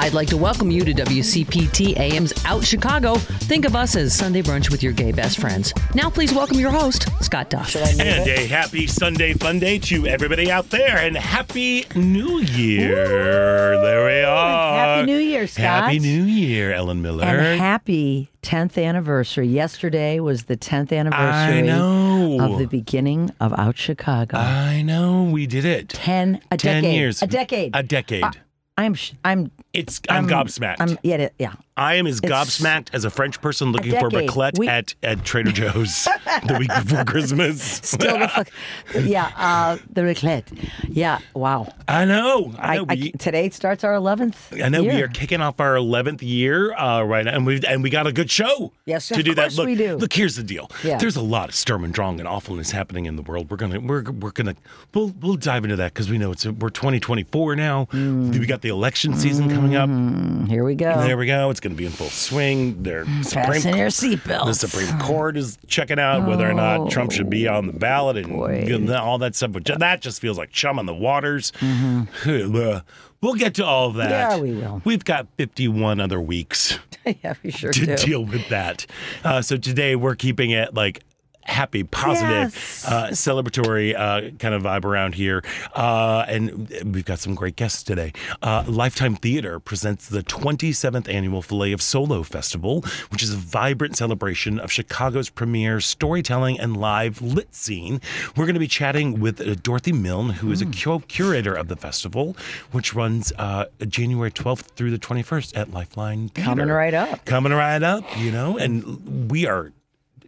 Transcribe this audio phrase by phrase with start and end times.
[0.00, 3.16] I'd like to welcome you to WCPT AM's Out Chicago.
[3.16, 5.74] Think of us as Sunday brunch with your gay best friends.
[5.92, 7.74] Now, please welcome your host, Scott Duff.
[7.74, 13.80] And a happy Sunday fun day to everybody out there, and happy New Year!
[13.82, 14.76] there we are.
[14.78, 15.64] Happy New Year, Scott.
[15.64, 17.24] Happy New Year, Ellen Miller.
[17.24, 19.48] And happy 10th anniversary.
[19.48, 22.38] Yesterday was the 10th anniversary I know.
[22.40, 24.36] of the beginning of Out Chicago.
[24.38, 25.88] I know we did it.
[25.88, 26.94] 10 a Ten decade.
[26.96, 27.20] years.
[27.20, 27.74] A decade.
[27.74, 28.22] A decade.
[28.22, 28.30] Uh,
[28.78, 30.76] I'm sh- I'm it's I'm, gobsmacked.
[30.78, 31.54] I'm yeah, yeah.
[31.78, 34.28] I am as gobsmacked as a French person looking for decade.
[34.30, 36.04] raclette We- at, at Trader Joe's
[36.46, 37.62] the week before Christmas.
[37.62, 38.48] Still the fuck.
[38.94, 40.44] Yeah, uh the raclette.
[40.88, 41.72] Yeah, wow.
[41.86, 42.52] I know.
[42.58, 42.84] I I, know.
[42.88, 44.62] I, we- today starts our 11th.
[44.62, 45.04] I know we year.
[45.06, 48.12] are kicking off our eleventh year uh, right now, and we and we got a
[48.12, 48.72] good show.
[48.84, 49.58] Yes, to of do course that.
[49.60, 49.96] Look, we do.
[49.96, 50.12] look.
[50.12, 50.70] Here's the deal.
[50.82, 50.98] Yeah.
[50.98, 53.50] There's a lot of Sturm and Drang and awfulness happening in the world.
[53.50, 54.56] We're gonna we're we're gonna
[54.94, 57.88] we'll we'll dive into that because we know it's we're 2024 now.
[57.92, 59.88] We got the election season coming up.
[59.88, 60.98] Mm, Here we go.
[61.02, 61.50] There we go.
[61.50, 62.82] It's gonna be in full swing.
[62.82, 67.30] Their Supreme Fasten your the Supreme Court is checking out whether or not Trump should
[67.30, 68.94] be on the ballot and boy.
[68.94, 69.52] all that stuff.
[69.52, 71.52] But that just feels like chum on the waters.
[71.60, 72.78] Mm-hmm.
[73.20, 74.10] We'll get to all of that.
[74.10, 74.80] Yeah, we will.
[74.84, 76.78] We've got 51 other weeks
[77.24, 77.96] yeah, we sure to do.
[77.96, 78.86] deal with that.
[79.24, 81.02] Uh, so today we're keeping it like
[81.48, 82.84] happy, positive, Yes.
[82.86, 85.42] uh, celebratory uh, kind of vibe around here.
[85.74, 88.12] Uh, and we've got some great guests today.
[88.42, 93.96] Uh, Lifeline Theater presents the 27th annual Filet of Solo Festival, which is a vibrant
[93.96, 98.00] celebration of Chicago's premier storytelling and live lit scene.
[98.36, 101.68] We're going to be chatting with uh, Dorothy Milne, who is a cu- curator of
[101.68, 102.36] the festival,
[102.72, 106.48] which runs uh, January 12th through the 21st at Lifeline Theater.
[106.50, 107.24] Coming right up.
[107.24, 109.72] Coming right up, you know, and we are.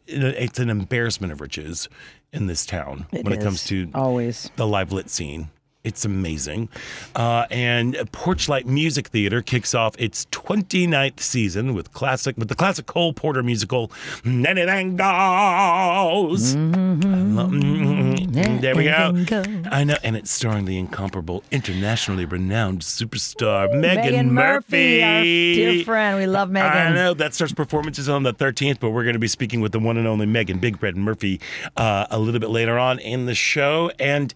[0.07, 1.89] It's an embarrassment of riches
[2.33, 4.51] in this town It when it comes to always.
[4.57, 5.51] the live lit scene.
[5.83, 6.69] It's amazing.
[7.17, 12.85] Uh, and Porchlight Music Theater kicks off its 29th season with classic with the classic
[12.85, 13.91] Cole Porter musical
[14.27, 16.55] Anything Goes.
[16.55, 18.61] Mhm.
[18.61, 19.13] There we go.
[19.25, 19.47] Goes.
[19.71, 25.85] I know, and it's starring the incomparable, internationally renowned superstar Meghan, Meghan Murphy, our dear
[25.85, 26.19] friend.
[26.19, 26.91] We love Meghan.
[26.91, 29.73] I know that starts performances on the 13th, but we're going to be speaking with
[29.73, 31.41] the one and only Meghan Big Red Murphy
[31.79, 33.91] uh, a little bit later on in the show.
[33.99, 34.35] And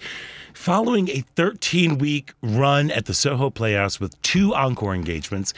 [0.54, 5.52] following a 13 week run at the Soho Playhouse with two encore engagements,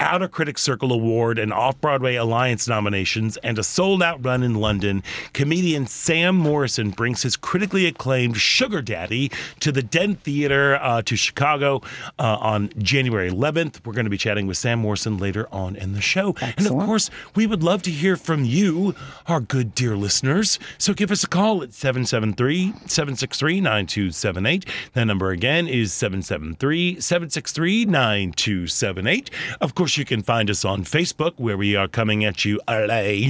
[0.00, 4.54] Outer Critics Circle Award and Off Broadway Alliance nominations, and a sold out run in
[4.54, 11.02] London, comedian Sam Morrison brings his critically acclaimed Sugar Daddy to the Den Theater uh,
[11.02, 11.82] to Chicago
[12.18, 13.84] uh, on January 11th.
[13.84, 16.36] We're going to be chatting with Sam Morrison later on in the show.
[16.56, 18.94] And of course, we would love to hear from you,
[19.26, 20.60] our good dear listeners.
[20.78, 24.64] So give us a call at 773 763 9278.
[24.92, 29.30] That number again is 773 763 9278.
[29.60, 33.24] Of course, you can find us on Facebook where we are coming at you live.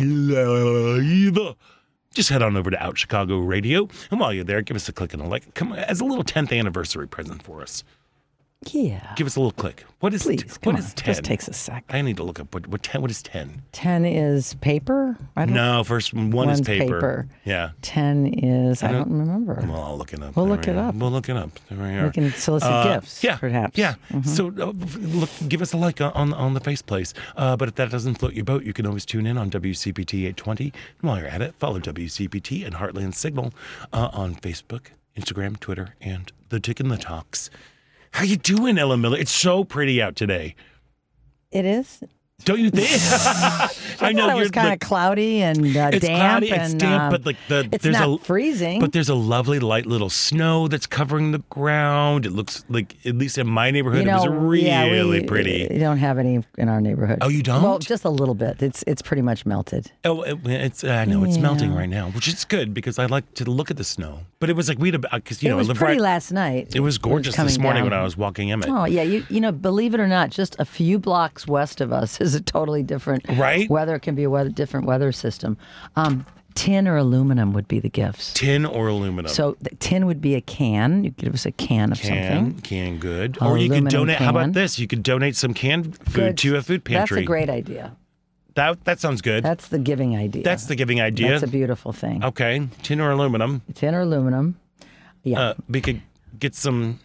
[2.15, 3.87] Just head on over to Out Chicago Radio.
[4.11, 5.55] And while you're there, give us a click and a like.
[5.55, 7.85] Come as a little 10th anniversary present for us.
[8.67, 9.13] Yeah.
[9.15, 9.85] Give us a little click.
[10.01, 10.91] What is Please, what come is on.
[10.97, 11.07] 10?
[11.15, 11.85] Just takes a sec.
[11.91, 13.63] I need to look up what what 10 what is 10?
[13.71, 15.17] 10 is paper?
[15.37, 16.85] I don't No, first one is paper.
[16.85, 17.29] paper.
[17.45, 17.71] Yeah.
[17.83, 19.65] 10 is, I don't, remember.
[19.67, 20.35] Well, I'll look it up.
[20.35, 20.95] We'll There look we it up.
[20.97, 21.51] We'll look it up.
[21.69, 22.07] There we are.
[22.07, 23.79] We can solicit Uh, gifts, yeah, perhaps.
[23.79, 23.95] Yeah.
[24.11, 24.27] Mhm.
[24.27, 24.73] So uh,
[25.17, 27.15] look, give us a like on on the face place.
[27.37, 30.27] Uh, but if that doesn't float your boat, you can always tune in on WCPT
[30.27, 30.65] 820.
[30.65, 30.73] And
[31.09, 33.53] while you're at it, follow WCPT and Heartland Signal
[33.93, 34.87] uh, on Facebook,
[35.17, 37.51] Instagram, Twitter, and the Tick and the Talks.
[38.13, 39.19] How you doing, Ellen Miller?
[39.19, 40.55] It's so pretty out today.
[41.51, 42.03] It is?
[42.45, 42.89] Don't you think?
[44.01, 46.19] I, I know it was kind of cloudy and uh, it's damp.
[46.19, 48.81] cloudy, and, it's damp, uh, but like the it's there's not a freezing.
[48.81, 52.27] But there's a lovely light little snow that's covering the ground.
[52.27, 55.67] It looks like at least in my neighborhood, you it was really yeah, we, pretty.
[55.69, 57.19] We don't have any in our neighborhood.
[57.23, 57.63] Oh, you don't?
[57.63, 58.63] Well, just a little bit.
[58.63, 59.91] It's it's pretty much melted.
[60.05, 63.35] Oh, it, it's I know it's melting right now, which is good because I like
[63.35, 64.21] to look at the snow.
[64.39, 66.01] But it was like we had because you it know was pretty right.
[66.01, 66.75] last night.
[66.75, 67.91] it was gorgeous this morning down.
[67.91, 68.69] when I was walking Emmett.
[68.69, 71.93] Oh yeah, you you know, believe it or not, just a few blocks west of
[71.93, 73.69] us is a totally different Right?
[73.71, 73.99] weather.
[73.99, 75.57] Can be a weather different weather system.
[75.97, 78.33] Um, tin or aluminum would be the gifts.
[78.35, 79.31] Tin or aluminum.
[79.31, 81.05] So the tin would be a can.
[81.05, 82.61] You give us a can of can something.
[82.63, 83.39] can good.
[83.41, 84.19] Or you could donate.
[84.19, 84.53] How about can.
[84.53, 84.79] this?
[84.79, 86.39] You could donate some canned food Good.
[86.39, 87.17] to a food pantry.
[87.21, 87.97] That's a great idea.
[88.55, 89.45] that that sounds good.
[89.45, 90.43] That's the giving idea.
[90.43, 91.31] That's the giving idea.
[91.31, 92.25] That's a beautiful thing.
[92.25, 93.63] okay, tin or aluminum.
[93.75, 94.57] Tin or aluminum.
[95.23, 95.41] Yeah.
[95.41, 96.03] Uh, we could
[96.41, 96.99] get some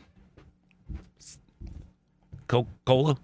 [2.48, 3.18] Coca Cola,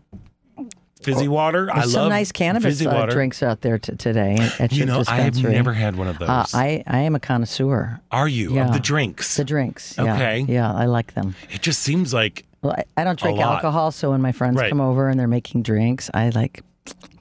[1.14, 1.66] fizzy water.
[1.66, 3.12] There's I love some nice cannabis fizzy uh, water.
[3.12, 6.20] drinks out there t- today at You your know, I have never had one of
[6.20, 6.30] those.
[6.30, 8.00] Uh, I I am a connoisseur.
[8.12, 8.68] Are you yeah.
[8.68, 9.36] of the drinks?
[9.38, 9.96] The drinks.
[9.98, 10.14] Yeah.
[10.16, 10.46] Okay.
[10.48, 11.36] Yeah, I like them.
[11.52, 14.70] it just seems like Well, I, I don't drink alcohol, so when my friends Right.
[14.70, 16.64] come over and they're making drinks, I like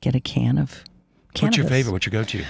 [0.00, 0.82] get a can of.
[1.40, 1.92] What's your favorite?
[1.92, 2.44] What's your go-to?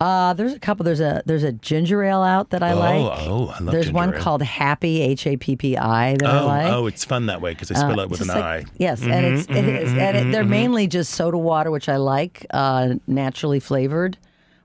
[0.00, 0.84] Uh, there's a couple.
[0.84, 3.00] There's a there's a ginger ale out that I like.
[3.00, 4.20] oh, I love There's one ale.
[4.20, 6.72] called Happy H A P P I that I Oh, like.
[6.72, 8.58] oh, it's fun that way because they spell it with an like- I.
[8.60, 11.96] Mm-hmm, Yes, and it's it is, and it, they're mainly just soda water, which I
[11.96, 14.16] like, uh, naturally flavored,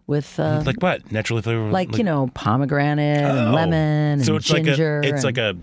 [0.05, 1.11] with uh, like, Like what?
[1.11, 1.71] Naturally flavored.
[1.73, 3.51] Like, like, you know pomegranate and Oh.
[3.53, 5.01] lemon and it's ginger.
[5.01, 5.57] like a it's and- like a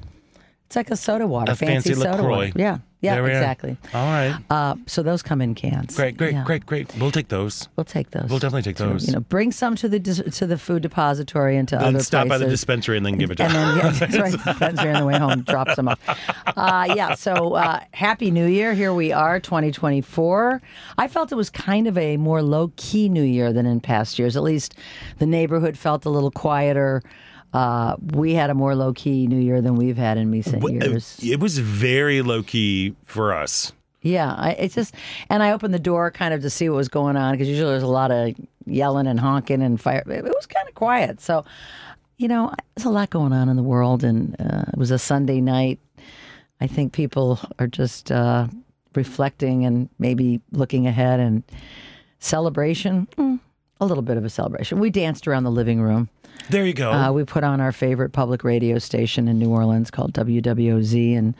[0.70, 2.28] it's like a soda water, a fancy soda LaCroix.
[2.28, 2.52] water.
[2.54, 3.76] Yeah, yeah, There exactly.
[3.92, 4.38] all right.
[4.50, 5.96] Uh, so those come in cans.
[5.96, 6.44] Great, great, Yeah.
[6.44, 6.94] great, great.
[6.96, 7.68] We'll take those.
[7.74, 8.30] We'll take those.
[8.30, 9.08] We'll definitely take So, those.
[9.08, 12.28] You know, bring some to the to the food depository and to Then other stop
[12.28, 14.30] by the dispensary and then give it to and then yeah, that's right.
[14.44, 15.98] Dispensary on the way home, drop some off.
[16.56, 17.14] Uh, yeah.
[17.16, 18.72] So uh, happy New Year!
[18.72, 20.62] Here we are, 2024.
[20.98, 24.20] I felt it was kind of a more low key New Year than in past
[24.20, 24.36] years.
[24.36, 24.76] At least
[25.18, 27.02] the neighborhood felt a little quieter.
[27.52, 31.18] Uh, we had a more low key New Year than we've had in recent years.
[31.22, 33.72] It was very low key for us.
[34.02, 34.94] Yeah, I, it's just,
[35.28, 37.70] and I opened the door kind of to see what was going on because usually
[37.70, 38.34] there's a lot of
[38.66, 40.02] yelling and honking and fire.
[40.06, 41.44] It was kind of quiet, so
[42.16, 44.98] you know, there's a lot going on in the world, and uh, it was a
[44.98, 45.80] Sunday night.
[46.60, 48.46] I think people are just uh,
[48.94, 51.42] reflecting and maybe looking ahead and
[52.18, 53.08] celebration.
[53.16, 53.40] Mm,
[53.80, 54.78] a little bit of a celebration.
[54.78, 56.08] We danced around the living room.
[56.48, 56.92] There you go.
[56.92, 61.34] Uh, we put on our favorite public radio station in New Orleans called WWOZ and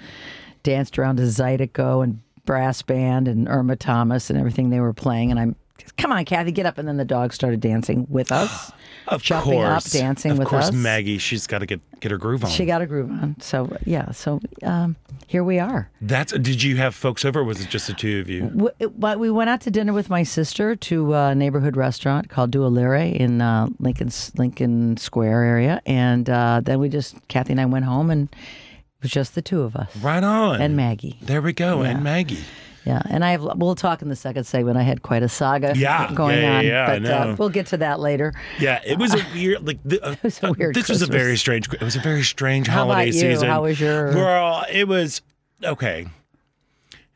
[0.62, 5.30] danced around to Zydeco and brass band and Irma Thomas and everything they were playing.
[5.30, 5.56] And I'm,
[5.96, 6.78] come on, Kathy, get up.
[6.78, 8.72] And then the dog started dancing with us.
[9.08, 10.72] of jumping up, course, dancing of with course, us.
[10.74, 12.50] Maggie, she's got to get get her groove on.
[12.50, 13.34] She got a groove on.
[13.40, 14.10] So, yeah.
[14.12, 14.94] So um,
[15.26, 15.90] here we are.
[16.00, 16.32] That's.
[16.32, 17.40] Did you have folks over?
[17.40, 18.42] or Was it just the two of you?
[18.50, 22.52] W- But we went out to dinner with my sister to a neighborhood restaurant called
[22.52, 27.66] Dualire in uh, Lincoln Lincoln Square area, and uh, then we just Kathy and I
[27.66, 30.60] went home, and it was just the two of us Right on.
[30.60, 31.18] and Maggie.
[31.22, 31.82] There we go.
[31.82, 32.44] And Maggie.
[32.84, 33.42] Yeah, and I have.
[33.56, 34.78] We'll talk in the second segment.
[34.78, 37.10] I had quite a saga Yeah, going yeah, on, yeah, I but.
[37.10, 38.32] Uh, we'll get to that later.
[38.58, 39.66] Yeah, it was a weird.
[39.66, 41.72] Like the, uh, was a uh, weird This was a very strange.
[41.72, 43.12] It was a very strange How about holiday you?
[43.12, 43.48] season.
[43.48, 44.64] How was your- girl?
[44.70, 45.20] It was
[45.62, 46.06] okay.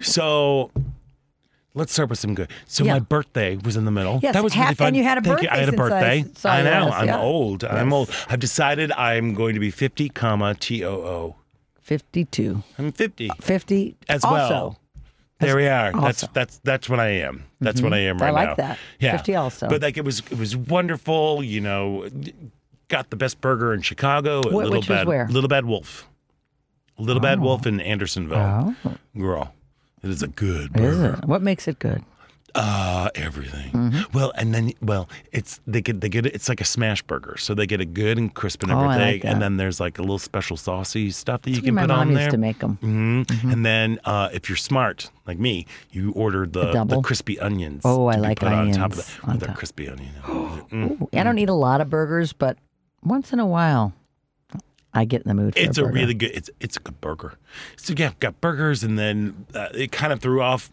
[0.00, 0.70] So.
[1.76, 2.50] Let's start with some good.
[2.66, 2.92] So Yeah.
[2.92, 4.20] my birthday was in the middle.
[4.22, 4.86] Yes, that was really fun.
[4.88, 5.48] and you had a Thank you.
[5.50, 6.88] I had a birthday I you know.
[6.90, 7.18] I'm yeah.
[7.20, 7.64] old.
[7.64, 8.10] I'm old.
[8.28, 11.36] I've decided I'm going to be 50, comma T O O.
[11.82, 12.62] Fifty-two.
[12.78, 14.36] I'm 50 Fifty as also.
[14.36, 14.78] well.
[15.40, 15.92] There we are.
[15.92, 16.30] That's also.
[16.32, 17.44] that's that's what I am.
[17.60, 17.94] That's what mm-hmm.
[17.94, 18.40] I am right now.
[18.40, 18.68] I like now.
[18.68, 18.78] that.
[19.00, 19.68] Yeah, 50 also.
[19.68, 21.42] But like it was it was wonderful.
[21.42, 22.08] You know,
[22.88, 24.40] got the best burger in Chicago.
[24.40, 25.28] At Wh- Little which was Bad where?
[25.28, 26.08] Little Bad Wolf.
[26.98, 27.42] Little Bad oh.
[27.42, 28.76] Wolf in Andersonville.
[28.84, 29.52] Oh, Girl,
[30.02, 31.20] it is a good burger.
[31.26, 32.04] What makes it good?
[32.54, 33.72] Uh everything.
[33.72, 34.16] Mm-hmm.
[34.16, 37.52] Well, and then well, it's they get they get it's like a smash burger, so
[37.52, 40.02] they get it good and crisp and Oh, everything, like and then there's like a
[40.02, 42.30] little special saucy stuff that you Yeah, can my put mom on used there.
[42.30, 42.76] to make them.
[42.76, 47.82] hmm And then uh, if you're smart like me, you order the, the, crispy onions.
[47.84, 49.28] Oh, I like put on top of onions that.
[49.28, 49.56] on With top.
[49.56, 50.12] crispy onion.
[50.70, 51.08] Mm.
[51.12, 52.56] I don't eat a lot of burgers, but
[53.02, 53.92] once in a while,
[54.92, 56.30] I get in the mood for It's a a really good.
[56.32, 57.34] It's it's a good burger.
[57.76, 60.70] So yeah, got burgers, and then uh, it kind of threw off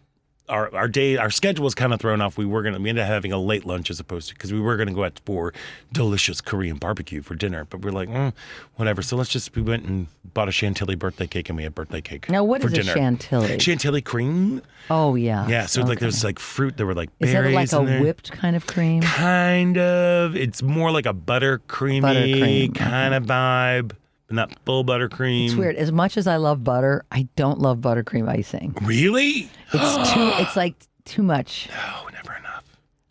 [0.52, 1.18] our our day.
[1.18, 2.38] Our schedule was kind of thrown off.
[2.38, 4.60] We were gonna we ended up having a late lunch as opposed to because we
[4.60, 5.54] were gonna go out for
[5.92, 8.34] delicious Korean barbecue for dinner, but we're like, mm,
[8.76, 9.02] whatever.
[9.02, 12.02] So let's just we went and bought a chantilly birthday cake, and we had birthday
[12.02, 12.30] cake.
[12.30, 13.58] Now, what for is a chantilly?
[13.60, 14.62] Chantilly cream.
[14.90, 15.48] oh yeah.
[15.48, 16.78] Yeah, so like there's like fruit.
[16.78, 19.02] There were like Is that like a whipped kind of cream?
[19.02, 20.36] Kind of.
[20.36, 23.94] It's more like a buttercreamy Buttercream, kind of vibe,
[24.32, 25.46] but not full buttercream.
[25.48, 25.76] It's weird.
[25.76, 28.76] As much as I love butter, I don't love buttercream icing.
[28.82, 29.50] Really?
[29.74, 30.32] It's too.
[30.42, 31.70] It's like too much.
[31.76, 32.64] Oh, never enough.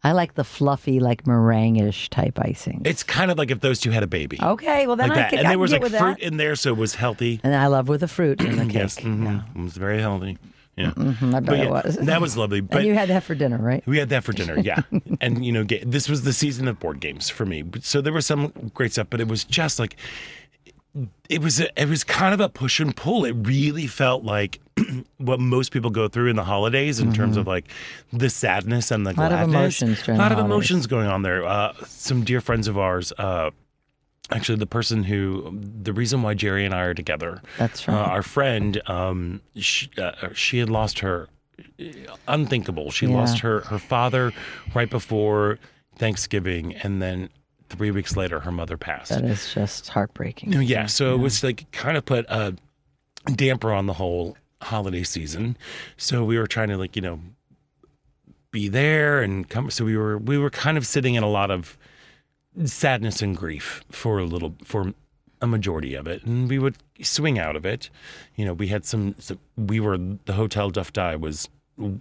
[0.02, 2.82] I like the fluffy, like meringue-ish type icing.
[2.86, 4.38] It's kind of like if those two had a baby.
[4.42, 5.30] Okay, well then like I that.
[5.30, 6.26] can, and I there can was get like with fruit that.
[6.26, 7.40] in there, so it was healthy.
[7.44, 8.74] And I love with the fruit in the cake.
[8.74, 9.56] Yes, mhm.
[9.56, 10.38] it was very healthy.
[10.76, 11.96] Yeah, Mhm, I bet but it was.
[11.96, 12.62] that was lovely.
[12.62, 13.82] But and you had that for dinner, right?
[13.86, 14.80] We had that for dinner, yeah.
[15.20, 17.64] and you know, ga- this was the season of board games for me.
[17.82, 19.96] So there was some great stuff, but it was just like
[21.28, 21.60] it was.
[21.60, 23.24] A, it was kind of a push and pull.
[23.24, 24.58] It really felt like
[25.18, 27.68] what most people go through in the holidays in terms of like
[28.12, 29.20] the sadness and the Mm-hmm.
[29.20, 30.44] lot of emotions a lot of holidays.
[30.44, 31.44] emotions going on there.
[31.44, 33.12] Uh, some dear friends of ours.
[33.18, 33.50] Uh,
[34.32, 37.98] Actually, the person who, the reason why Jerry and I are together, That's uh, right.
[38.10, 41.26] our friend, um, she, uh, she had lost her,
[42.28, 42.92] unthinkable.
[42.92, 43.16] She Yeah.
[43.16, 44.32] lost her her father
[44.74, 45.58] right before
[45.96, 47.30] Thanksgiving, and then
[47.70, 49.10] three weeks later, her mother passed.
[49.10, 50.52] That is just heartbreaking.
[50.62, 52.54] Yeah, so it was like kind of put a
[53.34, 55.56] damper on the whole holiday season.
[55.96, 57.20] So we were trying to like you know
[58.50, 59.70] be there and come.
[59.70, 61.78] So we were we were kind of sitting in a lot of
[62.64, 64.92] sadness and grief for a little for
[65.40, 67.88] a majority of it, and we would swing out of it.
[68.36, 69.14] You know, we had some.
[69.18, 71.48] some we were the hotel Duff Die was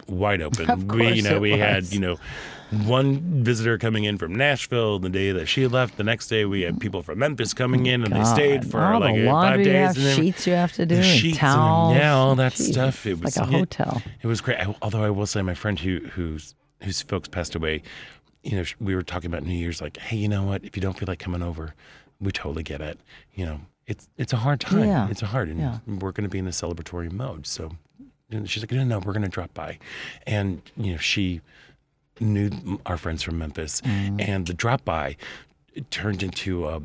[0.08, 0.70] wide open.
[0.70, 2.16] Of we, you know, it we had you know
[2.86, 5.96] one visitor coming in from Nashville the day that she left.
[5.96, 9.00] The next day, we had people from Memphis coming in, and they stayed for all
[9.00, 9.66] like the uh, five days.
[9.66, 11.92] have, and then sheets you have to do, sheets towels.
[11.92, 13.06] and yeah, all that Jeez, stuff.
[13.06, 14.02] It was like a hotel.
[14.22, 14.58] it was great.
[14.60, 17.82] I, although I will say, my friend who whose whose folks passed away,
[18.44, 19.80] you know, we were talking about New Year's.
[19.80, 20.64] Like, hey, you know what?
[20.64, 21.74] If you don't feel like coming over,
[22.20, 23.00] we totally get it.
[23.34, 24.84] You know, it's it's a hard time.
[24.84, 25.08] Yeah.
[25.10, 25.78] It's a hard, and Yeah.
[25.86, 27.46] we're going to be in the celebratory mode.
[27.48, 27.72] So,
[28.30, 29.78] and she's like, no, no, we're going to drop by,
[30.26, 31.40] and you know, she
[32.20, 32.50] knew
[32.86, 34.20] our friends from Memphis, Mm.
[34.20, 35.16] and the drop by
[35.90, 36.80] turned into a.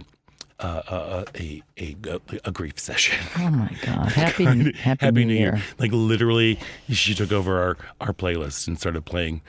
[0.57, 1.63] A, a, a,
[2.07, 3.17] a, a grief session.
[3.37, 4.07] Oh my God!
[4.13, 5.61] Happy Happy, Happy New Year.
[5.79, 9.41] Like literally, she took over our, our playlist and started playing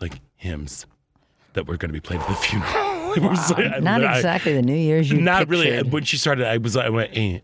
[0.00, 0.86] like hymns
[1.52, 2.72] that were going to be played at the funeral.
[3.16, 5.84] It was like- Not I- exactly the New Year's you Not really.
[5.84, 7.38] When she started, I was I went, eh,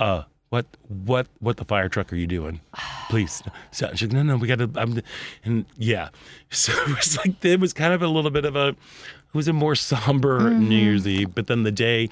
[0.00, 2.60] uh, what, what, what the fire truck are you doing?
[3.10, 3.42] Please.
[3.70, 4.70] So she's like, no, no, we got to.
[4.80, 5.00] I'm,
[5.44, 6.08] and yeah,
[6.50, 8.68] so it was like it was kind of a little bit of a.
[8.68, 10.68] It was a more somber Mm-hmm.
[10.68, 12.08] New Year's Eve, but then the day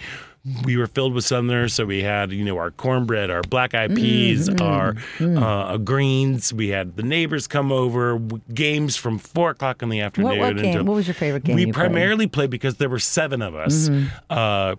[0.64, 3.94] we were filled with Southerners, so we had you know our cornbread, our black eyed
[3.96, 5.38] peas, Mm-hmm.
[5.38, 6.52] our uh, greens.
[6.52, 8.18] We had the neighbors come over,
[8.52, 10.38] games from four o'clock in the afternoon.
[10.38, 11.84] what game- until- what was your favorite game We you played?
[11.86, 11.92] Mm-hmm.
[11.94, 13.88] primarily played because there were seven of us.
[14.28, 14.76] Uh,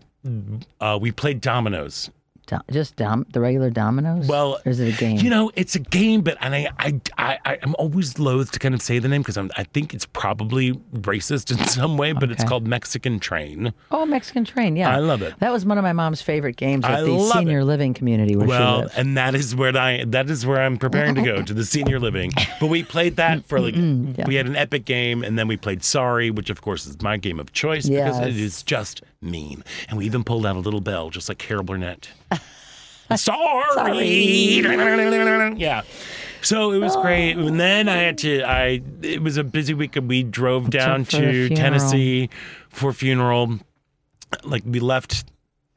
[0.79, 2.09] uh, we played dominoes.
[2.47, 4.27] Do- just dom- the regular dominoes.
[4.27, 5.17] Well, or is it a game?
[5.17, 8.73] You know, it's a game, but and I, I, I, am always loath to kind
[8.73, 12.45] of say the name because I think it's probably racist in some way, but it's
[12.45, 13.73] called Mexican Train.
[13.91, 14.77] oh, Mexican Train.
[14.77, 15.35] Yeah, I love it.
[15.39, 17.65] That was one of my mom's favorite games at I the senior it.
[17.65, 18.93] living community where she Well, lived.
[18.97, 21.99] and that is where I that is where I'm preparing to go to the senior
[21.99, 22.31] living.
[22.59, 25.37] But we played that mm, for like mm, mm, we had an epic game, and
[25.37, 28.63] then we played Sorry, which of course is my game of choice because it is
[28.63, 29.63] just mean.
[29.89, 32.09] And we even pulled out a little bell, just like Carol Burnett.
[33.15, 34.59] Sorry.
[35.57, 35.81] yeah.
[36.41, 38.43] So it was great, and then I had to.
[38.43, 41.49] I it was a busy week, and we drove down to.
[41.49, 42.29] Tennessee
[42.69, 43.59] for funeral.
[44.43, 45.25] Like we left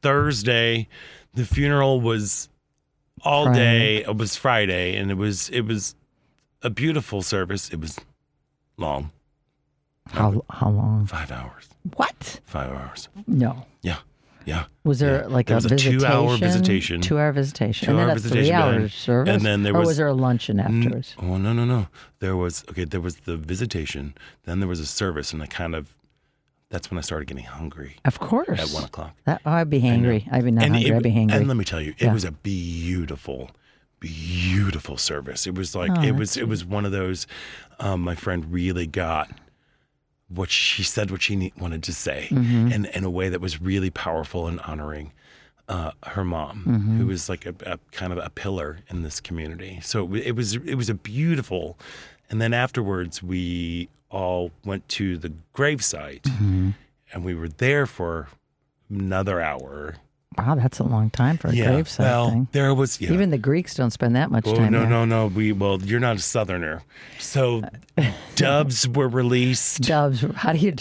[0.01, 0.87] Thursday.
[1.33, 2.49] The funeral was
[3.23, 3.99] all Friday.
[3.99, 4.03] day.
[4.03, 5.95] It was Friday, and it was it was
[6.61, 7.69] a beautiful service.
[7.69, 7.99] It was
[8.77, 9.11] long,
[10.09, 11.05] how how long?
[11.05, 11.69] five hours.
[11.95, 12.39] What?
[12.45, 13.09] Five hours.
[13.27, 13.65] No.
[13.81, 13.97] Yeah,
[14.45, 14.65] yeah.
[14.83, 15.27] Was there Yeah.
[15.27, 15.99] like There a was a visitation?
[15.99, 17.01] two-hour visitation.
[17.01, 17.85] Two hour visitation.
[17.87, 19.35] Two-hour and then a visitation, three hour service.
[19.35, 21.15] and then there or was- was there a luncheon afterwards?
[21.19, 21.87] Oh no no no!
[22.19, 22.85] There was okay.
[22.85, 24.13] There was the visitation.
[24.43, 25.95] Then there was a service, and I kind of.
[26.69, 28.57] That's when I started getting hungry Of course.
[28.57, 29.13] at one o'clock.
[29.25, 30.25] That, oh, I'd be hangry.
[30.31, 30.89] I'd be not and hungry.
[30.91, 31.33] it- I'd be hangry.
[31.33, 32.13] And let me tell you, it Yeah.
[32.13, 33.51] was a beautiful,
[33.99, 35.45] beautiful service.
[35.47, 37.27] It was like Oh, it that's was it was one of those.
[37.81, 39.29] Um, my friend really got
[40.33, 42.71] what she said, what she wanted to say, Mm-hmm.
[42.71, 45.11] and in a way that was really powerful and honoring.
[45.69, 46.97] Uh, her mom, Mm-hmm.
[46.97, 50.31] who was like a, a kind of a pillar in this community, so it, it
[50.35, 51.77] was it was a beautiful.
[52.29, 56.71] And then afterwards, we all went to the gravesite, Mm-hmm.
[57.13, 58.27] and we were there for
[58.89, 59.95] another hour.
[60.37, 62.47] Wow, that's a long time for a gravesite well, thing.
[62.51, 63.11] there was yeah.
[63.11, 64.89] Even the Greeks don't spend that much Oh time no there.
[64.89, 65.27] no no!
[65.27, 66.81] We well, you're not a Southerner,
[67.19, 67.61] so
[68.35, 69.81] Dubs were released.
[69.81, 70.21] Doves.
[70.35, 70.73] How do you?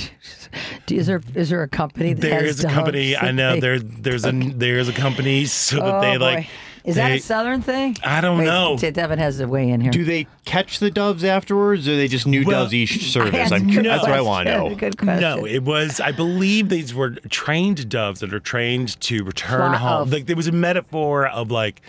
[0.87, 3.16] Do, is there is there a company that There is a company.
[3.16, 6.49] I know there there's a there's a company so that Oh, they boy.
[6.84, 6.88] Like.
[6.90, 7.96] Is that a Southern thing?
[8.04, 8.76] I don't Wait, know.
[8.78, 9.90] T- Devin has to weigh in here.
[9.90, 13.32] Do they catch the doves afterwards, or are they just new Well, doves each service?
[13.32, 13.92] That's I'm a good curious.
[13.96, 14.75] That's what I want to know.
[14.75, 15.20] Good question.
[15.20, 16.00] No, it was.
[16.00, 20.08] I believe these were trained doves that are trained to return Fly- home.
[20.08, 20.10] oh.
[20.12, 21.82] Like there was a metaphor of like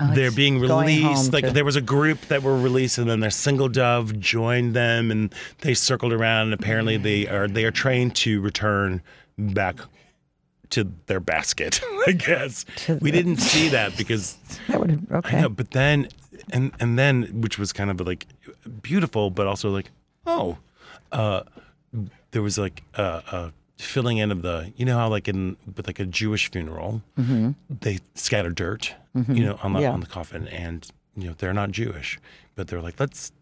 [0.00, 1.32] oh, they're being released.
[1.32, 4.74] Like to- there was a group that were released, and then their single dove joined
[4.74, 6.46] them, and they circled around.
[6.46, 9.00] And apparently, they are they are trained to return
[9.38, 9.76] back
[10.70, 11.80] to their basket.
[12.06, 14.36] I guess To we didn't see that because
[14.68, 15.38] That would okay.
[15.38, 16.08] I know, but then,
[16.50, 18.26] and and then, which was kind of like
[18.82, 19.90] beautiful, but also like,
[20.26, 20.58] oh,
[21.12, 21.42] uh,
[22.32, 25.86] there was like a, a filling in of the, you know how like in with
[25.86, 27.02] like a Jewish funeral,
[27.68, 28.94] they scatter dirt,
[29.28, 29.92] you know, on the Yeah.
[29.92, 32.18] on the coffin, and you know they're not Jewish,
[32.56, 33.32] but they're like let's.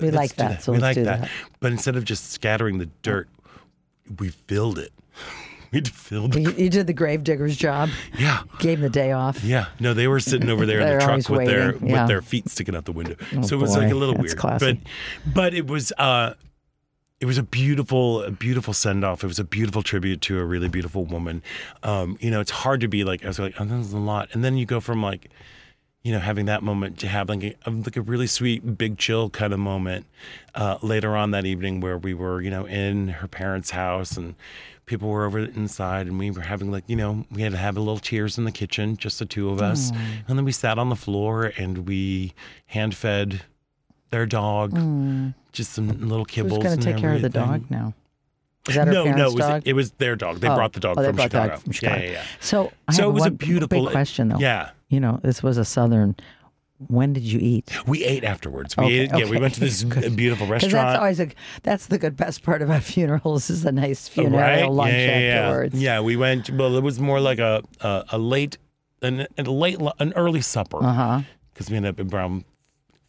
[0.00, 1.20] we let's like do that, so we let's like do that.
[1.22, 1.30] that.
[1.60, 3.28] But instead of just scattering the dirt,
[4.18, 4.92] we filled it.
[5.72, 6.40] We filled it.
[6.40, 7.90] You, you did the gravedigger's job.
[8.18, 8.42] Yeah.
[8.58, 9.44] Gave him the day off.
[9.44, 12.00] Yeah, no, they were sitting over there in the truck with their yeah.
[12.00, 13.16] with their feet sticking out the window.
[13.36, 14.80] Oh, so it was like a little that's weird, classy.
[15.24, 16.34] but but it was uh,
[17.20, 19.22] it was a beautiful a beautiful send off.
[19.22, 21.42] It was a beautiful tribute to a really beautiful woman.
[21.82, 23.98] Um, you know, it's hard to be like I was like, oh, this is a
[23.98, 25.28] lot, and then you go from like
[26.02, 29.28] you know, having that moment to have like a, like a really sweet, big chill
[29.28, 30.06] kind of moment
[30.54, 34.34] uh, later on that evening where we were, you know, in her parents' house and
[34.88, 37.76] people were over inside and we were having like, you know, we had to have
[37.76, 39.92] a little cheers in the kitchen, just the two of us.
[39.92, 39.98] Mm.
[40.28, 42.32] And then we sat on the floor and we
[42.66, 43.42] hand fed
[44.10, 45.34] their dog, mm.
[45.52, 46.56] just some little kibbles.
[46.56, 47.94] Who's going to take care of the dog now?
[48.68, 50.40] Is that no, no, it was, it was their dog.
[50.40, 50.54] They Oh.
[50.54, 51.50] brought the dog Oh, from brought Chicago.
[51.54, 51.96] dog from Chicago.
[51.96, 52.22] Yeah, yeah, yeah.
[52.40, 54.38] So, I So it was a beautiful- big question though.
[54.38, 54.70] Yeah.
[54.88, 56.16] You know, this was a southern.
[56.86, 57.70] When did you eat?
[57.88, 58.76] We ate afterwards.
[58.76, 59.82] We Okay, ate, yeah, we went to this
[60.14, 60.72] beautiful restaurant.
[60.74, 61.28] that's always a
[61.64, 65.34] that's the good best part about funerals is a nice funeral lunch yeah, yeah, yeah.
[65.48, 65.82] afterwards.
[65.82, 66.50] Yeah, we went.
[66.50, 68.58] Well, it was more like a a, a late,
[69.02, 70.78] an, a late, an early supper
[71.52, 72.44] because we ended up around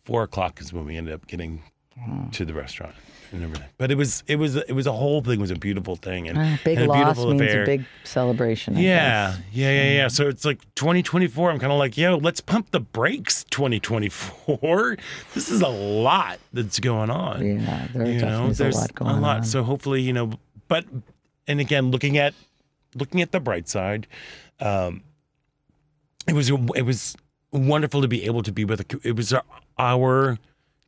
[0.04, 1.62] four o'clock is when we ended up getting
[2.00, 2.30] Hmm.
[2.30, 2.96] to the restaurant
[3.32, 3.68] and everything.
[3.78, 5.34] But it was it was it was a whole thing.
[5.36, 7.64] It was a beautiful thing and, Uh, big and a loss beautiful means affair.
[7.64, 8.78] a big celebration.
[8.78, 9.40] I Yeah, guess.
[9.52, 10.08] yeah, yeah, yeah.
[10.08, 11.52] So it's like 2024.
[11.52, 13.46] I'm kind of like, yo, let's pump the brakes.
[13.52, 14.98] 2024.
[15.34, 17.46] This is a lot that's going on.
[17.46, 19.44] Yeah, there you definitely know, is a lot going on.
[19.44, 20.32] So hopefully, you know,
[20.68, 20.86] but
[21.48, 22.34] and again, looking at
[22.96, 24.08] looking at the bright side,
[24.60, 25.04] um,
[26.28, 27.16] it was it was
[27.52, 29.34] wonderful to be able to be with a, it was
[29.78, 30.38] our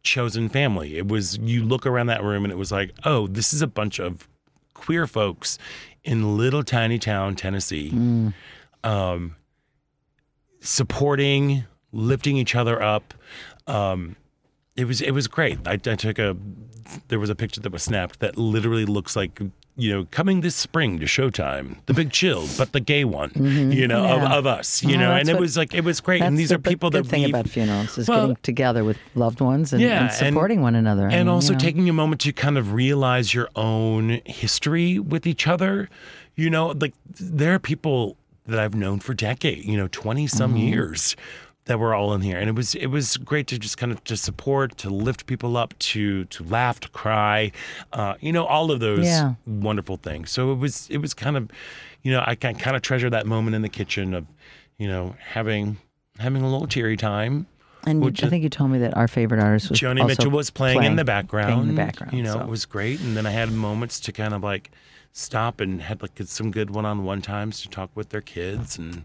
[0.04, 0.98] chosen family.
[0.98, 3.68] It was you look around that room and it was like, oh, this is a
[3.68, 4.28] bunch of
[4.74, 5.58] queer folks
[6.04, 8.34] in little tiny town Tennessee, Mm.
[8.84, 9.36] um,
[10.60, 13.14] supporting, lifting each other up.
[13.68, 14.16] Um,
[14.76, 15.60] it was it was great.
[15.68, 16.36] I, I took a
[17.08, 19.40] there was a picture that was snapped that literally looks like
[19.78, 23.88] you know coming this spring to Showtime, the Big Chill, but the gay one, you
[23.88, 24.22] know, Mm-hmm.
[24.22, 24.26] Yeah.
[24.26, 26.22] of, of us, you know, and it what- was like it was great.
[26.22, 29.40] And these the are people that thing about funerals is Well, getting together with loved
[29.42, 31.04] ones and, Yeah, and and- supporting one another.
[31.04, 31.60] And mean, you also know.
[31.60, 35.90] taking a moment to kind of realize your own history with each other.
[36.36, 40.52] You know, like there are people that I've known for decades, you know, 20 some
[40.52, 40.58] Mm-hmm.
[40.58, 41.16] years
[41.66, 42.38] that were all in here.
[42.38, 45.58] And it was it was great to just kind of to support, to lift people
[45.58, 47.52] up, to to laugh, to cry,
[47.94, 49.36] uh, you know, all of those Yeah.
[49.46, 50.32] wonderful things.
[50.32, 51.50] So it was it was kind of,
[52.02, 54.26] you know, I can kind of treasure that moment in the kitchen of,
[54.78, 55.78] you know, having
[56.18, 57.48] having a little teary time.
[57.84, 60.52] And you, I think you told me that our favorite artist was Joni Mitchell was
[60.52, 61.48] playing, in the background.
[61.48, 62.14] Playing in the background.
[62.14, 62.42] You know, so.
[62.42, 63.00] it was great.
[63.00, 64.70] And then I had moments to kind of like
[65.14, 69.04] stop and had like some good one-on-one times to talk with their kids and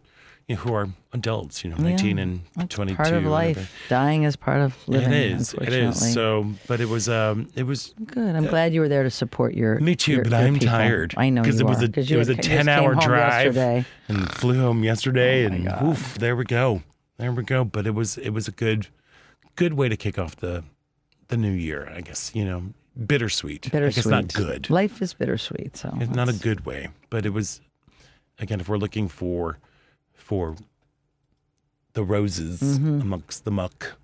[0.48, 1.64] you know, who are adults.
[1.64, 2.96] You know, nineteen Yeah, and That's twenty-two.
[2.96, 3.72] part of life.
[3.88, 5.12] Dying is part of living.
[5.12, 5.54] It is.
[5.54, 6.12] It is.
[6.14, 7.08] So, but it was.
[7.08, 7.94] Um, it was.
[8.04, 8.36] Good.
[8.36, 9.78] I'm glad you were there to support your.
[9.80, 10.12] Me too.
[10.12, 10.68] your- but your I'm people.
[10.68, 11.14] tired.
[11.16, 13.56] I know because it was are, a it was a had- you just ten-hour drive
[13.56, 13.84] yesterday.
[14.08, 15.44] and flew home yesterday.
[15.44, 16.82] Oh, and oof, there we go.
[17.18, 17.64] There we go.
[17.64, 18.86] But it was it was a good
[19.56, 20.62] good way to kick off the
[21.28, 21.90] the new year.
[21.92, 22.62] I guess you know
[23.04, 23.70] bittersweet.
[23.72, 23.84] Bittersweet.
[23.84, 24.70] I guess not good.
[24.70, 25.76] Life is bittersweet.
[25.76, 27.60] So It's not a good way, but it was
[28.38, 29.58] again if we're looking for
[30.26, 30.56] for
[31.92, 33.00] the roses Mm-hmm.
[33.00, 33.94] amongst the muck,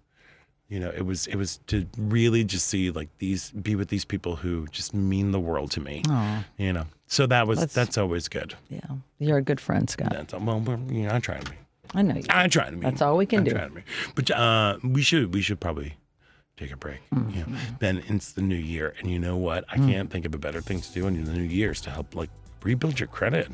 [0.68, 4.04] you know, it was it was to really just see like these be with these
[4.04, 6.02] people who just mean the world to me.
[6.08, 6.86] Aw, You know.
[7.06, 8.54] So that was That's- that's, always good.
[8.70, 8.80] yeah,
[9.18, 10.10] you're a good friend, Scott.
[10.12, 11.56] That's well, you know, I try to be.
[11.94, 12.24] I know you.
[12.30, 12.80] I try to be.
[12.82, 13.50] That's all we can I'm do.
[13.50, 13.82] trying to be.
[14.14, 15.96] But uh, we should we should probably
[16.56, 17.00] take a break.
[17.10, 17.30] Mm-hmm.
[17.38, 19.66] You know, then it's the new year, and you know what?
[19.68, 19.72] Mm.
[19.74, 21.90] I can't think of a better thing to do in the new year is to
[21.90, 22.30] help like
[22.62, 23.50] rebuild your credit.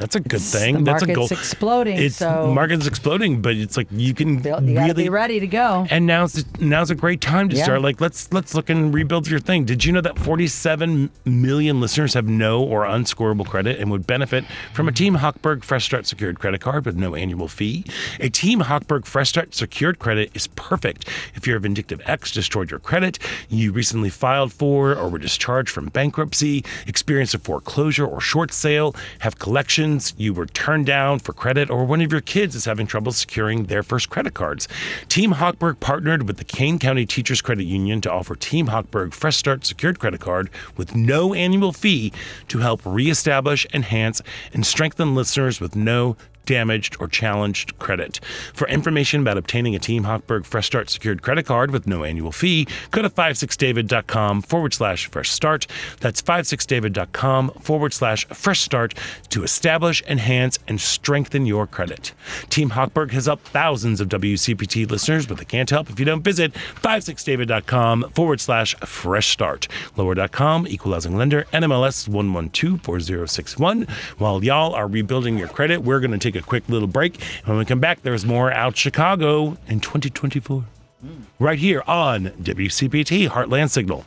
[0.00, 0.82] That's a good It's- thing.
[0.84, 1.38] That's a market's goal.
[1.38, 1.98] exploding.
[1.98, 5.86] It's so market's exploding, but it's like you can you really be ready to go.
[5.90, 7.64] and now's now's a great time to Yeah.
[7.64, 7.82] start.
[7.82, 9.64] Like let's let's look and rebuild your thing.
[9.66, 14.44] Did you know that 47 million listeners have no or unscorable credit and would benefit
[14.72, 17.84] from a Team Hochberg Fresh Start secured credit card with no annual fee?
[18.20, 22.80] A Team Hochberg Fresh Start secured credit is perfect if your vindictive ex destroyed your
[22.80, 23.18] credit,
[23.50, 28.94] you recently filed for or were discharged from bankruptcy, experienced a foreclosure or short sale,
[29.18, 32.86] have collections, you were turned down for credit, or one of your kids is having
[32.86, 34.68] trouble securing their first credit cards.
[35.08, 39.36] Team Hochberg partnered with the Kane County Teachers Credit Union to offer Team Hochberg Fresh
[39.36, 42.12] Start secured credit card with no annual fee
[42.48, 44.22] to help reestablish, enhance,
[44.52, 48.20] and strengthen listeners with no damaged or challenged credit.
[48.54, 52.32] For information about obtaining a Team Hochberg Fresh Start secured credit card with no annual
[52.32, 55.66] fee, go to 56david.com forward slash fresh start.
[56.00, 58.94] That's 56david.com forward slash fresh start
[59.30, 62.12] to establish, enhance, and strengthen your credit.
[62.50, 66.22] Team Hochberg has helped thousands of WCPT listeners, but they can't help if you don't
[66.22, 69.68] visit 56david.com forward slash fresh start.
[69.96, 73.90] Lower.com, equal housing lender, NMLS 1124061.
[74.18, 77.22] While y'all are rebuilding your credit, we're going to take a quick little break.
[77.44, 80.64] When we come back, there's more out Chicago in 2024.
[81.00, 81.08] Hmm.
[81.38, 84.04] Right here on WCPT Heartland Signal.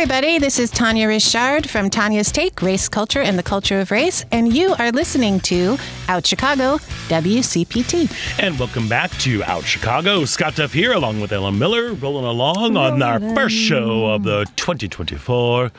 [0.00, 0.38] Everybody.
[0.38, 4.50] This is Tanya Richard from Tanya's Take Race Culture and the Culture of Race, and
[4.50, 5.76] you are listening to
[6.08, 8.10] Out Chicago WCPT.
[8.42, 10.24] And welcome back to Out Chicago.
[10.24, 14.46] Scott Duff here, along with Ellen Miller, rolling along on our first show of the
[14.56, 15.70] 2024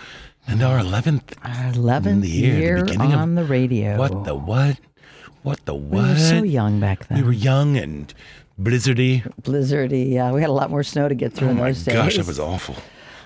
[0.46, 1.24] and our 11th.
[1.44, 3.98] Our 11th year, the year, beginning of- on the radio.
[3.98, 4.78] What the what?
[5.42, 6.04] What the what?
[6.04, 7.18] We were so young back then.
[7.18, 8.14] We were young and
[8.62, 9.24] blizzardy.
[9.42, 10.12] blizzardy.
[10.12, 11.96] Yeah, we had a lot more snow to get through Oh in my those days.
[11.96, 12.76] gosh, that was awful.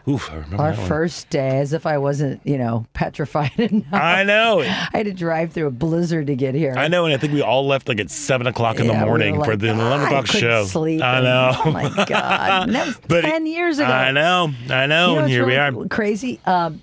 [0.08, 3.92] Oof, I remember Our first day, as if I wasn't, you know, petrified enough.
[3.92, 4.60] I know.
[4.62, 4.66] I
[4.98, 6.76] had to drive through a blizzard to get here.
[6.78, 9.04] I know, and I think we all left like at seven o'clock in the Yeah,
[9.04, 10.66] we morning for the eleven "Ah, o'clock show.
[10.66, 11.52] Sleep I and- know.
[11.66, 13.88] oh my god, and that was But- ten years ago.
[13.90, 14.52] I know.
[14.70, 15.10] I know.
[15.10, 15.72] You know and here we are.
[15.88, 16.40] Crazy.
[16.46, 16.82] Um,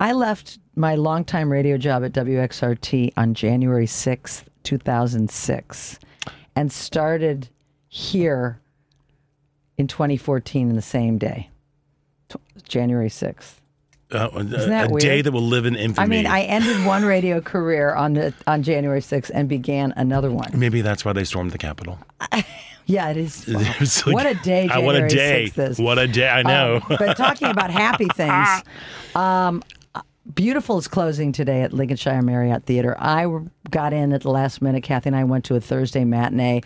[0.00, 5.98] I left my longtime radio job at WXRT on January sixth, two thousand six,
[6.56, 7.48] and started
[7.88, 8.60] here
[9.78, 11.48] in 2014 in the same day,
[12.68, 13.60] January sixth.
[14.10, 16.02] Uh, a that a day that will live in infamy.
[16.04, 20.30] I mean, I ended one radio career on the on January 6th and began another
[20.30, 20.50] one.
[20.54, 21.98] Maybe that's why they stormed the Capitol.
[22.90, 23.46] Yeah, it is.
[24.06, 24.66] Like, what a day!
[24.66, 25.52] uh, what a January day!
[25.54, 25.78] 6th is.
[25.78, 26.26] What a day!
[26.26, 26.76] I know.
[26.76, 28.48] Um, but talking about happy things,
[29.14, 29.62] um,
[30.34, 32.94] Beautiful is closing today at Lincolnshire Marriott Theater.
[32.98, 33.26] I
[33.70, 34.82] got in at the last minute.
[34.82, 36.60] Kathy and I went to a Thursday matinee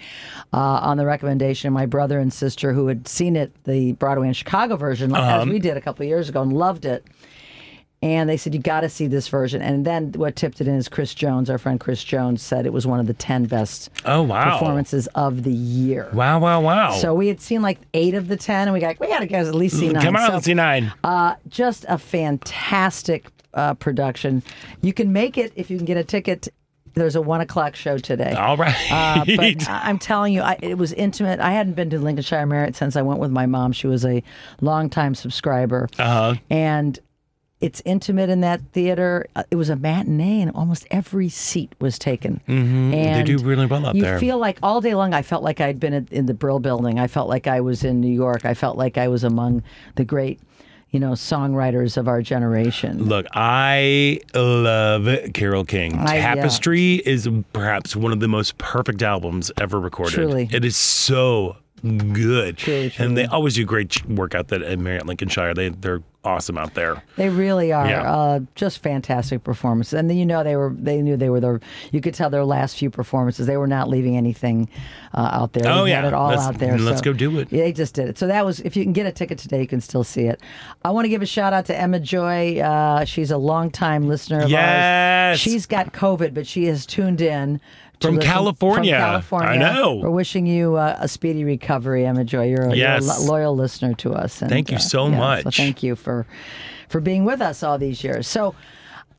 [0.52, 4.26] uh, on the recommendation of my brother and sister who had seen it, the Broadway
[4.26, 5.42] and Chicago version, Uh-huh.
[5.42, 7.06] as we did a couple years ago, and loved it.
[8.02, 9.62] And they said, You got to see this version.
[9.62, 12.72] And then what tipped it in is Chris Jones, our friend Chris Jones, said it
[12.72, 14.58] was one of the 10 best oh wow!
[14.58, 16.10] performances of the year.
[16.12, 16.40] Wow!
[16.40, 16.60] Wow!
[16.62, 16.90] Wow!
[16.94, 19.26] So we had seen like eight of the 10, and we got, we got to
[19.28, 20.02] go at least see nine.
[20.02, 20.92] come on, So, let's see nine.
[21.04, 24.42] uh, just a fantastic uh, production.
[24.80, 26.48] You can make it if you can get a ticket.
[26.94, 28.32] There's a one o'clock show today.
[28.32, 28.74] All right.
[28.92, 31.40] Uh, but I'm telling you, I, it was intimate.
[31.40, 33.72] I hadn't been to Lincolnshire Marriott since I went with my mom.
[33.72, 34.22] She was a
[34.60, 35.88] longtime subscriber.
[35.98, 36.34] uh-huh.
[36.50, 36.98] And
[37.62, 39.26] it's intimate in that theater.
[39.36, 42.40] Uh, It was a matinee, and almost every seat was taken.
[42.48, 42.92] Mm-hmm.
[42.92, 44.14] And do really well out you there.
[44.14, 46.98] You feel like all day long, I felt like I'd been in the Brill Building.
[46.98, 48.44] I felt like I was in New York.
[48.44, 49.62] I felt like I was among
[49.94, 50.40] the great,
[50.92, 53.04] you know, songwriters of our generation.
[53.04, 55.94] Look, I love Carole King.
[55.98, 56.34] I- yeah.
[56.34, 60.14] Tapestry is perhaps one of the most perfect albums ever recorded.
[60.14, 60.48] Truly.
[60.52, 62.56] It is so good.
[62.58, 65.54] Truly, And they always do great work out at Marriott Lincolnshire.
[65.54, 67.02] They they're awesome out there.
[67.16, 68.02] They really are Yeah.
[68.12, 71.60] uh, just fantastic performances, and then you know they were they knew they were the
[71.90, 74.68] you could tell their last few performances they were not leaving anything
[75.14, 75.64] uh, out there.
[75.66, 76.06] Oh, They yeah.
[76.06, 76.78] it all Let's- out there.
[76.78, 77.48] let's so- go do it.
[77.50, 78.18] Yeah, they just did it.
[78.18, 80.40] So that was if you can get a ticket today, you can still see it.
[80.84, 82.60] I want to give a shout out to Emma Joy.
[82.60, 84.50] Uh, she's a longtime listener of ours.
[84.52, 85.38] Yes.
[85.40, 87.60] She's got COVID, but she has tuned in.
[88.02, 88.92] From listen- California.
[88.94, 89.48] From California.
[89.50, 89.94] I know.
[89.96, 92.48] We're wishing you uh, a speedy recovery, Emma Joy.
[92.48, 93.04] You're a, Yes.
[93.04, 94.42] you're a loyal listener to us.
[94.42, 95.42] And, Thank you uh, so yeah, much.
[95.44, 96.26] So thank you for
[96.88, 98.26] for being with us all these years.
[98.28, 98.54] So,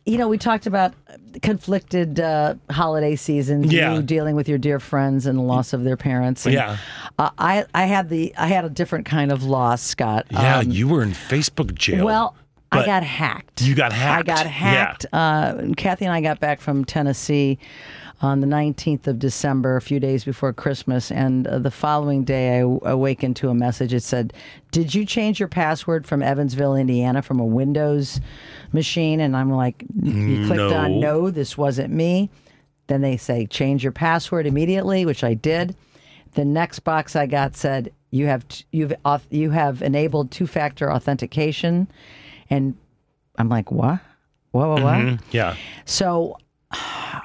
[0.06, 0.94] you know, we talked about
[1.42, 3.72] conflicted uh, holiday seasons.
[3.74, 3.96] Yeah.
[3.96, 6.46] You dealing with your dear friends and the loss of their parents.
[6.46, 6.78] And, Yeah.
[7.18, 10.26] uh, I I had the I had a different kind of loss, Scott.
[10.30, 12.06] Yeah, Um, you were in Facebook jail.
[12.06, 12.36] well,
[12.72, 13.62] I got hacked.
[13.62, 14.28] you got hacked.
[14.30, 14.44] I hacked.
[14.44, 14.52] got Yeah.
[14.52, 15.06] hacked.
[15.14, 17.60] Uh, Kathy and I got back from Tennessee
[18.24, 21.12] on the 19th of December, a few days before Christmas.
[21.12, 23.94] And uh, the following day, I w- awakened to a message.
[23.94, 24.32] It said,
[24.72, 28.22] Did you change your password from Evansville, Indiana, from a Windows
[28.72, 29.20] machine?
[29.20, 30.74] And I'm like, You clicked No.
[30.74, 32.30] on no, this wasn't me.
[32.88, 35.76] Then they say, Change your password immediately, which I did.
[36.36, 38.92] The next box I got said, "You have t- you've
[39.30, 41.88] you have enabled two-factor authentication,"
[42.50, 42.76] and
[43.38, 44.00] I'm like, "What?
[44.50, 44.68] What?
[44.70, 44.82] What?
[44.82, 45.20] what?" Mhm.
[45.32, 45.56] yeah.
[45.86, 46.38] So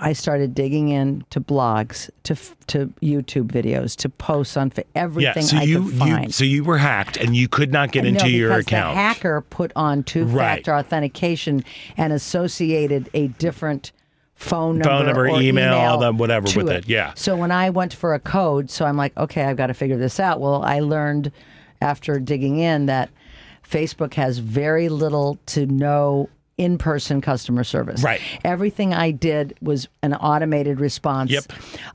[0.01, 2.37] I started digging into blogs, to
[2.69, 5.03] to YouTube videos, to posts on fa- Yeah.
[5.03, 6.25] everything So I you could find.
[6.27, 8.95] you so you were hacked and you could not get No, into your because account.
[8.95, 11.65] The hacker put on two-factor authentication
[11.97, 13.93] and associated a different
[14.35, 17.13] phone number, Phone number, or email, email the whatever with it, yeah.
[17.17, 19.97] So when I went for a code, so I'm like, okay, I've got to figure
[19.97, 20.39] this out.
[20.41, 21.33] Well, I learned
[21.83, 23.11] after digging in that
[23.69, 26.29] Facebook has very little to no
[26.59, 28.03] in-person customer service.
[28.03, 28.21] Right.
[28.45, 31.31] Everything I did was an automated response.
[31.31, 31.45] Yep.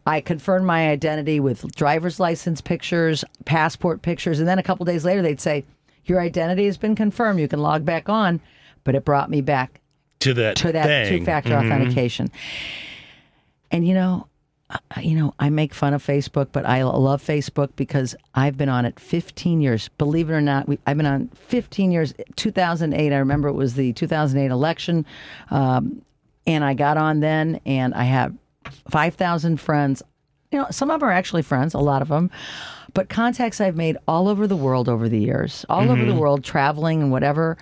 [0.07, 5.03] I confirmed my identity with driver's license pictures, passport pictures, and then a couple days
[5.05, 5.65] later they'd say,
[6.05, 7.39] "Your identity has been confirmed.
[7.39, 8.39] You can log back on."
[8.85, 9.79] But it brought me back
[10.19, 11.19] to that to that thing.
[11.19, 11.65] two-factor Mhm.
[11.65, 12.31] authentication.
[13.71, 14.27] And you know,
[15.01, 18.85] you know, I make fun of Facebook, but I love Facebook because I've been on
[18.85, 19.89] it 15 years.
[19.97, 22.13] Believe it or not, we, I've been on 15 years.
[22.35, 25.05] 2008, I remember it was the 2008 election,
[25.51, 26.01] um,
[26.45, 28.33] and I got on then, and I have
[28.89, 30.03] 5,000 friends.
[30.51, 32.29] You know, some of them are actually friends, a lot of them.
[32.93, 36.43] but contacts I've made all over the world over the years, all over the world,
[36.43, 37.57] traveling and whatever,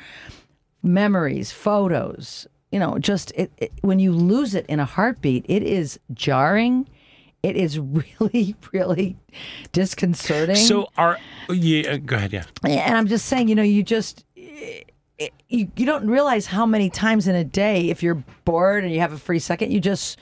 [0.83, 2.47] memories, photos.
[2.71, 6.87] You know, just it, it, when you lose it in a heartbeat, it is jarring.
[7.43, 9.17] It is really, really
[9.71, 10.55] disconcerting.
[10.55, 11.17] So are
[11.49, 11.91] yeah?
[11.93, 12.33] Uh, go ahead.
[12.33, 12.43] Yeah.
[12.63, 14.81] And I'm just saying, you know, you just eh,
[15.19, 18.93] eh, you, you don't realize how many times in a day, if you're bored and
[18.93, 20.17] you have a free second, you just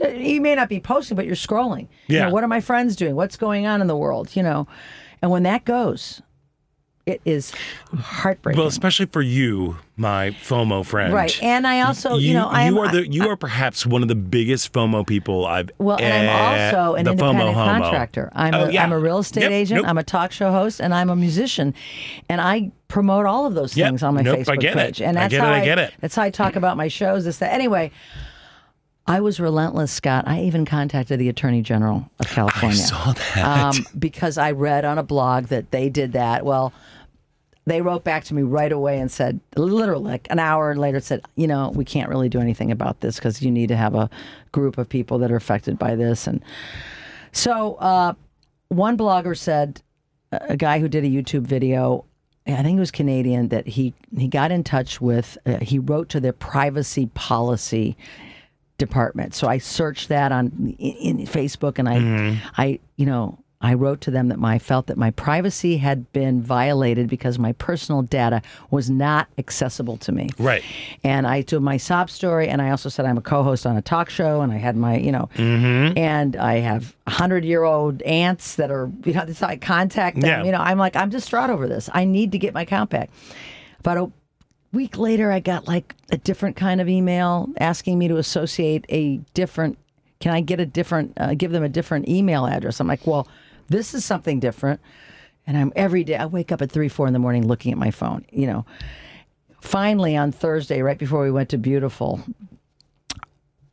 [0.00, 1.88] eh, you may not be posting, but you're scrolling.
[2.08, 2.26] You Yeah.
[2.26, 3.14] know, what are my friends doing?
[3.16, 4.36] What's going on in the world?
[4.36, 4.66] You know,
[5.22, 6.20] and when that goes,
[7.08, 7.52] it is
[7.96, 8.58] heartbreaking.
[8.58, 11.12] Well, especially for you, my FOMO friend.
[11.12, 11.36] right.
[11.42, 14.08] And I also, you, know, I am, you are the you are perhaps one of
[14.08, 15.70] the biggest FOMO people I've.
[15.78, 17.72] Well, and I'm also an FOMO independent homo.
[17.82, 18.30] contractor.
[18.34, 18.84] I'm, Oh, a, yeah.
[18.84, 19.80] am a real estate Yep, agent.
[19.82, 19.88] nope.
[19.90, 21.74] I'm a talk show host, and I'm a musician.
[22.28, 24.76] And I promote all of those Yep, things on my nope, I Facebook get it.
[24.76, 25.02] page.
[25.02, 25.94] And I that's get it, how I get it.
[26.00, 27.24] That's how I talk about my shows.
[27.24, 27.52] This that.
[27.52, 27.90] Anyway,
[29.06, 30.24] I was relentless, Scott.
[30.28, 32.78] I even contacted the Attorney General of California.
[32.78, 33.38] I saw that.
[33.76, 36.44] um, because I read on a blog that they did that.
[36.44, 36.74] Well,
[37.70, 41.22] they wrote back to me right away and said, literally, like an hour later, said,
[41.36, 44.08] you know, we can't really do anything about this because you need to have a
[44.52, 46.26] group of people that are affected by this.
[46.26, 46.42] And
[47.32, 48.14] so uh,
[48.68, 49.82] one blogger said,
[50.30, 52.04] a guy who did a YouTube video,
[52.46, 56.08] I think it was Canadian, that he he got in touch with, uh, he wrote
[56.10, 57.96] to their privacy policy
[58.78, 59.34] department.
[59.34, 64.00] So I searched that on in, in Facebook, and I, I, you know, I wrote
[64.02, 68.02] to them that my I felt that my privacy had been violated because my personal
[68.02, 68.42] data
[68.72, 70.30] was not accessible to me.
[70.36, 70.64] Right.
[71.04, 73.82] And I told my sob story, and I also said I'm a co-host on a
[73.82, 78.56] talk show, and I had my, you know, and I have hundred year old aunts
[78.56, 80.28] that are, you know, how I contact them.
[80.28, 80.44] Yeah.
[80.44, 81.88] You know, I'm like, I'm distraught over this.
[81.94, 83.10] I need to get my account back.
[83.78, 84.10] About a
[84.72, 89.18] week later, I got like a different kind of email asking me to associate a
[89.34, 89.78] different.
[90.18, 91.12] Can I get a different?
[91.16, 92.80] Uh, give them a different email address.
[92.80, 93.28] I'm like, well,
[93.68, 94.80] this is something different.
[95.46, 96.16] And I'm every day.
[96.16, 98.24] I wake up at three, four in the morning looking at my phone.
[98.30, 98.66] You know.
[99.60, 102.20] Finally, on Thursday, right before we went to Beautiful,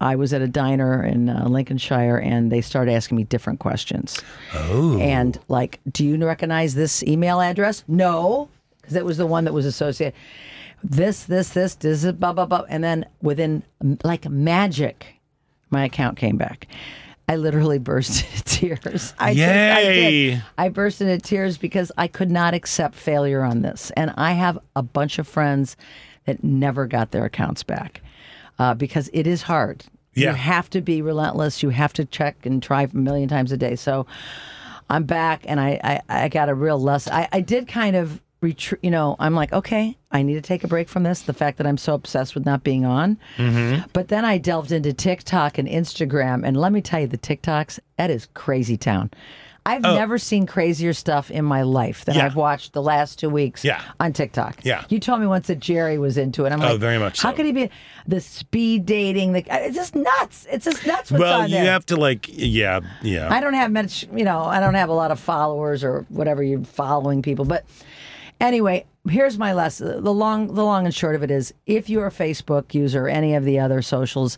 [0.02, 4.22] I was at a diner in uh, Lincolnshire, and they started asking me different questions.
[4.54, 5.00] Oh.
[5.00, 7.84] And like, do you recognize this email address?
[7.88, 8.50] No,
[8.82, 10.18] because it was the one that was associated.
[10.84, 12.66] This, this, this, this, is blah, blah, blah.
[12.70, 13.64] And then within
[14.04, 15.20] like magic,
[15.70, 16.68] my account came back.
[17.28, 19.14] I literally burst into tears.
[19.20, 19.40] I did-
[19.78, 20.44] I did.
[20.58, 23.92] I burst into tears because I could not accept failure on this.
[23.98, 25.76] And I have a bunch of friends
[26.26, 28.02] that never got their accounts back
[28.60, 29.84] uh, because it is hard.
[30.14, 30.30] Yeah.
[30.32, 31.62] You have to be relentless.
[31.62, 33.76] You have to check and try a million times a day.
[33.76, 34.06] So
[34.90, 37.14] I'm back and I, I, I got a real lesson.
[37.14, 40.64] I, I did kind of retreat, you know, I'm like, okay, I need to take
[40.64, 41.24] a break from this.
[41.24, 43.18] The fact that I'm so obsessed with not being on.
[43.38, 43.88] Mm-hmm.
[43.92, 46.46] But then I delved into TikTok and Instagram.
[46.46, 49.10] And let me tell you, the TikToks, that is crazy town.
[49.68, 49.96] I've oh.
[49.96, 52.20] never seen crazier stuff in my life than Oh.
[52.20, 52.26] Yeah.
[52.28, 53.82] I've watched the last two weeks Yeah.
[54.00, 54.58] on TikTok.
[54.64, 54.84] Yeah.
[54.90, 56.52] You told me once that Jerry was into it.
[56.52, 57.38] I'm like, Oh, like, very much How so.
[57.38, 57.72] could he be
[58.06, 59.34] the speed dating?
[59.34, 60.46] The, uh, it's just nuts.
[60.52, 61.66] It's just nuts what's Well, you there.
[61.66, 63.34] have to like, yeah, yeah.
[63.34, 66.44] I don't have much, you know, I don't have a lot of followers or whatever
[66.44, 67.46] you're following people.
[67.46, 67.66] But
[68.40, 70.04] anyway, here's my lesson.
[70.04, 73.10] The long, the long and short of it is, if you're a Facebook user or
[73.10, 74.38] any of the other socials,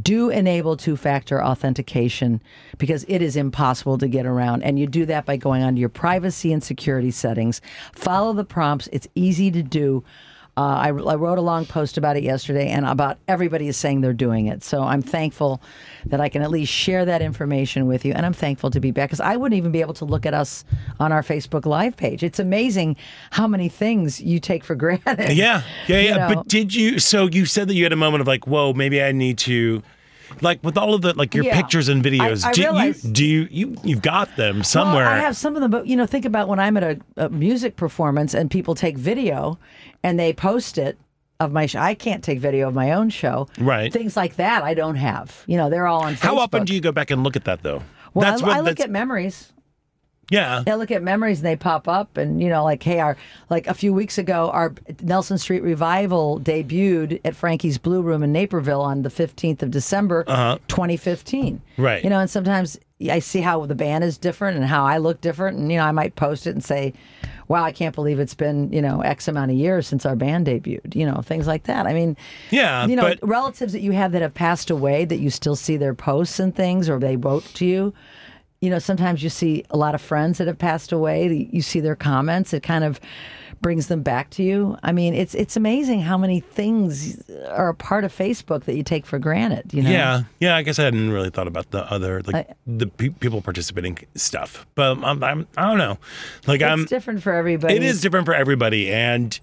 [0.00, 2.42] do enable two-factor authentication
[2.78, 5.88] because it is impossible to get around, and you do that by going onto your
[5.88, 7.60] privacy and security settings.
[7.92, 10.02] Follow the prompts; it's easy to do.
[10.56, 14.02] Uh, I, I wrote a long post about it yesterday, and about everybody is saying
[14.02, 14.62] they're doing it.
[14.62, 15.60] So I'm thankful
[16.06, 18.92] that I can at least share that information with you, and I'm thankful to be
[18.92, 20.64] back because I wouldn't even be able to look at us
[21.00, 22.22] on our Facebook Live page.
[22.22, 22.96] It's amazing
[23.32, 25.32] how many things you take for granted.
[25.36, 26.16] Yeah, yeah, You yeah.
[26.28, 26.34] know.
[26.36, 26.98] But did you?
[27.00, 29.82] So you said that you had a moment of like, whoa, maybe I need to,
[30.40, 31.56] like, with all of the like your Yeah.
[31.56, 32.44] pictures and videos.
[32.44, 35.04] I- I do realize- you do you you you've got them somewhere?
[35.04, 36.98] Well, I have some of them, but you know, think about when I'm at a,
[37.16, 39.58] a music performance and people take video
[40.02, 40.98] and they post it
[41.40, 41.80] of my show.
[41.80, 43.48] I can't take video of my own show.
[43.58, 43.92] Right.
[43.92, 45.42] Things like that I don't have.
[45.46, 46.20] You know, they're all on Facebook.
[46.20, 47.82] How often do you go back and look at that though?
[48.14, 49.52] Well, that's I, what I look that's- at memories.
[50.30, 50.62] Yeah.
[50.64, 53.16] They look at memories and they pop up, and you know, like, hey, our
[53.50, 58.32] like a few weeks ago, our Nelson Street Revival debuted at Frankie's Blue Room in
[58.32, 60.58] Naperville on the fifteenth of December, uh-huh.
[60.68, 61.60] 2015.
[61.76, 62.02] Right.
[62.04, 62.78] You know, and sometimes
[63.10, 65.84] I see how the band is different and how I look different, and you know,
[65.84, 66.94] I might post it and say,
[67.48, 70.46] "Wow, I can't believe it's been you know X amount of years since our band
[70.46, 71.86] debuted." You know, things like that.
[71.86, 72.16] I mean,
[72.50, 75.56] Yeah, you know, but- relatives that you have that have passed away that you still
[75.56, 77.92] see their posts and things, or they wrote to you
[78.64, 81.48] you know, sometimes you see a lot of friends that have passed away.
[81.52, 82.52] You see their comments.
[82.54, 82.98] It kind of
[83.60, 84.76] brings them back to you.
[84.82, 88.82] I mean, it's it's amazing how many things are a part of Facebook that you
[88.82, 89.72] take for granted.
[89.72, 89.90] You know?
[89.90, 90.56] Yeah, yeah.
[90.56, 93.98] I guess I hadn't really thought about the other like I- the pe- people participating
[94.14, 95.98] stuff, but I'm, I'm I don't know.
[96.46, 96.84] Like It's I'm.
[96.86, 97.74] different for everybody.
[97.76, 99.38] It is different for everybody, and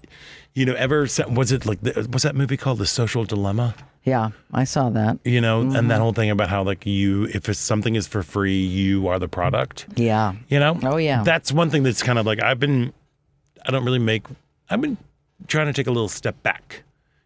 [0.54, 3.74] you know, ever was it like the, what's that movie called, The Social Dilemma?
[4.04, 5.18] Yeah, I saw that.
[5.24, 5.88] You know, and Mm-hmm.
[5.88, 9.28] that whole thing about how like you, if something is for free, you are the
[9.28, 9.86] product.
[9.94, 10.34] Yeah.
[10.48, 10.78] You know?
[10.82, 11.22] Oh, yeah.
[11.22, 12.92] That's one thing that's kind of like I've been
[13.64, 14.26] I don't really make
[14.68, 14.96] I've been
[15.46, 16.82] trying to take a little step back,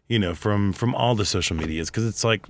[0.07, 2.45] you know, from from all the social medias because it's like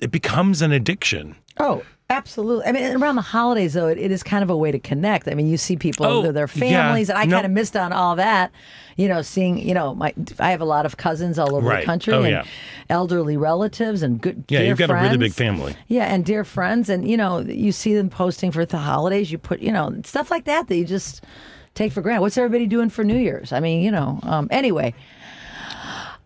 [0.00, 1.36] it becomes an addiction.
[1.58, 1.82] Oh,
[2.16, 2.66] absolutely.
[2.66, 5.28] I mean, around the holidays, though, it, it is kind of a way to connect.
[5.28, 6.82] I mean, you see people, Oh, their- their yeah.
[6.82, 7.36] families, and I No.
[7.36, 8.50] kind of missed on all that.
[8.96, 11.80] You know, seeing, you know, my I have a lot of cousins all over Right.
[11.80, 12.44] the country Oh, and yeah.
[12.88, 14.44] elderly relatives and good.
[14.48, 15.74] Yeah, you've got a really big family.
[15.88, 19.32] Yeah, and dear friends, and you know, you see them posting for the holidays.
[19.32, 21.22] You put, you know, stuff like that that you just
[21.74, 22.20] take for granted.
[22.20, 23.52] What's everybody doing for New Year's?
[23.52, 24.20] I mean, you know.
[24.22, 24.94] Um, anyway.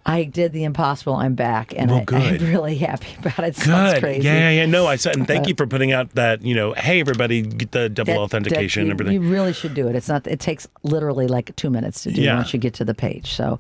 [0.06, 1.14] I did the impossible.
[1.16, 3.56] I'm back, and Well, I, I'm really happy about it.
[3.56, 4.00] Sounds Good.
[4.02, 4.22] crazy.
[4.24, 4.66] Yeah, yeah, yeah.
[4.66, 7.72] No, I said, and thank you for putting out that, you know, hey, everybody, get
[7.72, 9.22] the double That- authentication that and you, everything.
[9.22, 9.94] You really should do it.
[9.94, 10.26] It's not.
[10.26, 12.36] It takes literally like two minutes to do Yeah.
[12.36, 13.32] once you get to the page.
[13.32, 13.58] So,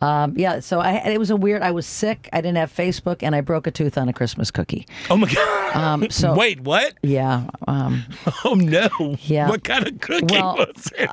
[0.00, 0.58] um, yeah.
[0.58, 1.62] So I, it was a weird.
[1.62, 2.28] I was sick.
[2.32, 4.86] I didn't have Facebook, and I broke a tooth on a Christmas cookie.
[5.10, 5.76] oh my God.
[5.76, 6.94] Um, so Wait, what?
[7.02, 7.44] yeah.
[7.68, 8.04] Um,
[8.44, 8.88] Oh no.
[9.22, 9.48] Yeah.
[9.48, 11.08] What kind of cookie Well, was it?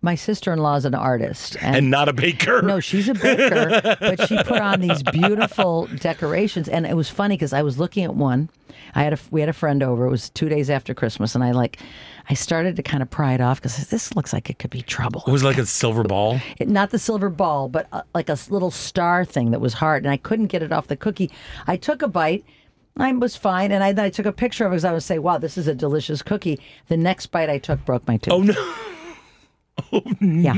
[0.00, 2.62] My sister-in-law is an artist, and, and not a baker.
[2.62, 7.34] no, she's a baker, but she put on these beautiful decorations, and it was funny
[7.34, 8.48] because I was looking at one.
[8.94, 10.06] I had a we had a friend over.
[10.06, 11.78] It was two days after Christmas, and I like.
[12.30, 14.82] I started to kind of pry it off because this looks like it could be
[14.82, 15.24] trouble.
[15.26, 16.38] It was like a silver ball.
[16.58, 20.04] it, not the silver ball, but uh, like a little star thing that was hard,
[20.04, 21.30] and I couldn't get it off the cookie.
[21.66, 22.44] I took a bite.
[22.98, 25.18] I was fine, and I, I took a picture of it because I would say,
[25.18, 28.32] "Wow, this is a delicious cookie." The next bite I took broke my tooth.
[28.32, 28.74] Oh no.
[30.20, 30.54] yeah,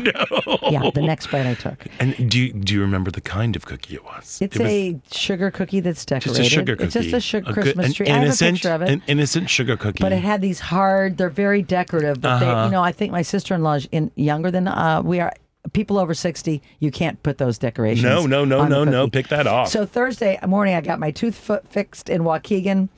[0.71, 0.91] yeah.
[0.95, 1.87] The next bite I took.
[1.99, 4.39] And do you, do you remember the kind of cookie it was?
[4.41, 6.37] It's it was a sugar cookie that's decorated.
[6.43, 6.85] just a sugar cookie.
[6.85, 8.07] It's just a sugar good- Christmas an tree.
[8.07, 8.89] I have a innocent, picture of it.
[8.91, 10.03] An innocent sugar cookie.
[10.03, 11.17] but it had these hard.
[11.17, 12.21] They're very decorative.
[12.21, 12.65] But Uh-huh.
[12.67, 15.33] you know, I think my sister-in-law is in younger than uh, we are.
[15.75, 18.03] People over sixty, you can't put those decorations.
[18.03, 19.09] no, no, no, no, no.
[19.09, 19.69] Pick that off.
[19.69, 22.89] So Thursday morning, I got my tooth fixed in Waukegan.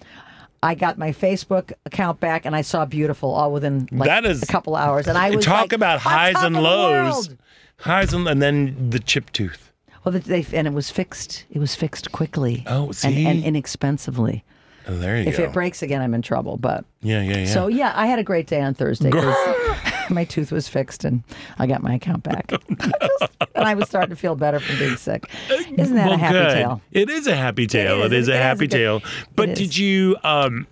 [0.63, 4.43] I got my Facebook account back, and I saw beautiful all within like That is-
[4.43, 5.07] a couple hours.
[5.09, 7.31] And I was Talk like, about highs and lows.
[7.79, 9.73] Highs and, and then the chip tooth.
[10.05, 11.45] Well, they, and it was fixed.
[11.51, 12.65] It was fixed quickly.
[12.67, 13.27] Oh, and, see?
[13.27, 14.45] and inexpensively.
[14.89, 15.45] Oh, there you If go.
[15.45, 16.57] it breaks again, I'm in trouble.
[16.57, 17.47] But yeah, yeah, yeah.
[17.47, 19.11] so yeah, I had a great day on Thursday.
[20.11, 21.23] my tooth was fixed, and
[21.59, 22.53] I got my account back.
[22.69, 25.31] and I was starting to feel better from being sick.
[25.51, 26.55] Isn't that well, a happy good.
[26.55, 26.81] tale?
[26.91, 28.01] It is a happy tale.
[28.03, 28.07] is.
[28.07, 29.03] It is It a is a happy good- tale.
[29.37, 30.67] But did you um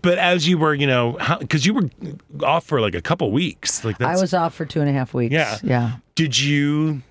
[0.00, 1.90] but as you were, you know, because you were
[2.42, 5.12] off for like a couple weeks, like I was off for two and a half
[5.12, 5.32] weeks.
[5.32, 5.58] Yeah.
[5.62, 5.92] yeah.
[6.14, 7.02] Did you?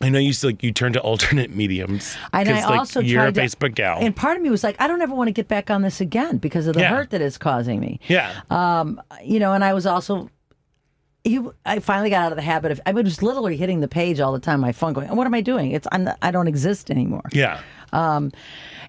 [0.00, 2.16] I know you like you turned to alternate mediums.
[2.32, 3.98] And I like, also you're tried a to- Facebook gal.
[4.00, 6.00] And part of me was like, I don't ever want to get back on this
[6.00, 6.88] again because of the Yeah.
[6.90, 8.00] hurt that it's causing me.
[8.08, 10.28] yeah, Um, you know, and I was also,
[11.24, 14.18] you, I finally got out of the habit of, I was literally hitting the page
[14.20, 15.70] all the time, my phone going, what am I doing?
[15.70, 17.22] It's, I'm, I don't exist anymore.
[17.32, 17.60] yeah.
[17.92, 18.32] Um,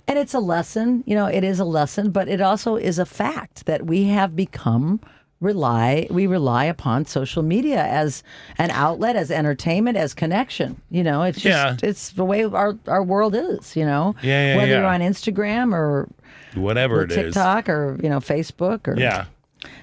[0.07, 3.05] and it's a lesson, you know, it is a lesson, but it also is a
[3.05, 4.99] fact that we have become
[5.41, 8.23] rely we rely upon social media as
[8.57, 11.89] an outlet as entertainment as connection you know it's just Yeah.
[11.89, 14.77] it's the way our our world is you know Yeah, yeah, whether yeah.
[14.79, 16.07] you're on instagram or
[16.55, 17.17] Whatever it is.
[17.33, 19.25] tiktok or you know facebook or Yeah.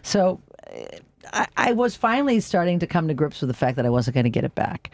[0.03, 0.75] so uh,
[1.35, 4.15] I, I was finally starting to come to grips with the fact that I wasn't
[4.15, 4.91] going to get it back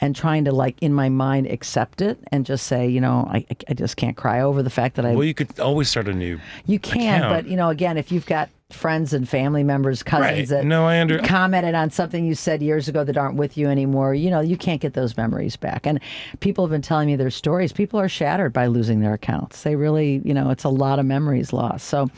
[0.00, 3.46] and trying to, like, in my mind, accept it and just say, you know, I,
[3.68, 5.14] I just can't cry over the fact that I.
[5.14, 6.40] Well, you could always start a new.
[6.66, 7.44] you can, account.
[7.44, 10.48] but, you know, again, if you've got friends and family members, cousins Right.
[10.48, 13.68] that No, I under- commented on something you said years ago that aren't with you
[13.68, 15.86] anymore, you know, you can't get those memories back.
[15.86, 15.98] And
[16.40, 17.72] people have been telling me their stories.
[17.72, 19.62] People are shattered by losing their accounts.
[19.62, 21.88] They really, you know, it's a lot of memories lost.
[21.88, 22.10] So,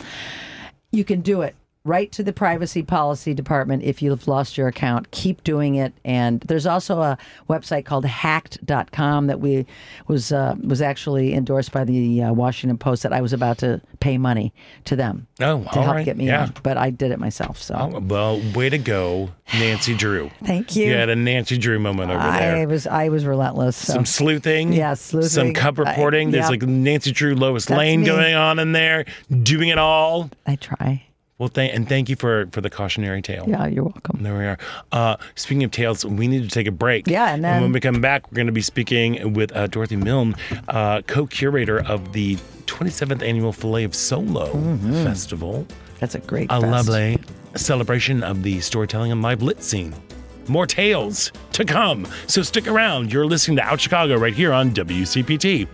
[0.93, 1.55] you can do it.
[1.83, 5.11] Write to the privacy policy department if you've lost your account.
[5.13, 5.95] Keep doing it.
[6.05, 7.17] And there's also a
[7.49, 9.65] website called hacked.com that we
[10.07, 13.81] was uh, was actually endorsed by the uh, Washington Post that I was about to
[14.01, 14.53] pay money
[14.85, 16.05] to them Oh, to help right.
[16.05, 16.51] get me yeah.
[16.63, 17.61] But I did it myself.
[17.63, 20.31] So Oh, well, way to go, Nancy Drew.
[20.45, 20.85] thank you.
[20.89, 22.69] You had a Nancy Drew moment over I there.
[22.69, 23.77] was I was relentless.
[23.77, 23.95] So.
[23.95, 25.55] Some sleuthing, Yeah, some sleuthing.
[25.55, 26.31] cub I- reporting.
[26.31, 26.61] There's yep.
[26.61, 28.07] like Nancy Drew, Lois That's Lane me.
[28.07, 29.07] going on in there,
[29.43, 30.29] doing it all.
[30.47, 31.05] I try.
[31.41, 33.47] Well, thank and thank you for for the cautionary tale.
[33.49, 34.23] Yeah, you're welcome.
[34.23, 34.59] There we are.
[34.93, 37.07] Uh, speaking of tales, we need to take a break.
[37.09, 39.97] Yeah, and then- when we come back, we're going to be speaking with uh, Dorothy
[39.97, 40.37] Milne,
[40.69, 42.37] uh, co-curator of the
[42.67, 44.93] 27th annual Filet of Solo Mm-hmm.
[45.05, 45.67] Festival,
[45.99, 46.49] That's a great.
[46.51, 46.67] a fest.
[46.89, 47.19] lovely
[47.57, 49.95] celebration of the storytelling and live lit scene.
[50.47, 53.13] More tales to come, so stick around.
[53.15, 55.67] You're listening to Out Chicago right here on WCPT.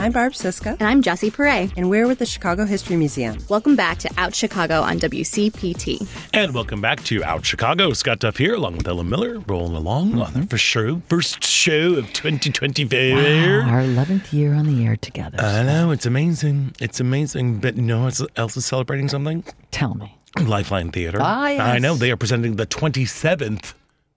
[0.00, 1.72] I'm Barb Siska, And I'm Jessie Perret.
[1.76, 3.36] and we're with the Chicago History Museum.
[3.50, 6.08] Welcome back to Out Chicago on WCPT.
[6.32, 7.92] And welcome back to Out Chicago.
[7.92, 11.96] Scott Duff here, along with Ellen Miller, rolling along on the first show, first show
[11.96, 12.98] of 2024.
[13.10, 15.38] Our 11th year on the air together.
[15.38, 16.74] I know it's amazing.
[16.80, 17.58] It's amazing.
[17.58, 19.44] But you know what else is celebrating something?
[19.70, 20.16] Tell me.
[20.40, 21.18] Lifeline Theater.
[21.20, 21.60] Ah, yes.
[21.60, 23.74] I know they are presenting the 27th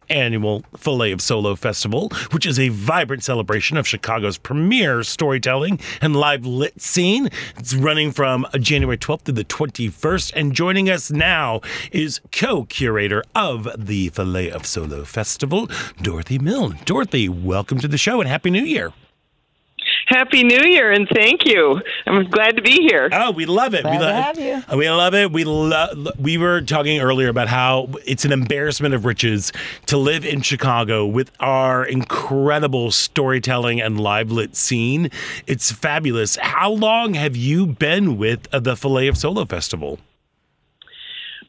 [0.10, 6.16] annual Filet of Solo Festival, which is a vibrant celebration of Chicago's premier storytelling and
[6.16, 7.30] live lit scene.
[7.58, 10.34] It's running from January 12th to the 21st.
[10.36, 15.70] And joining us now is co-curator of the Filet of Solo Festival,
[16.02, 16.80] Dorothy Milne.
[16.86, 18.94] Dorothy, welcome to the show and Happy New Year.
[20.08, 21.82] Happy New Year and thank you.
[22.06, 23.10] I'm glad to be here.
[23.12, 23.86] Oh, we love it.
[23.86, 24.40] we Glad to love have
[24.72, 24.78] you.
[24.78, 25.32] We love it.
[25.32, 26.20] We love.
[26.20, 29.52] We were talking earlier about how it's an embarrassment of riches
[29.88, 35.10] to live in Chicago with our incredible storytelling and live lit scene.
[35.48, 36.36] It's fabulous.
[36.36, 40.00] How long have you been with uh, the Filet of Solo Festival?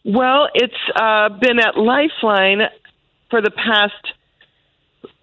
[0.05, 2.63] Well, it's uh, been at Lifeline
[3.31, 4.13] for the past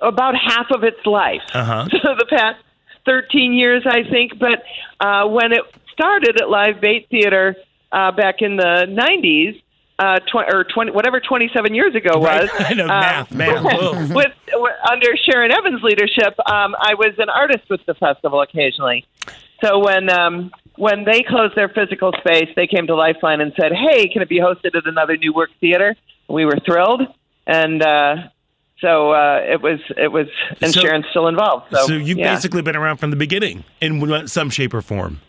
[0.02, 1.44] about half of its life.
[1.54, 1.88] Uh-huh.
[1.92, 2.58] So the past
[3.06, 4.40] 13 years, I think.
[4.40, 4.64] But
[5.00, 7.56] uh, when it started at Live Bait Theater
[7.92, 9.62] uh, back in the 90s,
[10.00, 12.50] uh, tw- or 20, whatever 27 years ago was.
[12.60, 13.64] I know uh, math, math.
[14.16, 19.06] With, with under Sharon Evans' leadership, um, I was an artist with the festival occasionally.
[19.64, 23.72] So when um, when they closed their physical space, they came to Lifeline and said,
[23.74, 25.96] "Hey, can it be hosted at another New Work Theater?"
[26.28, 27.02] We were thrilled,
[27.46, 28.16] and uh,
[28.82, 30.28] so uh, it was it was,
[30.60, 31.68] and So- Sharon's still involved.
[31.72, 32.34] So, So you've yeah.
[32.34, 35.22] basically been around from the beginning in some shape or form.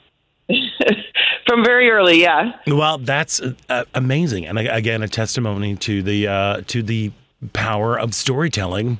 [1.46, 2.52] from very early, yeah.
[2.66, 7.12] Well, that's uh, amazing, and uh, again, a testimony to the uh, to the
[7.52, 8.98] power of storytelling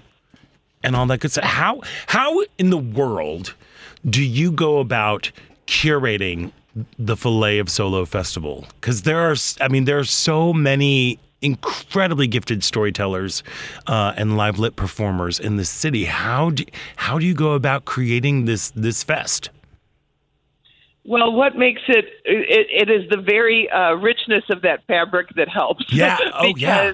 [0.82, 1.44] and all that good stuff.
[1.44, 3.54] How how in the world
[4.08, 5.30] do you go about
[5.66, 6.52] curating
[6.98, 8.66] the Filet of Solo Festival?
[8.80, 13.42] Because there are, i mean, there are so many incredibly gifted storytellers
[13.86, 16.04] uh, and live lit performers in the city.
[16.04, 16.64] How do
[16.96, 19.50] how do you go about creating this this fest?
[21.04, 25.48] Well, what makes it it, it is the very uh, richness of that fabric that
[25.48, 25.92] helps.
[25.92, 26.18] Yeah.
[26.34, 26.92] Oh, yeah.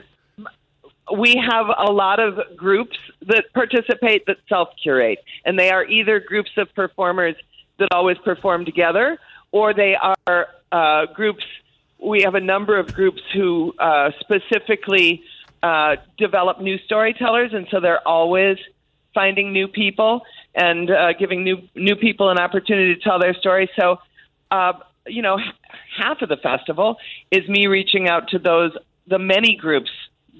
[1.16, 2.96] we have a lot of groups
[3.26, 7.34] that participate that self curate, and they are either groups of performers
[7.78, 9.18] that always perform together,
[9.52, 11.44] or they are uh, groups.
[12.00, 15.22] We have a number of groups who uh, specifically
[15.62, 18.56] uh, develop new storytellers, and so they're always
[19.14, 20.22] finding new people
[20.54, 23.68] and uh, giving new new people an opportunity to tell their story.
[23.78, 23.96] So,
[24.50, 24.74] uh,
[25.06, 25.38] you know,
[25.96, 26.96] half of the festival
[27.30, 28.72] is me reaching out to those
[29.06, 29.90] the many groups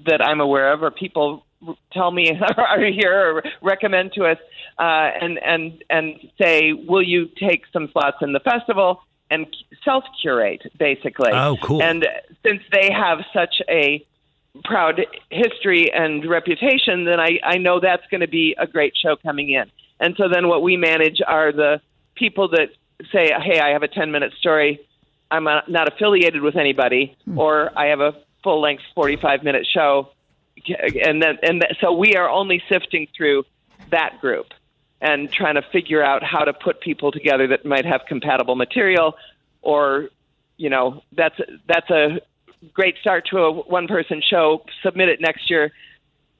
[0.05, 1.45] that I'm aware of, or people
[1.91, 4.37] tell me are here or recommend to us,
[4.77, 9.45] uh, and and and say, will you take some slots in the festival and
[9.83, 11.31] self curate, basically.
[11.31, 11.81] Oh, cool.
[11.81, 12.07] And
[12.45, 14.05] since they have such a
[14.63, 19.15] proud history and reputation, then I, I know that's going to be a great show
[19.15, 19.71] coming in.
[19.99, 21.81] And so then what we manage are the
[22.15, 22.69] people that
[23.11, 24.79] say, hey, I have a 10 minute story.
[25.31, 27.37] I'm not affiliated with anybody, hmm.
[27.37, 28.13] or I have a
[28.43, 30.09] full length 45 minute show.
[31.05, 33.45] And then, and th- so we are only sifting through
[33.91, 34.47] that group
[35.01, 39.15] and trying to figure out how to put people together that might have compatible material
[39.61, 40.09] or
[40.57, 42.19] you know that's that's a
[42.73, 44.65] great start to a one person show.
[44.83, 45.71] Submit it next year.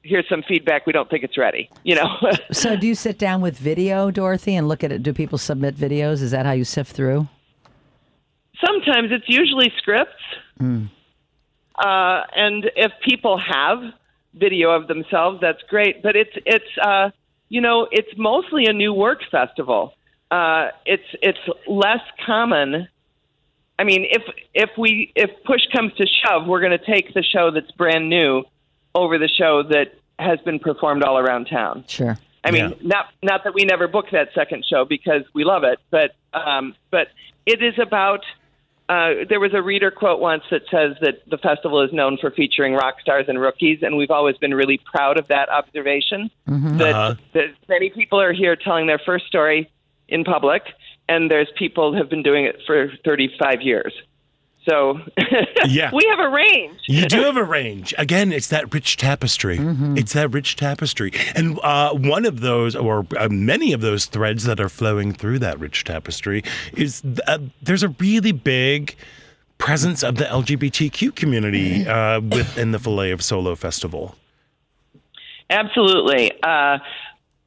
[0.02, 0.86] Here's some feedback.
[0.86, 2.16] We don't think it's ready you know?
[2.52, 5.02] So, do you sit down with video, Dorothy, and look at it?
[5.02, 6.22] Do people submit videos?
[6.22, 7.28] Is that how you sift through?
[8.64, 9.10] sometimes.
[9.12, 10.22] It's usually scripts.
[11.76, 13.78] Uh, and if people have
[14.34, 16.02] video of themselves that's great.
[16.02, 17.10] But it's it's uh,
[17.50, 19.92] you know it's mostly a new work festival
[20.30, 22.88] uh, it's it's less common
[23.80, 24.22] I mean, if
[24.52, 28.10] if we if push comes to shove, we're going to take the show that's brand
[28.10, 28.44] new
[28.94, 31.84] over the show that has been performed all around town.
[31.88, 32.18] Sure.
[32.44, 32.76] I mean, Yeah.
[32.82, 36.74] not not that we never book that second show because we love it, but um,
[36.90, 37.08] but
[37.46, 38.20] it is about
[38.90, 42.30] uh, there was a reader quote once that says that the festival is known for
[42.32, 46.28] featuring rock stars and rookies, and we've always been really proud of that observation.
[46.78, 47.14] That, Uh-huh.
[47.34, 49.70] that many people are here telling their first story
[50.08, 50.62] in public,
[51.08, 53.92] and there's people who have been doing it for 35 years.
[54.70, 55.00] So
[55.66, 55.90] Yeah.
[55.92, 56.78] we have a range.
[56.86, 57.92] You do have a range.
[57.98, 59.58] Again, it's that rich tapestry.
[59.60, 61.12] It's that rich tapestry.
[61.34, 65.40] And uh, one of those, or uh, many of those threads that are flowing through
[65.40, 66.44] that rich tapestry,
[66.76, 68.94] is th- uh, there's a really big
[69.58, 74.14] presence of the LGBTQ community uh, within the Filet of Solo Festival.
[75.50, 76.30] Absolutely.
[76.42, 76.78] Uh,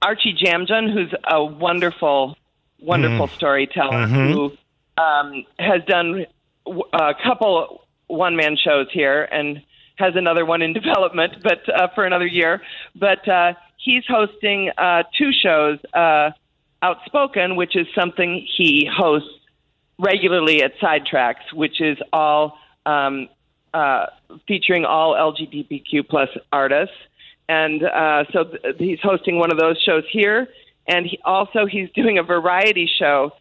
[0.01, 2.35] Archy Jamjun, who's a wonderful,
[2.81, 4.51] wonderful storyteller who
[4.97, 6.25] um, has done w-
[6.65, 9.61] a couple one man shows here and
[9.97, 12.61] has another one in development, but uh, for another year.
[12.95, 16.31] But uh, he's hosting uh, two shows uh,
[16.81, 19.29] Outspoken, which is something he hosts
[19.97, 23.29] regularly at Sidetracks, which is all um,
[23.73, 24.07] uh,
[24.47, 26.95] featuring all LGBTQ plus artists,
[27.47, 30.47] and uh, so th- he's hosting one of those shows here,
[30.87, 33.31] and he, also he's doing a variety show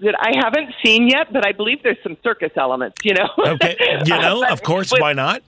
[0.00, 3.04] that I haven't seen yet, but I believe there's some circus elements.
[3.04, 3.76] You know, Okay,
[4.06, 5.42] you know, of course, With- why not?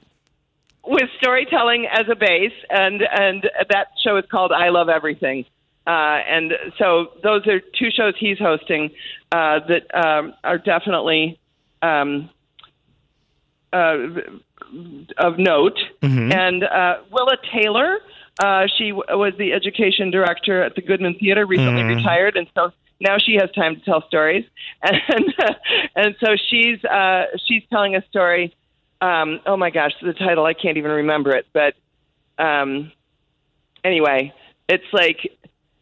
[0.87, 5.47] with storytelling as a base, and and that show is called I Love Everything.
[5.87, 8.91] Uh, and so those are two shows he's hosting
[9.33, 11.39] uh, that um, are definitely
[11.81, 12.29] um,
[13.73, 13.97] uh,
[15.19, 15.79] of note.
[16.33, 17.99] And uh, Willa Taylor,
[18.43, 22.73] uh, she w- was the education director at the Goodman Theater, recently retired, and so
[23.01, 24.45] now she has time to tell stories.
[24.83, 25.35] And
[25.97, 28.55] and so she's uh, she's telling a story.
[29.01, 31.75] Um, oh my gosh, the title I can't even remember it, but
[32.39, 32.93] um,
[33.83, 34.33] anyway,
[34.69, 35.31] it's like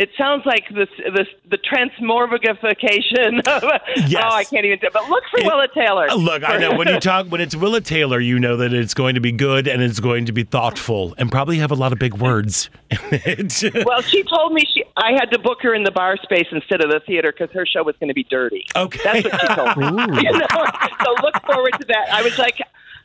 [0.02, 3.62] it sounds like this this the transmorgification of
[4.08, 4.22] Yes.
[4.26, 4.92] oh I can't even do it.
[4.92, 6.08] But look for It- Willa Taylor.
[6.10, 8.94] Uh, Look, I know when you talk when it's Willa Taylor, you know that it's
[8.94, 11.92] going to be good and it's going to be thoughtful and probably have a lot
[11.92, 13.62] of big words in it.
[13.86, 16.82] Well, she told me she I had to book her in the bar space instead
[16.82, 18.66] of the theater because her show was going to be dirty.
[18.76, 19.00] Okay.
[19.04, 20.22] That's what she told me.
[20.22, 20.46] You know?
[21.04, 22.08] So look forward to that.
[22.12, 22.58] I was like,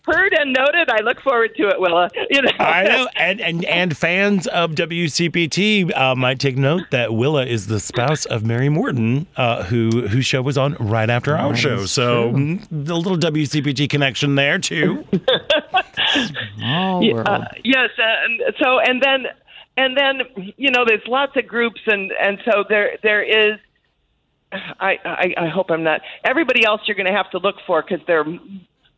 [0.08, 0.90] heard and noted.
[0.90, 2.10] I look forward to it, Willa.
[2.30, 2.52] You know.
[2.60, 7.68] I know, and and and fans of WCPT uh, might take note that Willa is
[7.68, 11.86] the spouse of Mary Morton, uh, who whose show was on right after our show.
[11.86, 15.06] So mm, the little WCPT connection there too.
[16.56, 17.28] Small world.
[17.28, 19.28] Uh, yes, and so and then
[19.78, 23.60] and then you know there's lots of groups and and so there there is.
[24.52, 26.02] I, I I hope I'm not.
[26.24, 28.26] Everybody else you're going to have to look for because they're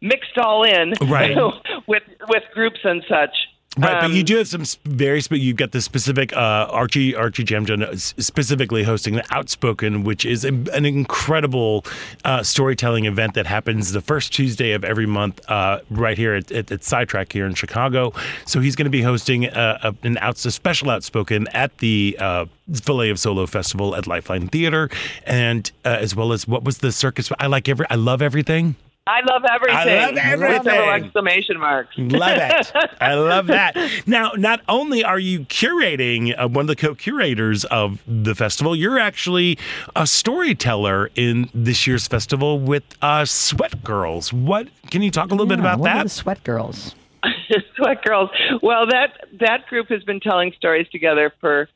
[0.01, 1.35] mixed all in, Right.
[1.87, 3.35] with with groups and such.
[3.77, 7.15] Right, but Um, you do have some very spe- you've got the specific uh, Archy
[7.15, 11.85] Archy Jamjun uh, specifically hosting the Outspoken, which is a, an incredible
[12.25, 16.51] uh, storytelling event that happens the first Tuesday of every month, uh, right here at,
[16.51, 18.11] at, at Sidetrack here in Chicago.
[18.45, 22.17] So he's going to be hosting uh, a, an outs a special Outspoken at the
[22.19, 24.89] uh, Filet of Solo Festival at Lifeline Theater,
[25.25, 27.31] and uh, as well as what was the circus?
[27.39, 28.75] I like every I love everything.
[29.09, 30.19] I love everything.
[30.19, 31.95] I love With several exclamation marks.
[31.97, 32.71] Love it.
[33.01, 33.75] I love that.
[34.05, 38.75] Now, not only are you curating, uh, one of the co curators of the festival,
[38.75, 39.57] you're actually
[39.95, 44.31] a storyteller in this year's festival with uh, Sweat Girls.
[44.31, 46.03] What can you talk a little bit about what are that?
[46.03, 46.93] the sweat girls?
[47.75, 48.29] Sweat Girls.
[48.61, 51.67] Well, that that group has been telling stories together for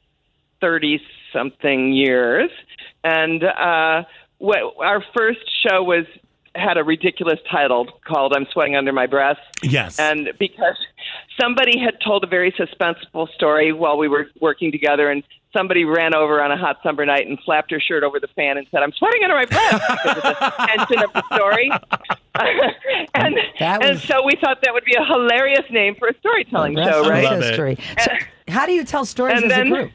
[0.61, 1.01] thirty
[1.33, 2.51] something years,
[3.03, 4.03] and uh,
[4.37, 6.05] what, our first show was
[6.55, 9.97] had a ridiculous title called "I'm Sweating Under My Breath." yes.
[9.99, 10.77] and because
[11.39, 15.23] somebody had told a very suspenseful story while we were working together and
[15.55, 18.57] somebody ran over on a hot summer night and flapped her shirt over the fan
[18.57, 21.69] and said i'm sweating under my breath because of the tension of the story
[23.15, 26.75] and That and so we thought that would be a hilarious name for a storytelling
[26.75, 27.77] Rest show right Love history.
[27.99, 28.11] So,
[28.47, 29.91] how do you tell stories And as then- a group?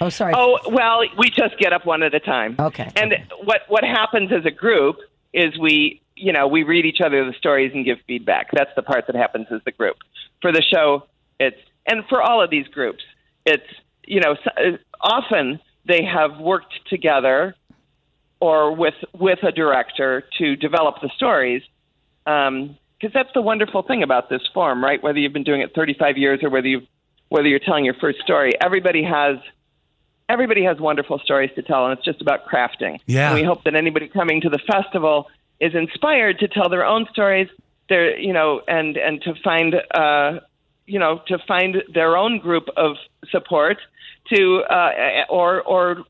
[0.00, 0.32] Oh, sorry.
[0.36, 2.54] Oh well, we just get up one at a time.
[2.58, 3.24] Okay, And okay.
[3.42, 4.98] what what happens as a group
[5.32, 8.48] is we you know we read each other the stories and give feedback.
[8.52, 9.96] That's the part that happens as the group.
[10.40, 11.06] For the show,
[11.38, 13.02] it's and for all of these groups,
[13.46, 13.66] it's
[14.06, 17.54] you know uh, often they have worked together
[18.40, 21.62] or with with a director to develop the stories.
[22.26, 25.00] Um, because that's the wonderful thing about this form, right?
[25.00, 26.80] Whether you've been doing it 35 years or whether you
[27.28, 29.36] whether you're telling your first story, everybody has
[30.28, 33.00] everybody has wonderful stories to tell, and it's just about crafting.
[33.06, 33.30] Yeah.
[33.30, 35.28] And we hope that anybody coming to the festival
[35.60, 37.48] is inspired to tell their own stories.
[37.88, 40.40] There, you know, and and to find, uh,
[40.86, 42.96] you know, to find their own group of
[43.30, 43.78] support
[44.34, 46.04] to, uh, or or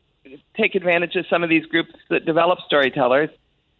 [0.56, 3.30] take advantage of some of these groups that develop storytellers,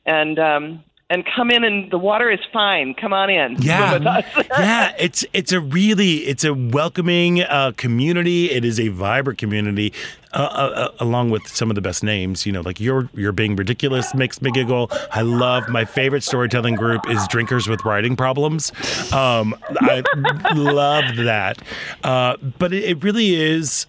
[0.06, 2.94] and um, and come in and the water is fine.
[2.94, 3.56] Come on in.
[3.62, 4.94] Yeah, yeah.
[4.98, 8.50] It's it's a really it's a welcoming uh, community.
[8.50, 9.94] It is a vibrant community,
[10.34, 12.44] uh, uh, uh, along with some of the best names.
[12.44, 14.90] You know, like you're you're being ridiculous makes me giggle.
[15.10, 18.70] I love my favorite storytelling group is Drinkers with Writing Problems.
[19.12, 20.02] Um, I
[20.54, 21.62] love that,
[22.04, 23.86] uh, but it, it really is.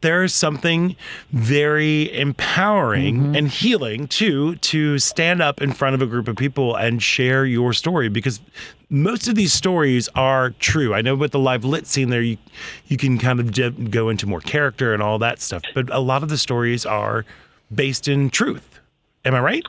[0.00, 0.96] Uh, there's something
[1.30, 6.74] very empowering and healing too to stand up in front of a group of people
[6.74, 8.40] and share your story because
[8.88, 10.94] most of these stories are true.
[10.94, 12.38] I know with the live lit scene there, you
[12.86, 16.00] you can kind of j- go into more character and all that stuff, but a
[16.00, 17.24] lot of the stories are
[17.72, 18.80] based in truth.
[19.24, 19.62] Am I right?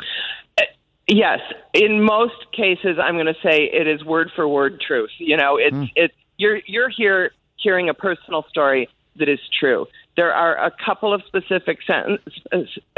[1.07, 1.39] Yes,
[1.73, 5.11] in most cases, I'm going to say it is word for word truth.
[5.17, 9.87] You know, it's it's you're you're here hearing a personal story that is true.
[10.17, 12.21] There are a couple of specific sentence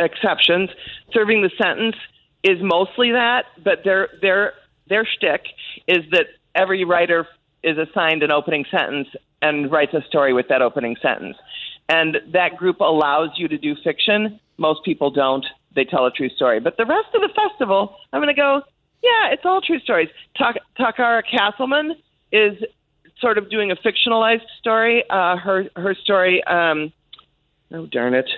[0.01, 0.69] exceptions.
[1.13, 1.95] Serving the sentence
[2.43, 4.53] is mostly that, but their their
[4.89, 5.45] their shtick
[5.87, 7.27] is that every writer
[7.63, 9.07] is assigned an opening sentence
[9.41, 11.37] and writes a story with that opening sentence.
[11.89, 14.39] And that group allows you to do fiction.
[14.57, 15.45] Most people don't.
[15.75, 16.59] They tell a true story.
[16.59, 18.61] But the rest of the festival, I'm going to go,
[19.01, 20.09] yeah, it's all true stories.
[20.37, 21.95] Tak- Takara Castleman
[22.31, 22.57] is
[23.19, 25.03] sort of doing a fictionalized story.
[25.09, 26.43] Uh, her her story.
[26.45, 26.91] Um,
[27.73, 28.29] oh darn it.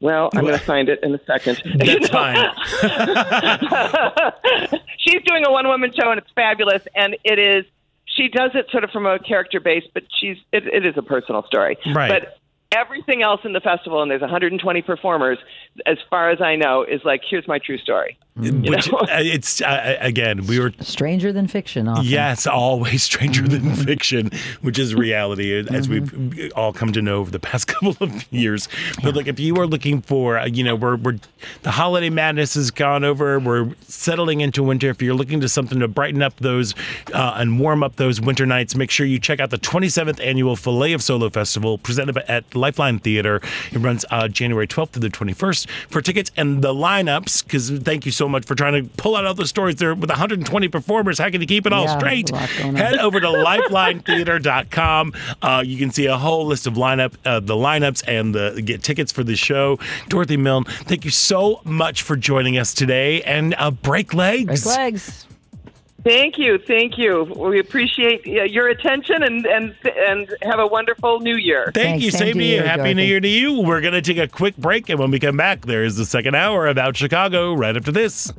[0.00, 1.62] Well, I'm going to find it in a second.
[1.78, 2.34] That's fine.
[4.98, 7.64] she's doing a one woman show and it's fabulous and it is
[8.04, 11.02] she does it sort of from a character base but she's it, it is a
[11.02, 12.10] personal story Right.
[12.10, 12.38] but
[12.76, 15.38] everything else in the festival and there's 120 performers
[15.86, 18.98] as far as i know is like here's my true story Which know?
[18.98, 21.86] uh, it's uh, again we were Stranger than fiction.
[21.86, 22.06] Often.
[22.06, 24.30] Yes, always stranger than fiction,
[24.62, 28.68] which is reality, as we've all come to know over the past couple of years.
[29.02, 31.18] But like, if you are looking for, uh, you know, we're, we're
[31.62, 33.38] the holiday madness has gone over.
[33.38, 34.88] We're settling into winter.
[34.88, 36.74] If you're looking to something to brighten up those
[37.12, 40.56] uh, and warm up those winter nights, make sure you check out the 27th annual
[40.56, 43.42] Filet of Solo Festival presented at Lifeline Theater.
[43.72, 45.68] It runs uh, January 12th to the 21st.
[45.90, 49.24] For tickets and the lineups, because thank you so much for trying to pull out
[49.24, 51.18] all the stories there with 120 performers.
[51.18, 52.30] How can you keep it all Yeah, straight?
[52.30, 52.74] a lot going on.
[52.76, 55.12] Head over to lifelinetheater.com.
[55.40, 58.82] Uh, you can see a whole list of lineup, uh, the lineups, and the get
[58.82, 59.78] tickets for the show.
[60.08, 63.22] Dorothy Milne, thank you so much for joining us today.
[63.22, 64.64] And uh, break legs.
[64.64, 65.26] Break legs.
[66.04, 71.20] Thank you thank you we appreciate uh, your attention and and and have a wonderful
[71.20, 72.10] new year Thank Thanks, you.
[72.10, 72.56] same Same to to you.
[72.56, 73.60] you, Happy New Year to you.
[73.60, 74.88] We're going to take a quick break.
[74.88, 78.32] And when we come back, there is the second hour about Chicago right after this.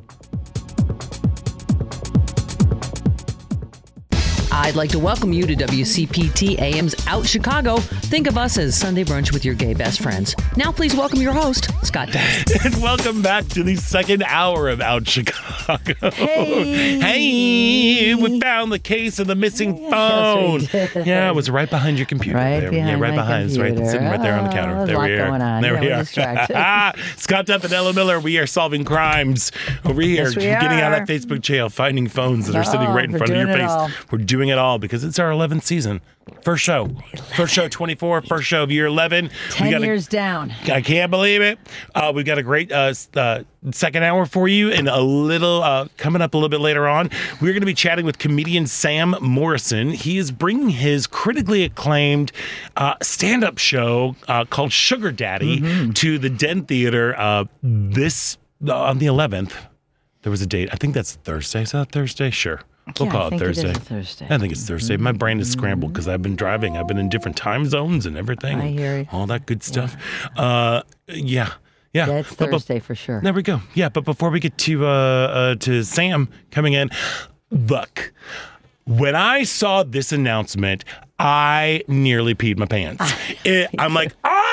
[4.56, 7.78] I'd like to welcome you to WCPT AM's Out Chicago.
[7.78, 10.36] Think of us as Sunday brunch with your gay best friends.
[10.56, 12.54] Now, please welcome your host, Scott Dempsey.
[12.64, 16.10] And welcome back to the second hour of Out Chicago.
[16.12, 17.00] Hey.
[17.00, 20.60] Hey, we found the case of the missing phone.
[20.72, 20.94] Yes.
[21.04, 22.38] Yeah, it was right behind your computer.
[22.38, 22.70] Right there.
[22.70, 23.50] behind yeah, right my behind.
[23.50, 23.90] It's right, computer.
[23.90, 24.74] sitting right there on the Oh, counter.
[24.76, 25.26] there's there a lot we are.
[25.28, 25.62] going on.
[25.62, 29.50] There Yeah, we we're Scott Duff and Ellen Miller, we are solving crimes
[29.84, 32.62] over here, Yes, we getting out of that Facebook jail, finding phones that are oh,
[32.62, 33.70] sitting Oh, right in we're front of your doing it face.
[33.70, 33.90] all.
[34.12, 36.00] We're doing it all because it's our 11th season.
[36.42, 36.88] First show.
[37.36, 39.24] First show 24, first show of year 11.
[39.26, 40.52] We Ten got a- years down.
[40.72, 41.58] I can't believe it.
[41.94, 43.42] Uh, we've got a great uh, uh,
[43.72, 47.10] second hour for you, and a little uh, coming up a little bit later on.
[47.42, 49.90] We're going to be chatting with comedian Sam Morrison.
[49.90, 52.32] He is bringing his critically acclaimed
[52.76, 59.06] uh, stand-up show uh, called Sugar Daddy to the Den Theater uh, this on the
[59.06, 59.52] 11th.
[60.22, 60.70] There was a date.
[60.72, 61.62] I think that's Thursday.
[61.62, 62.30] Is that Thursday?
[62.30, 62.62] Sure.
[62.98, 63.72] We'll Yeah, call I it think Thursday.
[63.72, 64.26] Thursday.
[64.30, 64.96] I think it's Thursday.
[64.98, 66.76] My brain is scrambled because I've been driving.
[66.76, 68.60] I've been in different time zones and everything.
[68.60, 69.06] I hear you.
[69.10, 69.96] All that good stuff.
[70.36, 71.52] Uh, yeah.
[71.94, 72.06] Yeah.
[72.08, 73.20] Yeah, it's But- but- Thursday for sure.
[73.22, 73.62] there we go.
[73.74, 76.90] Yeah, but before we get to uh, uh to Sam coming in,
[77.50, 78.12] look,
[78.84, 80.84] when I saw this announcement,
[81.18, 83.12] I nearly peed my pants.
[83.44, 84.43] It- I'm like, ah,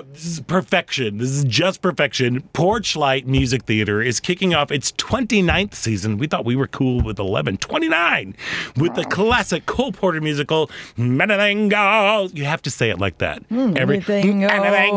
[0.00, 1.18] this is perfection.
[1.18, 2.42] This is just perfection.
[2.54, 6.16] Porchlight Music Theater is kicking off its 29th season.
[6.16, 8.34] We thought we were cool with 11, 29
[8.76, 12.32] with the classic Cole Porter musical, Goes.
[12.32, 13.42] You have to say it like that.
[13.50, 14.00] Every-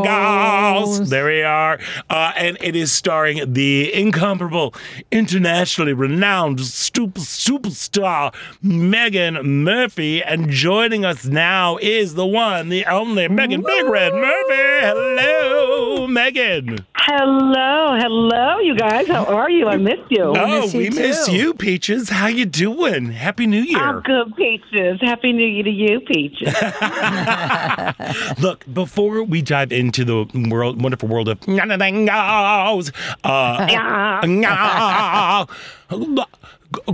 [0.03, 0.99] goes.
[0.99, 1.09] goes.
[1.09, 1.79] There we are.
[2.09, 4.73] Uh, and it is starring the incomparable,
[5.11, 8.33] internationally renowned super, superstar
[8.63, 10.23] Meghan Murphy.
[10.23, 14.84] And joining us now is the one, the only Meghan Big Red Murphy.
[14.86, 16.86] Hello, Meghan.
[16.95, 19.07] Hello, hello, you guys.
[19.07, 19.67] How are you?
[19.67, 20.21] I missed you.
[20.38, 22.09] oh, miss you we miss you, Peaches.
[22.09, 23.11] How you doing?
[23.11, 23.79] Happy New Year.
[23.79, 24.99] I'm good, Peaches.
[25.01, 26.53] Happy New Year to you, Peaches.
[28.39, 32.91] Look, before we dive into the world, wonderful world of goes,
[33.23, 35.45] uh, Yeah.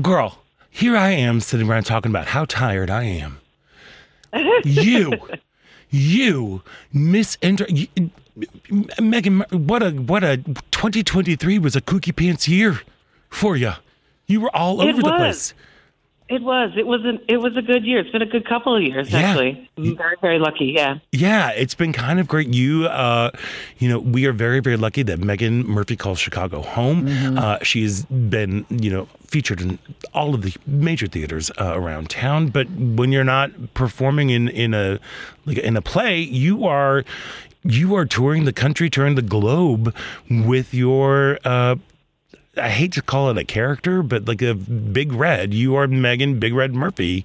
[0.02, 0.38] girl,
[0.70, 3.40] here I am sitting around talking about how tired I am.
[4.64, 5.20] You,
[5.92, 6.64] you
[6.94, 7.68] misinter.
[8.98, 12.82] Meghan, what a what a 2023 was a kooky pants year
[13.30, 13.74] for you.
[14.26, 15.54] You were all It over the place.
[16.32, 16.72] It was.
[16.78, 17.04] It was.
[17.04, 18.00] An, it was a good year.
[18.00, 19.20] It's been a good couple of years, Yeah.
[19.20, 19.70] actually.
[19.78, 20.68] I'm very, very lucky.
[20.68, 21.00] Yeah.
[21.12, 22.54] Yeah, it's been kind of great.
[22.54, 23.32] You, uh,
[23.80, 27.08] you know, we are very, very lucky that Meghan Murphy calls Chicago home.
[27.38, 29.78] Uh, she's been, you know, featured in
[30.14, 32.48] all of the major theaters uh, around town.
[32.48, 35.00] But when you're not performing in in a
[35.46, 37.04] like in a play, you are
[37.64, 39.94] you are touring the country, touring the globe
[40.30, 41.40] with your.
[41.44, 41.76] Uh,
[42.58, 45.54] I hate to call it a character, but like a big red.
[45.54, 47.24] You are Meghan Big Red Murphy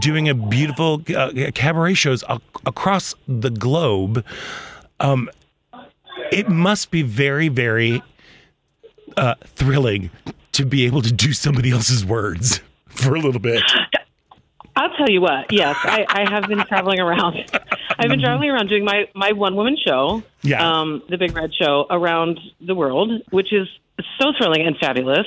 [0.00, 4.24] doing a beautiful uh, cabaret shows ac- across the globe.
[5.00, 5.28] Um,
[6.30, 8.00] it must be very, very
[9.16, 10.10] uh, thrilling
[10.52, 13.62] to be able to do somebody else's words for a little bit.
[14.76, 15.52] I'll tell you what.
[15.52, 17.36] Yes, I, I have been traveling around.
[17.98, 20.80] I've been traveling around doing my my one woman show, Yeah.
[20.80, 23.68] um, the Big Red Show, around the world, which is
[24.20, 25.26] so thrilling and fabulous.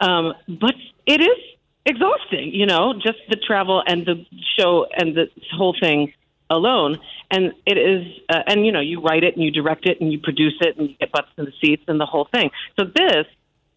[0.00, 0.74] Um, but
[1.06, 1.38] it is
[1.84, 4.24] exhausting, you know, just the travel and the
[4.58, 6.12] show and the whole thing
[6.50, 6.98] alone.
[7.30, 10.12] And it is, uh, and you know, you write it and you direct it and
[10.12, 12.50] you produce it and you get butts in the seats and the whole thing.
[12.78, 13.26] So this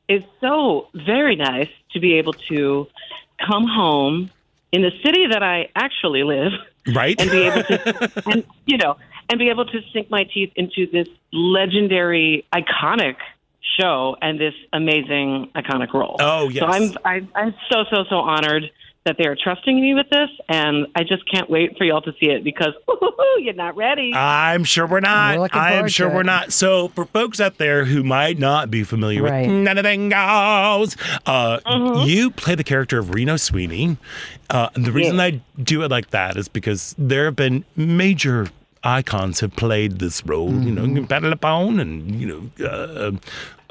[0.08, 2.88] is so very nice to be able to
[3.46, 4.30] come home
[4.72, 6.54] in the city that I actually live
[6.94, 7.20] Right?
[7.20, 8.98] and be able to, and you know,
[9.30, 13.16] and be able to sink my teeth into this legendary, iconic
[13.80, 16.18] show and this amazing, iconic role.
[16.20, 16.62] Oh, yes.
[16.62, 18.64] So I'm, I'm, I'm so, so, so honored
[19.04, 22.30] that they're trusting me with this, and I just can't wait for y'all to see
[22.30, 22.74] it because
[23.40, 24.12] you're not ready.
[24.14, 25.40] I'm sure we're not.
[25.40, 26.54] We're I am sure to we're not.
[26.54, 29.48] So, for folks out there who might not be familiar Right.
[29.50, 30.96] with Anything Goes,
[31.26, 32.08] uh, Mm-hmm.
[32.10, 33.98] you play the character of Reno Sweeney.
[34.52, 38.50] Uh, and the reason I do it like that is because there have been major
[38.84, 40.50] icons have played this role.
[40.52, 40.94] You Mm-hmm.
[40.96, 43.12] know, Battle Bone and, you know, uh,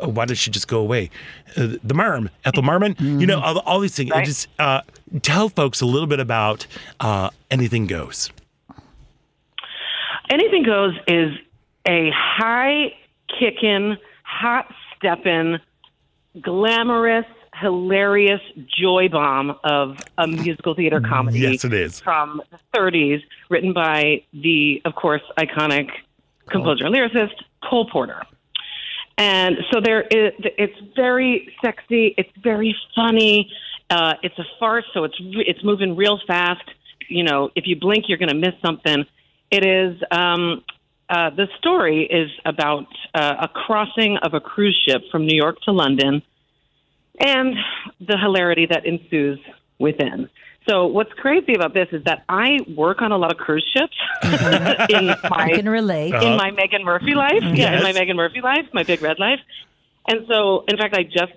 [0.02, 1.10] uh, why did she just go away?
[1.56, 4.10] Uh, the Merm, Ethel Merman, you know, all, all these things.
[4.10, 4.24] Right.
[4.24, 4.80] Just uh,
[5.22, 6.66] tell folks a little bit about
[7.00, 8.30] uh, Anything Goes.
[10.30, 11.32] Anything Goes is
[11.88, 12.92] a high
[13.38, 15.58] kicking, hot stepping,
[16.40, 17.26] glamorous,
[17.60, 21.40] hilarious joy bomb of a musical theater comedy.
[21.40, 22.00] Yes, it is.
[22.00, 25.90] From the 30s, written by the, of course, iconic
[26.48, 27.34] composer and lyricist
[27.68, 28.22] Cole Porter.
[29.18, 33.52] And so there is, it's very sexy, it's very funny,
[33.90, 36.64] uh, it's a farce, so it's it's moving real fast.
[37.08, 39.04] You know, if you blink, you're going to miss something.
[39.50, 40.64] It is um,
[41.10, 45.60] uh, the story is about uh, a crossing of a cruise ship from New York
[45.62, 46.22] to London,
[47.20, 47.54] and
[48.00, 49.38] the hilarity that ensues
[49.78, 50.28] within.
[50.68, 53.96] So what's crazy about this is that I work on a lot of cruise ships
[54.90, 56.14] in my I can relate.
[56.14, 56.26] Uh-huh.
[56.26, 57.42] in my Meghan Murphy life.
[57.42, 59.40] Yeah, in my Meghan Murphy life, my Big Red life.
[60.06, 61.32] And so, in fact, I just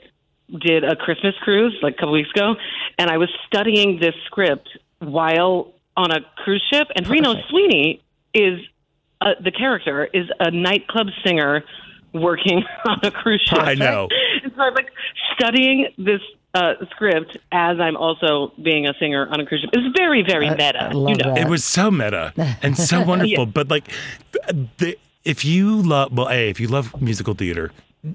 [0.62, 2.56] did a Christmas cruise like a couple weeks ago,
[3.00, 4.70] and I was studying this script
[5.00, 6.88] while on a cruise ship.
[6.96, 8.04] And Reno Sweeney
[8.34, 8.60] is
[9.22, 11.64] uh, the character is a nightclub singer
[12.14, 13.60] working on a cruise ship.
[13.60, 14.08] I know.
[14.44, 14.90] And so I'm like
[15.36, 16.22] studying this
[16.54, 19.72] uh, script as I'm also being a singer on a cruise ship.
[19.74, 20.84] It's very, very meta.
[20.84, 21.34] I love you know.
[21.34, 21.46] that.
[21.46, 23.46] It was so meta and so wonderful.
[23.46, 23.90] But like,
[24.78, 27.72] the, if you love, well, a if you love musical theater,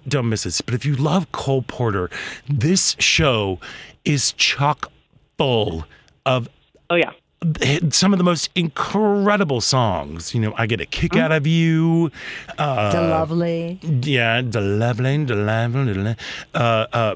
[0.07, 0.61] don't miss this.
[0.61, 2.11] But if you love Cole Porter,
[2.49, 3.59] this show
[4.05, 4.90] is chock
[5.36, 5.84] full
[6.26, 6.49] of
[6.90, 7.12] Oh yeah.
[7.91, 10.34] Some of the most incredible songs.
[10.34, 12.11] You know, I get a kick out of you.
[12.59, 13.78] Uh, the lovely.
[13.82, 16.14] yeah, the lovely, the lovely, la-
[16.55, 17.14] uh, uh,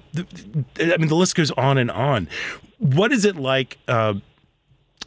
[0.78, 2.28] I mean, the list goes on and on.
[2.78, 3.78] What is it like?
[3.88, 4.14] Uh,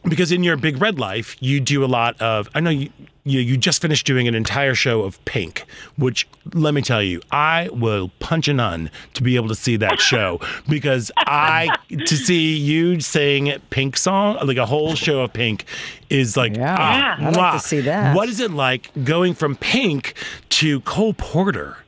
[0.08, 2.48] because in your Big Red life, you do a lot of.
[2.54, 2.90] I know you.
[3.28, 5.64] You, you just finished doing an entire show of Pink,
[5.98, 9.74] which let me tell you, I will punch a nun to be able to see
[9.78, 10.38] that show
[10.68, 15.64] because I to see you sing Pink song like a whole show of Pink
[16.08, 18.14] is like Yeah, ah, I'd like to see that.
[18.14, 20.14] What is it like going from Pink
[20.50, 21.78] to Cole Porter?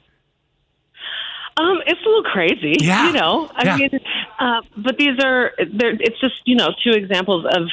[1.56, 3.06] Um, it's a little crazy, Yeah.
[3.06, 3.48] you know.
[3.54, 3.76] I Yeah.
[3.76, 3.90] mean,
[4.40, 7.68] uh, but these they're, it's just you know two examples of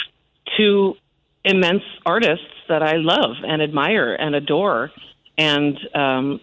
[0.57, 0.95] two
[1.43, 4.91] immense artists that I love and admire and adore,
[5.37, 6.39] and um,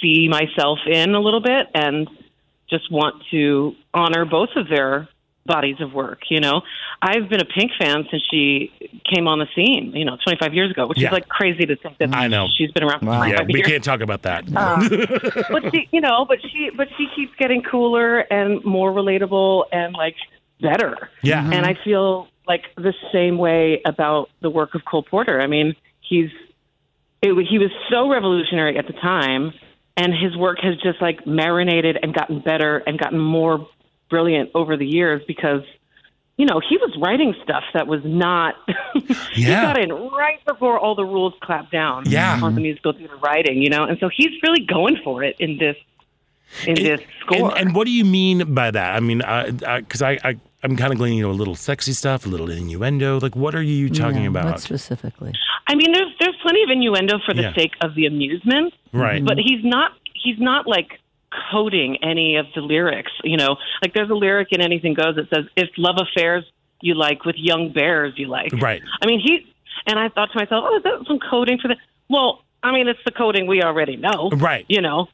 [0.00, 2.08] see myself in a little bit and
[2.68, 5.08] just want to honor both of their
[5.46, 6.20] bodies of work.
[6.28, 6.62] You know,
[7.02, 8.70] I've been a Pink fan since she
[9.12, 9.92] came on the scene.
[9.94, 11.08] You know, 25 years ago, which Yeah.
[11.08, 12.46] is like crazy to think that I know.
[12.56, 13.66] she's been around for Yeah, 25 we years.
[13.66, 14.44] can't talk about that.
[14.54, 14.88] Um,
[15.50, 19.94] but she, you know, but she, but she keeps getting cooler and more relatable and
[19.94, 20.14] like
[20.60, 21.08] better.
[21.22, 21.48] Yeah.
[21.50, 25.40] And I feel like the same way about the work of Cole Porter.
[25.40, 26.30] I mean, he's
[27.22, 29.52] it, he was so revolutionary at the time,
[29.96, 33.68] and his work has just like marinated and gotten better and gotten more
[34.08, 35.62] brilliant over the years because.
[36.36, 38.54] You know, he was writing stuff that was not.
[39.34, 42.32] he got in right before all the rules clapped down Yeah.
[42.32, 42.62] on the mm-hmm.
[42.62, 43.60] musical theater writing.
[43.60, 45.76] You know, and so he's really going for it in this
[46.66, 47.50] in this score.
[47.50, 48.96] And, and what do you mean by that?
[48.96, 51.54] I mean, uh, uh, because I, I, I'm kind of gleaning you know, a little
[51.54, 53.18] sexy stuff, a little innuendo.
[53.18, 54.44] Like, what are you talking Yeah, about?
[54.46, 55.32] What specifically?
[55.66, 57.54] I mean, there's there's plenty of innuendo for the Yeah.
[57.54, 59.24] sake of the amusement, Right.
[59.24, 60.98] but he's not he's not like
[61.50, 63.12] coding any of the lyrics.
[63.24, 66.44] You know, like there's a lyric in Anything Goes that says, "If love affairs
[66.82, 68.82] you like with young bears you like." Right.
[69.02, 69.46] I mean, he
[69.86, 71.76] and I thought to myself, "Oh, is that some coding for the?"
[72.08, 74.66] Well, I mean, it's the coding we already know, Right.
[74.68, 75.08] You know.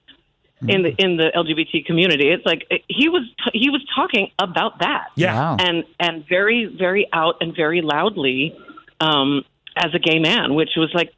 [0.66, 5.08] In the in the LGBT community, it's like he was he was talking about that,
[5.14, 5.34] Yeah.
[5.34, 5.56] Wow.
[5.60, 8.56] and and very very out and very loudly
[8.98, 9.44] um,
[9.76, 11.12] as a gay man, which was like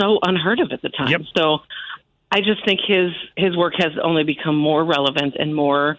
[0.00, 1.08] so unheard of at the time.
[1.10, 1.22] Yep.
[1.36, 1.58] So
[2.30, 5.98] I just think his his work has only become more relevant and more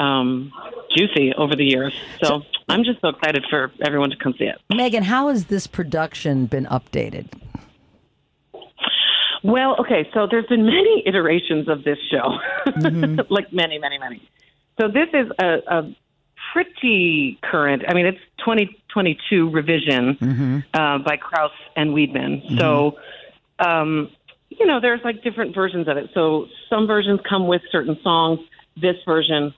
[0.00, 0.52] um,
[0.96, 1.94] juicy over the years.
[2.24, 4.60] So I'm just so excited for everyone to come see it.
[4.72, 7.28] Meghan, how has this production been updated?
[9.42, 12.38] Well, okay, so there's been many iterations of this show,
[13.30, 14.22] like many, many, many.
[14.80, 15.96] So this is a, a
[16.52, 17.82] pretty current.
[17.88, 22.58] I mean, it's 2022 revision uh, by Crouse and Weidman.
[22.58, 22.98] So,
[23.58, 24.10] um,
[24.48, 26.10] you know, there's like different versions of it.
[26.14, 28.40] So some versions come with certain songs.
[28.80, 29.54] This version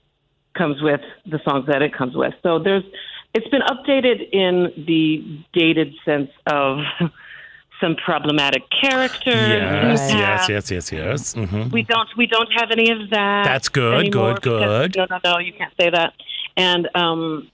[0.55, 2.35] comes with the songs that it comes with.
[2.43, 2.85] So there's
[3.35, 6.79] it's been updated in the dated sense of
[7.81, 9.35] some problematic characters.
[9.35, 11.35] Yes, We yes, have- yes, yes, yes.
[11.35, 13.45] hmm we don't we don't have any of that.
[13.45, 14.97] That's good, anymore good, because- good.
[14.97, 16.13] No, no, no, you can't say that.
[16.57, 17.51] And um,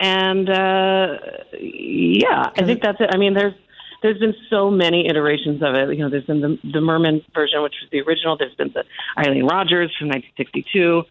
[0.00, 1.16] and uh,
[1.60, 3.10] yeah, I think that's it.
[3.12, 3.54] I mean, there's
[4.02, 5.88] there's been so many iterations of it.
[5.96, 8.36] You know, there's been the the Merman version, which was the original.
[8.36, 8.84] There's been the
[9.18, 11.04] Eileen Rodgers from 1962,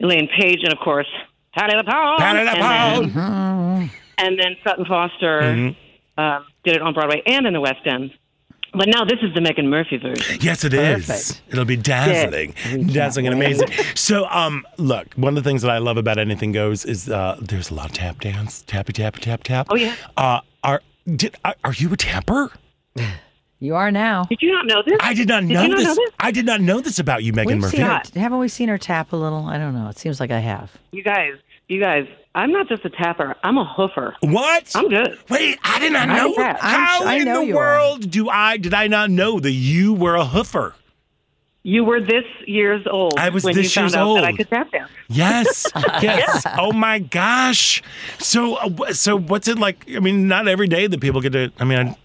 [0.00, 1.08] Elaine Paige, and of course
[1.56, 2.18] Patti LuPone.
[2.18, 3.14] Patti And LuPone.
[3.14, 6.20] then- And then Sutton Foster Mm-hmm.
[6.22, 8.12] um, did it on Broadway and in the West End.
[8.76, 10.38] But now this is the Meghan Murphy version.
[10.40, 11.06] Yes, it is.
[11.06, 11.42] Perfect.
[11.48, 12.54] It'll be dazzling,
[12.88, 13.68] dazzling and amazing.
[13.94, 17.38] So, um, look, one of the things that I love about Anything Goes is uh,
[17.40, 19.68] there's a lot of tap dance, tappy, tappy, tap, tap.
[19.70, 19.94] Oh, yeah.
[20.16, 20.82] Uh, are
[21.14, 22.50] did are, are you a tapper?
[23.60, 24.24] You are now.
[24.24, 24.96] Did you not know this?
[25.00, 25.86] I did not Did know you not this.
[25.86, 26.10] know this?
[26.18, 27.76] I did not know this about you, Meghan We've Murphy.
[27.76, 29.46] seen her, haven't we seen her tap a little?
[29.46, 29.88] I don't know.
[29.88, 30.72] It seems like I have.
[30.90, 31.34] You guys,
[31.68, 33.36] you guys, I'm not just a tapper.
[33.44, 34.14] I'm a hoofer.
[34.20, 34.72] What?
[34.74, 35.18] I'm good.
[35.30, 36.34] Wait, I did not I know.
[36.34, 36.58] tap.
[36.62, 37.78] I'm How I in know the you are.
[37.78, 40.74] world do I did I not know that you were a hoofer?
[41.66, 44.32] You were this years old I was when this you found years out that I
[44.32, 44.90] could tap dance.
[45.08, 45.66] Yes,
[46.02, 46.44] yes.
[46.58, 47.82] Oh my gosh.
[48.18, 49.84] So, uh, so what's it like?
[49.94, 51.50] I mean, not every day that people get to.
[51.58, 51.96] I mean, I,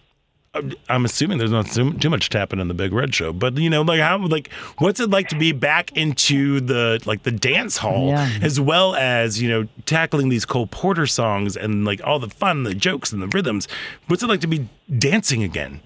[0.90, 3.70] I'm assuming there's not too too much tapping in the Big Red Show, but you
[3.70, 7.78] know, like how, like, what's it like to be back into the like the dance
[7.78, 8.30] hall, Yeah.
[8.42, 12.64] as well as you know tackling these Cole Porter songs and like all the fun,
[12.64, 13.68] the jokes, and the rhythms.
[14.08, 15.82] What's it like to be dancing again?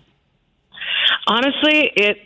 [1.27, 2.17] Honestly, it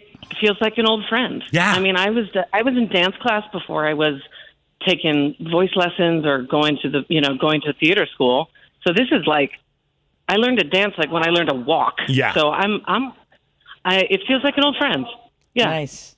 [0.41, 1.43] feels like an old friend.
[1.51, 1.71] Yeah.
[1.71, 4.21] I mean, I was I was in dance class before I was
[4.87, 8.49] taking voice lessons or going to the you know going to theater school.
[8.85, 9.51] So this is like
[10.27, 11.95] I learned to dance like when I learned to walk.
[12.07, 12.33] Yeah.
[12.33, 13.13] So I'm I'm
[13.85, 15.05] I it feels like an old friend.
[15.53, 15.65] Yeah.
[15.65, 16.15] Nice.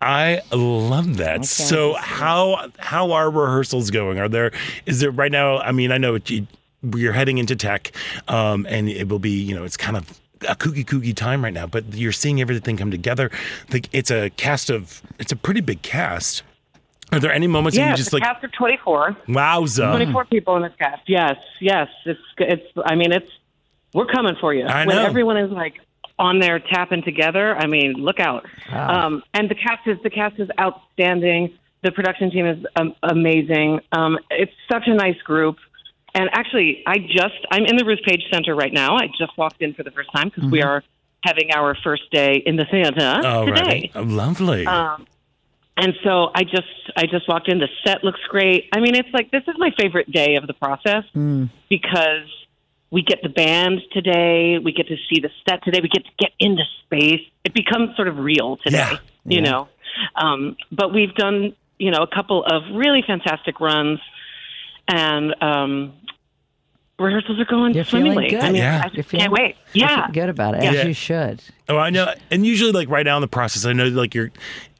[0.00, 1.44] I love that.
[1.44, 4.18] So how how are rehearsals going?
[4.20, 4.52] Are there
[4.86, 5.58] is there right now?
[5.58, 6.46] I mean, I know you,
[6.94, 7.90] you're heading into tech,
[8.28, 11.52] um, and it will be you know it's kind of a kooky kooky time right
[11.52, 13.28] now, but you're seeing everything come together.
[13.72, 16.44] Like it's a cast of it's a pretty big cast.
[17.10, 19.16] Are there any moments Yeah, where you the just like cast of 24.
[19.28, 19.90] wowza?
[19.96, 21.02] 24 people in this cast.
[21.08, 21.88] Yes, yes.
[22.04, 22.66] It's it's.
[22.84, 23.30] I mean, it's.
[23.94, 24.64] We're coming for you.
[24.66, 25.04] I When know.
[25.06, 25.74] everyone is like
[26.18, 27.56] on there tapping together.
[27.56, 28.44] I mean, look out.
[28.72, 31.54] Um, and the cast is the cast is outstanding.
[31.82, 33.80] The production team is um, amazing.
[33.92, 35.56] Um, it's such a nice group.
[36.14, 38.96] And actually, I just I'm in the Ruth Page Center right now.
[38.96, 40.82] I just walked in for the first time because we are
[41.24, 43.60] having our first day in the theater Oh, today.
[43.60, 43.90] right.
[43.94, 44.66] Oh, lovely.
[44.66, 45.06] Um,
[45.76, 46.66] and so I just
[46.96, 47.58] I just walked in.
[47.60, 48.68] The set looks great.
[48.72, 51.04] I mean, it's like this is my favorite day of the process
[51.68, 52.26] because
[52.90, 54.58] we get the band today.
[54.58, 55.80] We get to see the set today.
[55.82, 57.20] We get to get into space.
[57.44, 58.78] It becomes sort of real today.
[58.78, 58.98] Yeah.
[59.24, 59.50] you Yeah.
[59.50, 59.68] know.
[60.14, 63.98] Um, but we've done, you know, a couple of really fantastic runs,
[64.86, 65.92] and um,
[66.98, 68.30] rehearsals are going You're feeling swimmingly.
[68.30, 68.40] good.
[68.40, 68.80] I mean, Yeah.
[68.84, 69.56] I You're just feeling can't wait.
[69.72, 69.94] Yeah.
[69.96, 70.86] feeling good about it, as Yeah.
[70.86, 71.40] you should.
[71.70, 72.12] Oh, I know.
[72.30, 74.30] And usually, like right now in the process, I know, like you're,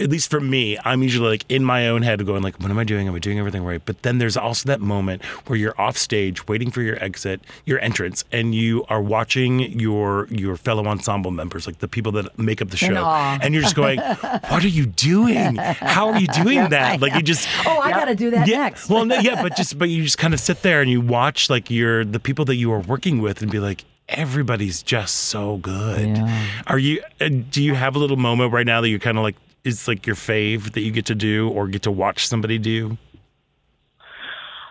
[0.00, 2.78] at least for me, I'm usually like in my own head going, like, what am
[2.78, 3.06] I doing?
[3.06, 3.82] Am I doing everything right?
[3.84, 7.78] But then there's also that moment where you're off stage, waiting for your exit, your
[7.80, 12.62] entrance, and you are watching your your fellow ensemble members, like the people that make
[12.62, 13.98] up the show, and you're just going,
[14.48, 15.56] what are you doing?
[15.56, 17.02] How are you doing that?
[17.02, 17.46] Like you just.
[17.66, 18.88] Oh, I got to do that Yeah, next.
[18.88, 21.50] well, no, yeah, but just but you just kind of sit there and you watch
[21.50, 25.56] like your the people that you are working with and be like, everybody's just so
[25.58, 26.16] good.
[26.16, 26.48] Yeah.
[26.66, 27.02] Are you?
[27.20, 29.86] Uh, do you have a little moment right now that you're kind of like it's
[29.88, 32.96] like your fave that you get to do or get to watch somebody do?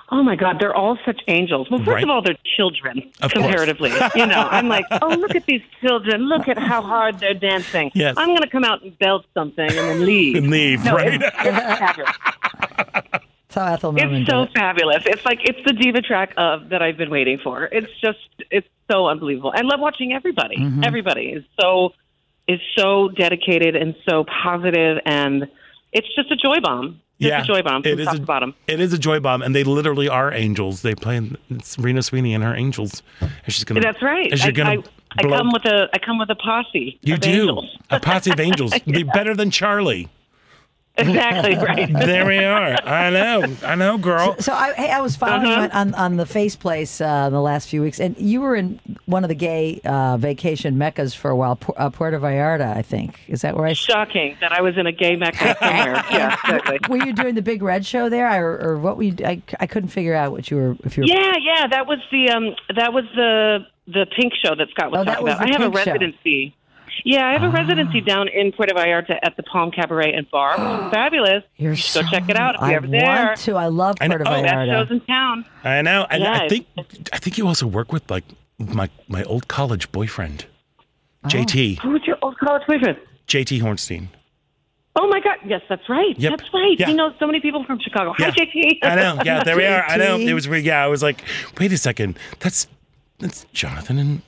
[0.09, 1.69] Oh my God, they're all such angels.
[1.69, 2.03] Well, first Right.
[2.03, 3.91] of all, they're children Of comparatively.
[4.15, 6.29] you know, I'm like, oh, look at these children.
[6.29, 7.91] Look at how hard they're dancing.
[7.93, 8.15] Yes.
[8.17, 10.38] I'm going to come out and belt something and then leave.
[10.38, 11.19] And leave, No, right?
[11.21, 13.50] It's, it's fabulous.
[13.50, 14.58] That's how Ethel Merman It's so did it.
[14.58, 15.04] fabulous.
[15.06, 17.66] It's like it's the diva track of that I've been waiting for.
[17.72, 18.20] It's just
[18.52, 19.54] it's so unbelievable.
[19.56, 20.58] I love watching everybody.
[20.58, 20.84] Mm-hmm.
[20.84, 21.93] Everybody is so
[22.48, 25.48] is so dedicated and so positive, and
[25.91, 27.02] it's just a joy bomb.
[27.20, 28.54] Just Yeah, a joy bomb it is a- bottom.
[28.68, 30.82] It is a joy bomb, and they literally are angels.
[30.84, 31.20] They play.
[31.50, 33.02] It's Reno Sweeney and her angels.
[33.22, 33.82] And she's gonna.
[33.82, 34.32] That's right.
[34.32, 34.84] and I, she's gonna I,
[35.18, 37.00] I blow- come with a I come with a posse.
[37.02, 37.78] You of do angels.
[37.89, 38.74] a posse of angels.
[38.86, 40.10] Be better than Charlie.
[41.08, 41.91] exactly right.
[42.08, 42.74] There we are.
[42.86, 43.56] I know.
[43.64, 44.36] I know, girl.
[44.39, 45.62] So I, hey, I was following Uh-huh.
[45.64, 48.80] you on, on the Face Place uh, the last few weeks, and you were in
[49.06, 52.82] one of the gay uh, vacation meccas for a while, Pu- uh, Puerto Vallarta, I
[52.82, 53.20] think.
[53.28, 53.74] Is that where I?
[53.74, 56.04] Shocking that I was in a gay mecca somewhere.
[56.12, 56.80] yeah, exactly.
[56.89, 58.98] Were you doing the Big Red show there, or, or what?
[58.98, 60.76] We I, I couldn't figure out what you were.
[60.84, 61.08] If you were.
[61.08, 65.02] Yeah, yeah, that was the um that was the the pink show that Scott was
[65.02, 65.45] Oh, that talking was about.
[65.48, 66.50] the I have a residency.
[66.50, 66.57] show.
[67.06, 67.10] Residency.
[67.18, 68.06] Yeah, I have a residency ah.
[68.06, 70.52] down in Puerto Vallarta at the Palm Cabaret and Bar.
[70.84, 71.43] which fabulous.
[71.58, 73.02] You're you should go so- check it out if I you're ever there.
[73.26, 73.56] want to.
[73.56, 75.45] I love I know- Puerto oh, Best shows in town.
[75.64, 76.68] I know, and I think
[77.14, 78.24] I think you also work with like
[78.60, 80.45] my my old college boyfriend,
[81.24, 81.28] Oh.
[81.30, 82.98] JT Who's your old college boyfriend?
[83.28, 84.08] JT Hornstein.
[85.00, 85.36] Oh my God!
[85.45, 86.18] Yes, that's right.
[86.18, 86.38] Yep.
[86.39, 86.76] That's right.
[86.80, 86.88] Yeah.
[86.88, 88.16] He knows so many people from Chicago.
[88.18, 88.32] Yeah.
[88.32, 88.78] Hi, JT.
[88.82, 89.20] I know.
[89.24, 89.84] Yeah, there we are.
[89.84, 90.18] I know.
[90.18, 90.64] It was weird.
[90.66, 91.24] Yeah, I was like,
[91.60, 92.18] wait a second.
[92.39, 92.68] That's
[93.20, 94.22] that's Jonathan and.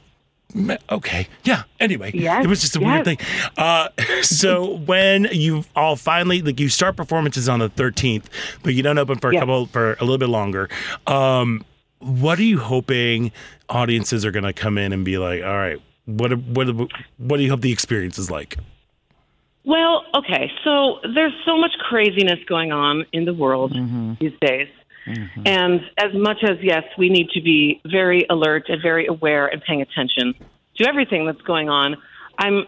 [0.53, 1.27] Ma- Okay.
[1.43, 1.63] Yeah.
[1.79, 3.17] Anyway, Yes, it was just a weird thing.
[3.57, 3.89] Uh,
[4.21, 8.25] so when you all finally like you start performances on the 13th,
[8.63, 9.41] but you don't open for a Yeah.
[9.41, 10.67] couple for a little bit longer.
[11.07, 11.63] Um,
[11.99, 13.31] what are you hoping
[13.69, 15.43] audiences are going to come in and be like?
[15.43, 16.67] All right, what what
[17.17, 18.57] what do you hope the experience is like?
[19.65, 20.49] Well, okay.
[20.63, 23.73] So there's so much craziness going on in the world
[24.19, 24.67] these days.
[25.09, 25.41] Mm-hmm.
[25.45, 29.61] And as much as, yes, we need to be very alert and very aware and
[29.61, 30.35] paying attention
[30.77, 31.97] to everything that's going on,
[32.37, 32.65] I'm,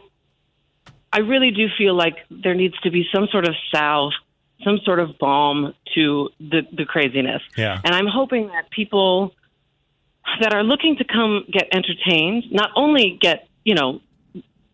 [1.14, 4.14] I really do feel like there needs to be some sort of salve,
[4.64, 7.42] some sort of balm to the, the craziness.
[7.58, 7.80] Yeah.
[7.84, 9.34] And I'm hoping that people
[10.42, 14.02] that are looking to come get entertained, not only get, you know,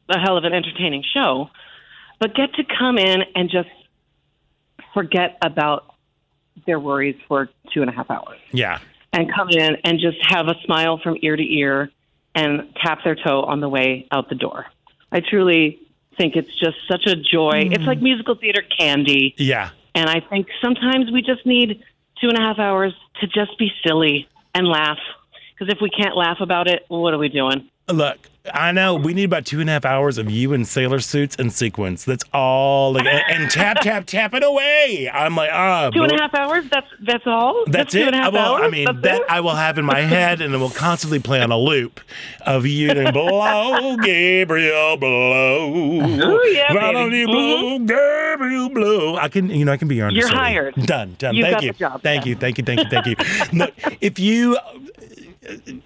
[0.09, 1.49] a hell of an entertaining show,
[2.19, 3.69] but get to come in and just
[4.93, 5.93] forget about
[6.65, 8.79] their worries for two and a half hours Yeah.
[9.13, 11.91] and come in and just have a smile from ear to ear
[12.35, 14.65] and tap their toe on the way out the door.
[15.11, 15.79] I truly
[16.17, 17.69] think it's just such a joy.
[17.71, 17.87] It's mm.
[17.87, 19.33] like musical theater candy.
[19.37, 19.69] Yeah.
[19.95, 21.83] And I think sometimes we just need
[22.21, 24.99] two and a half hours to just be silly and laugh.
[25.53, 27.69] Because if we can't laugh about it, what are we doing?
[27.91, 28.17] Look,
[28.53, 31.35] I know we need about two and a half hours of you in sailor suits
[31.37, 32.05] and sequins.
[32.05, 32.93] That's all.
[32.93, 35.09] Like, and, and tap, tap, tap it away.
[35.11, 36.65] I'm like, ah, Two and a half hours?
[36.69, 37.63] That's that's all?
[37.67, 38.07] That's, two it.
[38.07, 38.63] and a half well, hours?
[38.65, 39.27] I mean, That's that it?
[39.29, 41.99] I will have in my head, and it will constantly play on a loop
[42.45, 45.71] of you and blow, Gabriel, blow.
[45.73, 47.17] Ooh, yeah, baby.
[47.17, 49.15] you blow, Gabriel, blow?
[49.17, 50.75] I can, you know, I can be your You're hired.
[50.75, 51.35] Done, done.
[51.35, 52.29] You thank you, job, thank yeah.
[52.29, 53.15] you, thank you, thank you, thank you.
[53.57, 54.57] Look, if you,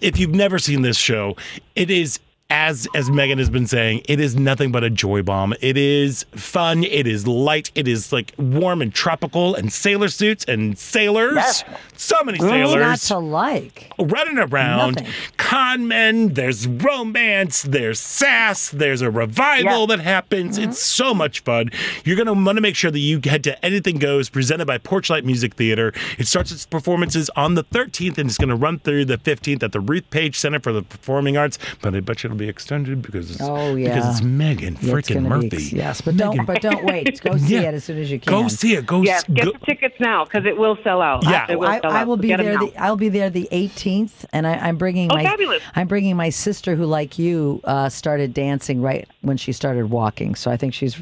[0.02, 1.36] if you've never seen this show,
[1.76, 2.20] it is.
[2.54, 5.54] As as Meghan has been saying, it is nothing but a joy bomb.
[5.62, 6.84] It is fun.
[6.84, 7.72] It is light.
[7.76, 11.64] It is like warm and tropical, and sailor suits and sailors.
[11.96, 13.92] So many What's not sailors to like?
[13.98, 14.96] running around.
[14.96, 15.14] Nothing.
[15.38, 16.34] Con men.
[16.34, 17.62] There's romance.
[17.62, 18.70] There's sass.
[18.70, 20.60] There's a revival that happens.
[20.60, 20.72] Mm-hmm.
[20.72, 21.72] It's so much fun.
[22.04, 25.24] You're gonna want to make sure that you head to Anything Goes, presented by Porchlight
[25.24, 25.94] Music Theater.
[26.18, 29.72] It starts its performances on the 13th and it's gonna run through the 15th at
[29.72, 31.58] the Ruth Page Center for the Performing Arts.
[31.82, 33.90] But I bet you it'll be extended because it's Oh, yeah.
[33.96, 35.76] because it's Meghan Yeah, freaking gonna be- Murphy.
[35.76, 37.22] yes, but don't but don't wait.
[37.24, 37.62] Go see Yeah.
[37.70, 38.32] it as soon as you can.
[38.32, 38.86] Go see it.
[38.86, 39.02] Go.
[39.04, 41.24] Yes, s- get go- the tickets now because it will sell out.
[41.24, 41.46] Yeah.
[41.50, 42.08] it will I, sell I out.
[42.08, 42.58] will be get 'em there.
[42.60, 45.62] The, I'll be there the 18th, and I, I'm bringing Oh, my fabulous.
[45.76, 50.36] I'm bringing my sister, who, like you, uh, started dancing right when she started walking.
[50.36, 50.98] So I think she's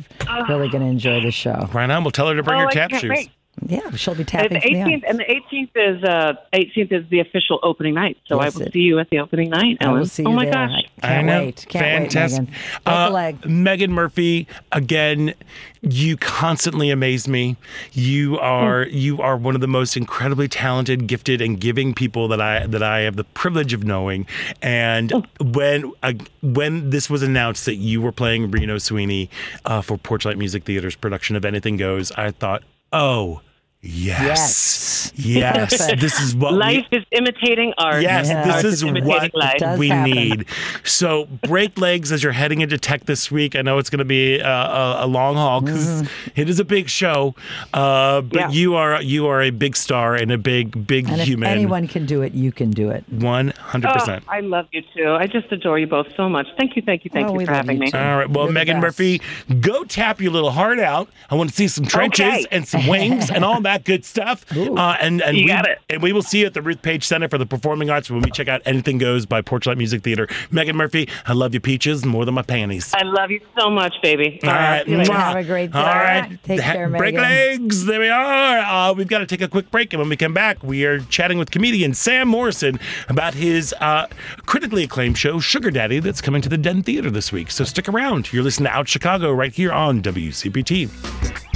[0.50, 1.70] really going to enjoy the show.
[1.74, 2.04] Right on.
[2.04, 3.10] We'll tell her to bring Oh, her tap shoes.
[3.10, 3.30] wait.
[3.68, 4.90] Yeah, she'll be And tapping the me on.
[4.90, 8.18] 18th and the 18th is uh 18th is the official opening night.
[8.26, 9.78] So Yes, I will it- see you at the opening night.
[9.82, 10.00] I Ellen.
[10.00, 10.54] will see oh my there.
[10.54, 10.84] gosh.
[11.04, 11.40] I can't I know.
[11.46, 11.66] wait.
[11.70, 12.48] Can't Fantastic.
[12.48, 12.50] wait,
[12.86, 13.44] Meghan.
[13.44, 13.48] Uh.
[13.48, 15.34] Meghan Murphy, again,
[15.82, 17.56] you constantly amaze me.
[17.94, 22.42] You are you are one of the most incredibly talented, gifted, and giving people that
[22.42, 24.28] I that I have the privilege of knowing.
[24.62, 29.30] And when uh, when this was announced that you were playing Reno Sweeney
[29.66, 33.42] uh, for Porchlight Music Theater's production of Anything Goes, I thought, oh.
[33.82, 35.12] Yes.
[35.16, 35.78] Yes.
[35.78, 36.02] Perfect.
[36.02, 38.02] this is what we, Life is imitating art.
[38.02, 38.46] Yes, Yeah.
[38.46, 39.78] this Art is is what life.
[39.78, 40.12] We happen.
[40.12, 40.46] need.
[40.84, 43.56] So break legs as you're heading into tech this week.
[43.56, 46.42] I know it's going to be a, a, a long haul because Mm-hmm.
[46.50, 47.36] is a big show.
[47.74, 48.50] Uh, but Yeah.
[48.52, 51.50] you are you are a big star and a big big And if human.
[51.50, 53.04] anyone can do it, you can do it.
[53.10, 54.24] One hundred Oh, percent.
[54.28, 55.12] I love you too.
[55.12, 56.48] I just adore you both so much.
[56.58, 57.92] Thank you, thank you, thank Oh, we you for love having you me.
[57.92, 57.98] too.
[57.98, 58.30] All right.
[58.30, 58.80] Well, You're Meghan.
[58.82, 59.22] Murphy,
[59.62, 61.10] go tap your little heart out.
[61.30, 62.46] I want to see some trenches Okay.
[62.52, 64.46] and some wings and all that good stuff.
[64.56, 65.80] Uh, and and You we, got it.
[65.90, 68.22] And we will see you at the Ruth Page Center for the Performing Arts when
[68.22, 70.28] we check out Anything Goes by Porchlight Music Theater.
[70.52, 72.94] Meghan Murphy, I love you peaches more than my panties.
[72.94, 74.40] I love you so much, baby.
[74.44, 74.86] All right.
[74.86, 75.12] see you later.
[75.12, 75.16] Mwah.
[75.18, 75.80] Have a great day.
[75.80, 76.44] All right.
[76.44, 77.22] Take Ha- care, Break Meghan.
[77.22, 77.86] legs.
[77.86, 78.58] There we are.
[78.60, 79.94] Uh, we've got to take a quick break.
[79.94, 84.08] And when we come back, we are chatting with comedian Sam Morrison about his uh,
[84.46, 87.52] critically acclaimed show, Sugar Daddy, that's coming to the Den Theater this week.
[87.52, 88.32] So stick around.
[88.34, 91.49] You're listening to Out Chicago right here on WCPT.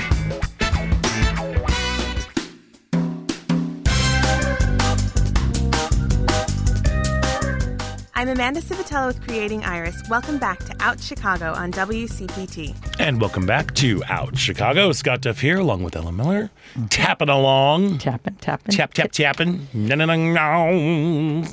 [8.24, 10.02] I'm Amanda Civitello with Creating Iris.
[10.10, 12.74] Welcome back to Out Chicago on WCPT.
[12.98, 14.94] And welcome back to Out Chicago.
[14.94, 16.50] Scott Duff here, along with Ellen Miller,
[16.90, 17.98] tapping along.
[17.98, 18.74] Tapping, tapping.
[18.74, 19.68] Tap, tap, tapping.
[19.74, 21.44] No, no, no, no.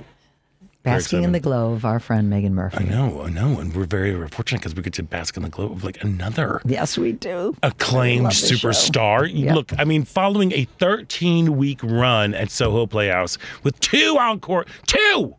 [0.84, 2.76] Basking in the glow of our friend Meghan Murphy.
[2.78, 3.58] I know, I know.
[3.58, 6.00] And we're very, very fortunate because we get to bask in the glow of like
[6.04, 7.56] another Yes, we do.
[7.64, 8.68] acclaimed Love this show.
[8.68, 9.28] superstar.
[9.28, 9.54] Yep.
[9.56, 15.34] Look, I mean, following a 13 week run at Soho Playhouse with two encore, two,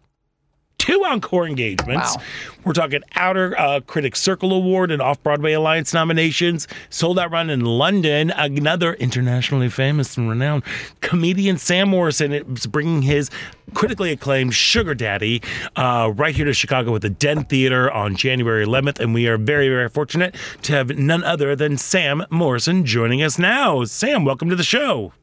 [0.82, 2.15] two encore engagements.
[2.15, 2.23] Wow.
[2.65, 6.67] We're talking Outer uh, Critics Circle Award and Off Broadway Alliance nominations.
[6.89, 8.32] Sold out run in London.
[8.32, 10.63] Another internationally famous and renowned
[11.01, 13.29] comedian, Sam Morrison, is bringing his
[13.75, 15.43] critically acclaimed Sugar Daddy
[15.75, 18.99] uh, right here to Chicago at the Den Theater on January 11th.
[18.99, 23.38] And we are very, very fortunate to have none other than Sam Morrison joining us
[23.38, 23.84] now.
[23.84, 25.13] Sam, welcome to the show.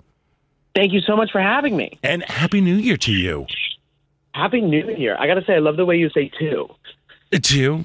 [0.77, 1.99] Thank you so much for having me.
[2.05, 3.47] And Happy New Year to you.
[4.39, 5.17] Happy New Year.
[5.19, 6.69] I got to say, I love the way you say two.
[7.43, 7.85] Two.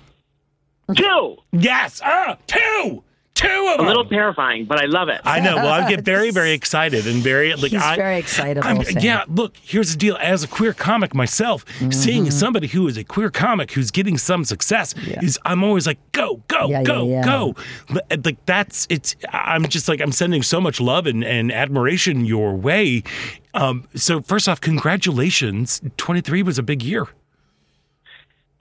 [0.96, 1.38] Two!
[1.52, 2.00] Yes.
[2.06, 3.04] Ah, two.
[3.36, 3.74] Two of them.
[3.74, 3.88] A them.
[3.88, 5.20] little terrifying, but I love it.
[5.26, 5.56] I know.
[5.56, 9.02] Well, I get very, very excited and very like He's I, very excitable, I'm- Sam.
[9.02, 9.56] yeah, look.
[9.62, 10.18] Here's the deal.
[10.22, 11.92] As a queer comic myself, Mm-hmm.
[11.92, 15.98] seeing somebody who is a queer comic who's getting some success is I'm always like,
[16.12, 17.26] go, go, Yeah, yeah, go, yeah.
[17.26, 17.56] go.
[18.24, 19.16] Like that's it's.
[19.32, 23.02] I'm just like I'm sending so much love and, and admiration your way.
[23.56, 25.82] Um, so first off, congratulations.
[25.98, 27.08] 23 was a big year.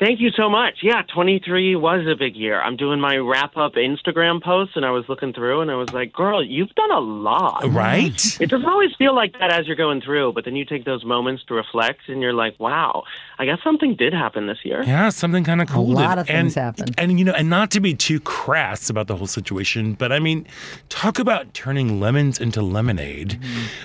[0.02, 0.78] Thank you so much.
[0.82, 2.60] Yeah, 23 was a big year.
[2.60, 5.92] I'm doing my wrap up Instagram post, and I was looking through, and I was
[5.92, 7.62] like, girl, you've done a lot.
[7.68, 8.40] Right?
[8.40, 11.04] It doesn't always feel like that as you're going through, but then you take those
[11.04, 13.04] moments to reflect, and you're like, wow,
[13.38, 14.82] I guess something did happen this year.
[14.82, 15.86] Yeah, something kind of cool.
[15.86, 15.94] did.
[15.94, 16.94] lot of things and, happened.
[16.98, 20.18] And you know, and not to be too crass about the whole situation, but I
[20.18, 20.48] mean,
[20.88, 23.38] talk about turning lemons into lemonade.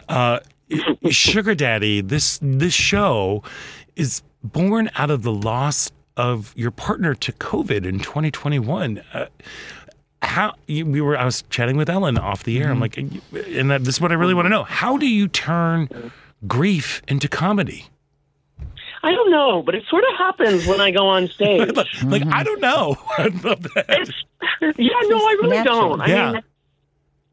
[0.09, 0.39] Uh,
[1.11, 3.43] Sugar Daddy, this this show
[3.95, 9.01] is born out of the loss of your partner to COVID in 2021.
[9.13, 9.27] Uh,
[10.21, 11.17] how you, we were?
[11.17, 12.69] I was chatting with Ellen off the air.
[12.69, 13.21] I'm like, and
[13.71, 14.63] that, this is what I really want to know.
[14.63, 16.11] How do you turn
[16.47, 17.85] grief into comedy?
[19.03, 21.71] I don't know, but it sort of happens when I go on stage.
[22.03, 22.97] Like I don't know.
[23.17, 24.11] I love that.
[24.61, 25.89] yeah, no, I really natural.
[25.97, 26.01] don't.
[26.01, 26.31] I Yeah.
[26.33, 26.41] mean,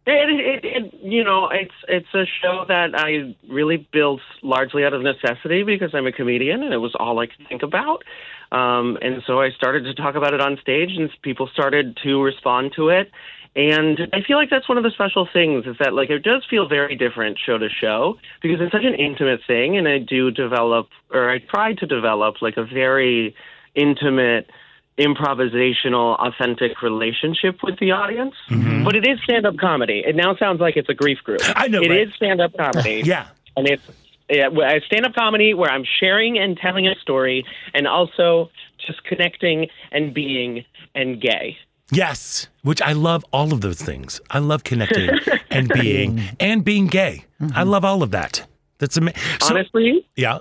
[0.07, 4.93] it, it, it, you know, it's it's a show that I really built largely out
[4.93, 8.05] of necessity because I'm a comedian and it was all I could think about.
[8.53, 12.23] Um, and so I started to talk about it on stage, and people started to
[12.23, 13.11] respond to it.
[13.57, 16.45] And I feel like that's one of the special things is that like it does
[16.51, 20.31] feel very different show to show because it's such an intimate thing, and I do
[20.31, 23.35] develop or I try to develop like a very
[23.75, 24.51] intimate
[24.99, 28.35] improvisational, authentic relationship with the audience.
[28.51, 28.85] Mm-hmm.
[28.85, 30.03] But it is stand up comedy.
[30.07, 31.41] It now sounds like it's a grief group.
[31.57, 32.09] I know, It right?
[32.09, 33.03] is stand up comedy.
[33.05, 33.29] Yeah.
[33.57, 33.83] And it's
[34.31, 34.49] yeah,
[34.87, 38.51] stand up comedy where I'm sharing and telling a story and also
[38.85, 40.65] just connecting and being
[40.95, 41.57] and gay.
[41.93, 44.21] Yes, which I love all of those things.
[44.31, 45.11] I love connecting
[45.51, 47.25] and being and being gay.
[47.41, 47.57] Mm-hmm.
[47.57, 48.47] I love all of that.
[48.79, 49.21] That's amazing.
[49.43, 50.39] Honestly, yeah.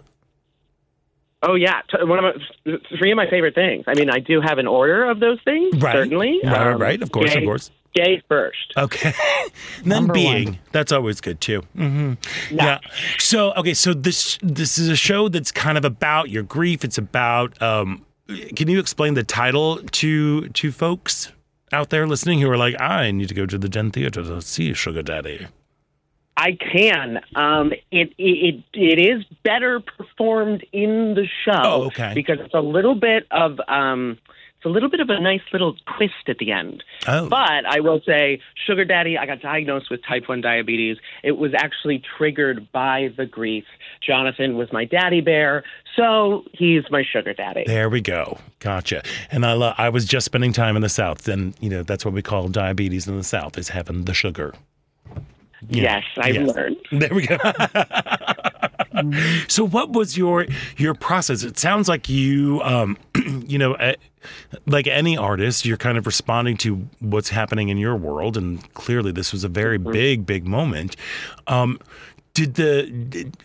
[1.46, 3.84] Oh yeah, T- one of my three of my favorite things.
[3.88, 5.76] I mean, I do have an order of those things.
[5.82, 5.94] Right.
[5.94, 6.40] Certainly.
[6.44, 7.02] Right, right, Um, right.
[7.02, 7.72] Of course, of course.
[7.94, 8.74] Gay first.
[8.76, 9.14] Okay.
[9.14, 9.52] And
[9.84, 10.60] then Number being one.
[10.72, 11.62] that's always good too.
[11.76, 12.14] hmm
[12.50, 12.80] Yeah.
[13.20, 16.84] So okay, so this this is a show that's kind of about your grief.
[16.84, 17.62] It's about.
[17.62, 18.06] um
[18.56, 21.32] Can you explain the title to to folks
[21.72, 24.42] out there listening who are like, I need to go to the Den Theater to
[24.42, 25.48] see Sugar Daddy.
[26.36, 27.22] I can.
[27.36, 31.62] Um, it, it it is better performed in the show.
[31.64, 32.14] Oh, okay.
[32.16, 34.18] Because it's a little bit of um,
[34.64, 36.86] it's a little bit of a nice little twist at the end.
[37.06, 37.28] Oh.
[37.28, 40.98] But I will say, Sugar Daddy, I got diagnosed with type one diabetes.
[41.22, 43.66] It was actually triggered by the grief.
[44.02, 45.66] Jonathan was my daddy bear,
[45.98, 47.66] so he's my sugar daddy.
[47.68, 48.38] There we go.
[48.60, 49.04] Gotcha.
[49.32, 52.06] And I lo- I was just spending time in the South, and you know that's
[52.06, 54.54] what we call diabetes in the South is having the sugar.
[55.70, 55.84] Yeah.
[55.84, 56.56] Yes, I've Yes.
[56.56, 56.78] learned.
[56.92, 57.38] There we go.
[59.48, 60.46] so, what was your
[60.78, 61.44] your process?
[61.44, 62.98] It sounds like you, um,
[63.48, 63.94] you know, uh,
[64.66, 69.12] like any artist, you're kind of responding to what's happening in your world, and clearly,
[69.12, 70.96] this was a very big, big moment.
[71.48, 71.80] Um,
[72.34, 73.38] did the did,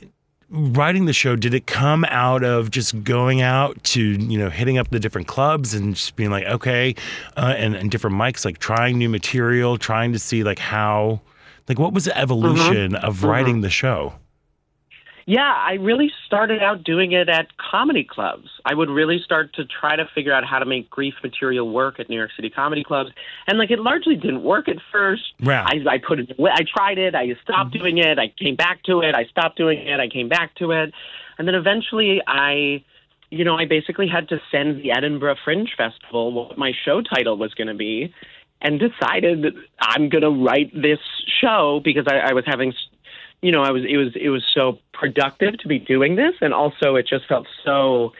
[0.51, 4.79] writing the show did it come out of just going out to you know hitting
[4.79, 6.95] up the different clubs and just being like okay
[7.37, 11.21] uh, and, and different mics like trying new material trying to see like how
[11.69, 13.05] like what was the evolution mm-hmm.
[13.05, 13.63] of writing mm-hmm.
[13.63, 14.15] the show
[15.29, 18.49] Yeah, I really started out doing it at comedy clubs.
[18.65, 22.01] I would really start to try to figure out how to make grief material work
[22.01, 23.11] at New York City comedy clubs,
[23.47, 25.35] and like it largely didn't work at first.
[25.43, 25.85] Right.
[25.87, 26.33] I, I put it.
[26.41, 27.15] I tried it.
[27.15, 27.79] I stopped mm-hmm.
[27.79, 28.19] doing it.
[28.19, 29.15] I came back to it.
[29.15, 30.01] I stopped doing it.
[30.01, 30.95] I came back to it,
[31.37, 32.83] and then eventually I.
[33.31, 37.37] You know, I basically had to send the Edinburgh Fringe Festival what my show title
[37.37, 38.15] was going to be,
[38.61, 40.99] and decided I'm going to write this
[41.41, 42.73] show because I, I was having
[43.41, 46.53] you know, I was it was it was so productive to be doing this, and
[46.53, 48.13] also it just felt so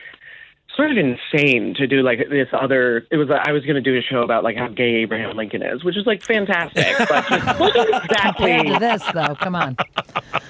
[0.75, 3.05] sort of insane to do like this other.
[3.11, 5.61] It was I was going to do a show about like how gay Abraham Lincoln
[5.61, 9.75] is, which is like fantastic, but just wasn't exactly Compared to this, though, come on.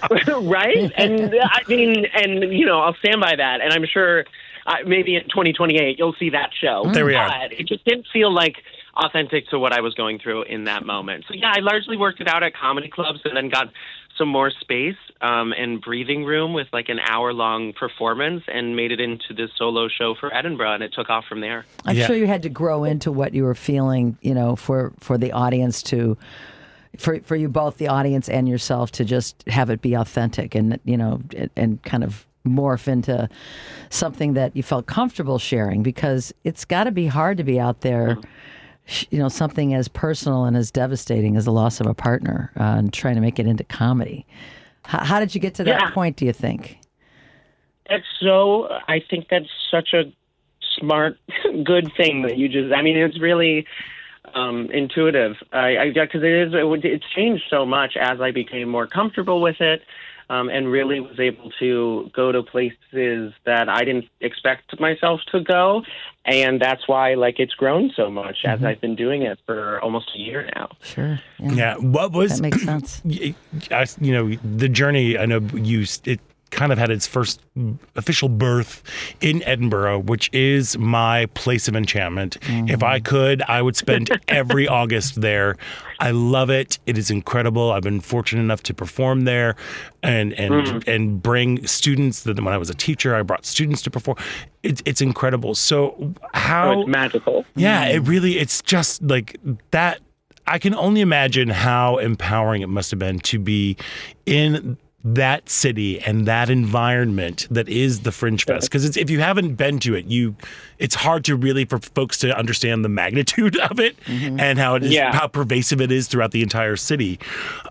[0.47, 0.91] right.
[0.95, 4.25] And uh, I mean, and you know, I'll stand by that, and I'm sure
[4.67, 6.91] uh, maybe in 2028 you'll see that show.
[6.93, 7.27] There we are.
[7.27, 8.57] But it just didn't feel like
[9.03, 11.25] authentic to what I was going through in that moment.
[11.27, 13.67] So yeah, I largely worked it out at comedy clubs, and then got
[14.17, 18.91] some more space um, and breathing room with like an hour long performance, and made
[18.91, 21.65] it into this solo show for Edinburgh, and it took off from there.
[21.85, 25.17] I'm sure you had to grow into what you were feeling, you know, for for
[25.17, 26.17] the audience to
[26.97, 30.79] for for you both the audience and yourself to just have it be authentic and
[30.85, 33.29] you know and, and kind of morph into
[33.89, 37.81] something that you felt comfortable sharing because it's got to be hard to be out
[37.81, 38.25] there sh-
[39.09, 42.63] you know something as personal and as devastating as the loss of a partner uh,
[42.77, 44.25] and trying to make it into comedy
[44.85, 45.89] how, how did you get to that Yeah.
[45.93, 46.79] point do you think
[47.89, 48.67] That's so.
[48.87, 50.11] I think that's such a
[50.79, 51.17] smart,
[51.63, 52.73] good thing that you just.
[52.73, 53.65] I mean, it's really
[54.33, 55.37] um, intuitive.
[55.51, 56.53] I, I because it is.
[56.53, 59.81] It, it's changed so much as I became more comfortable with it,
[60.29, 65.41] um, and really was able to go to places that I didn't expect myself to
[65.41, 65.83] go,
[66.25, 70.11] and that's why like it's grown so much as I've been doing it for almost
[70.15, 70.69] a year now.
[70.81, 71.19] sure.
[71.39, 71.75] Yeah.
[71.77, 73.01] What was that makes sense.
[73.03, 73.33] y-
[73.71, 76.19] I, you know the journey i know you it
[76.51, 77.41] kind of had its first
[77.95, 78.81] official birth
[79.21, 82.37] in edinburgh which is my place of enchantment.
[82.47, 85.55] If i could i would spend every august there.
[86.01, 86.79] I love it.
[86.85, 87.73] It is incredible.
[87.73, 89.55] I've been fortunate enough to perform there
[90.01, 90.87] and and Mhm.
[90.87, 94.17] and bring students that when i was a teacher i brought students to perform.
[94.63, 95.55] It's, it's incredible.
[95.55, 97.45] So how Oh, it's magical.
[97.55, 99.37] yeah, it really it's just like
[99.71, 99.99] that.
[100.47, 103.77] I can only imagine how empowering it must have been to be
[104.25, 108.69] in that city and that environment that is the Fringe Fest.
[108.69, 110.35] Because if you haven't been to it you
[110.77, 114.83] it's hard to really for folks to understand the magnitude of it and how it
[114.83, 115.13] is Yeah.
[115.13, 117.17] how pervasive it is throughout the entire city.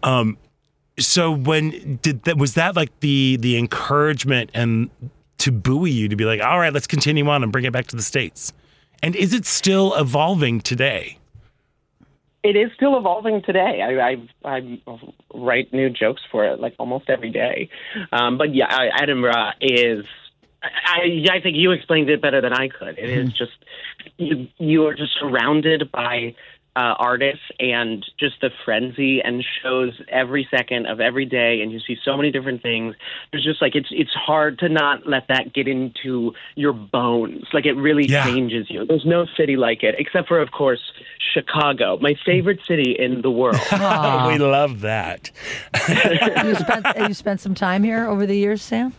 [0.03, 0.39] Um
[0.99, 4.89] so when did that was that like the the encouragement and
[5.39, 7.87] to buoy you to be like all right let's continue on and bring it back
[7.89, 8.53] to the states.
[9.03, 11.18] And is it still evolving today
[12.49, 13.83] It is still evolving today.
[13.83, 14.81] I, I I
[15.35, 17.69] write new jokes for it like almost every day.
[18.11, 20.07] Um, but yeah, Edinburgh is.
[20.63, 22.99] I I think you explained it better than I could.
[22.99, 23.53] It is just
[24.17, 26.35] you you are just surrounded by
[26.79, 31.81] uh, artists and just the frenzy and shows every second of every day, and you
[31.81, 32.95] see so many different things.
[33.33, 37.47] There's just like it's it's hard to not let that get into your bones.
[37.53, 38.87] Like it really changes you.
[38.87, 40.81] There's no city like it, except for of course
[41.35, 43.59] Chicago, my favorite city in the world.
[43.73, 45.33] we love that
[45.89, 48.93] you spent you spent some time here over the years sam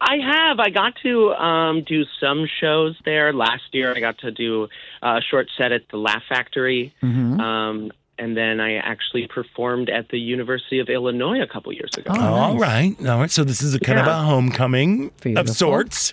[0.00, 0.58] I have.
[0.60, 3.94] I got to um, do some shows there last year.
[3.94, 4.68] I got to do
[5.02, 6.94] a short set at the Laugh Factory.
[7.02, 7.40] Mm-hmm.
[7.40, 12.12] Um, and then I actually performed at the University of Illinois a couple years ago.
[12.18, 13.30] All right, all right.
[13.30, 16.12] So this is a kind of a homecoming of sorts,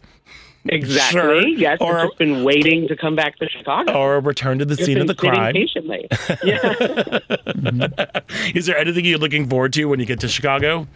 [0.69, 1.19] Exactly.
[1.21, 1.47] Sure.
[1.47, 3.93] Yes, Or- I've just been waiting to come back to Chicago.
[3.93, 5.53] or return to the Just scene of the crime.
[5.53, 6.07] patiently.
[6.43, 7.19] Yeah.
[8.55, 10.87] Is there anything you're looking forward to when you get to Chicago?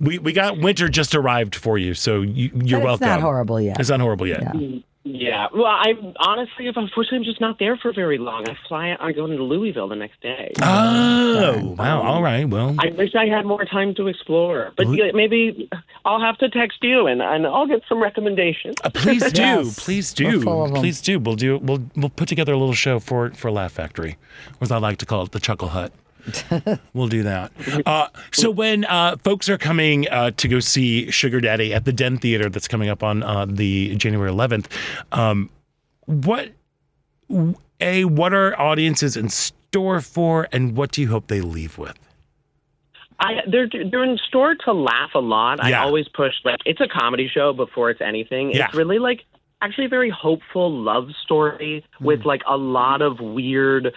[0.00, 3.04] We we got winter just arrived for you, so you, you're But welcome.
[3.04, 3.78] It's not horrible yet.
[3.80, 4.42] It's not horrible yet.
[4.54, 4.78] Yeah.
[5.04, 5.48] Yeah.
[5.52, 8.48] Well, I'm honestly, if unfortunately, I'm just not there for very long.
[8.48, 8.96] I fly.
[9.00, 10.52] I go into Louisville the next day.
[10.62, 12.02] Oh, wow.
[12.02, 12.48] All right.
[12.48, 15.68] Well, I wish I had more time to explore, but yeah, maybe
[16.04, 18.76] I'll have to text you and, and I'll get some recommendations.
[18.84, 19.42] uh, please do.
[19.42, 19.78] Yes.
[19.84, 20.40] Please do.
[20.40, 20.76] full of 'em.
[20.76, 21.18] Please do.
[21.18, 21.58] We'll do.
[21.58, 24.18] We'll we'll put together a little show for for Laugh Factory,
[24.60, 25.92] or as I like to call it, the Chuckle Hut.
[26.94, 27.52] we'll do that.
[27.86, 31.92] Uh, so when uh, folks are coming uh, to go see Sugar Daddy at the
[31.92, 34.66] Den Theater, that's coming up on uh, the January 11th,
[35.12, 35.50] um,
[36.06, 36.50] what
[37.80, 41.98] a what are audiences in store for, and what do you hope they leave with?
[43.18, 45.62] I they're they're in store to laugh a lot.
[45.62, 48.52] I always push like it's a comedy show before it's anything.
[48.52, 48.66] Yeah.
[48.66, 49.24] It's really like
[49.62, 53.94] actually a very hopeful love story with like a lot of weird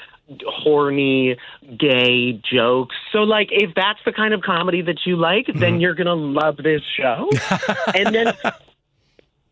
[0.47, 1.37] horny
[1.77, 2.95] gay jokes.
[3.11, 6.13] So like if that's the kind of comedy that you like, then you're going to
[6.13, 7.29] love this show.
[7.95, 8.33] and then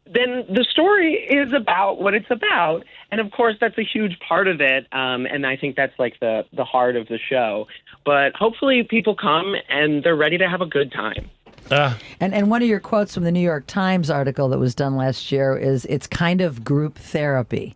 [0.06, 2.84] then the story is about what it's about.
[3.12, 6.20] And of course that's a huge part of it um, and i think that's like
[6.20, 7.68] the the heart of the show.
[8.06, 11.30] But hopefully people come and they're ready to have a good time
[11.72, 14.76] Uh, And and one of your quotes from the New York Times article that was
[14.76, 17.76] done last year is it's kind of group therapy,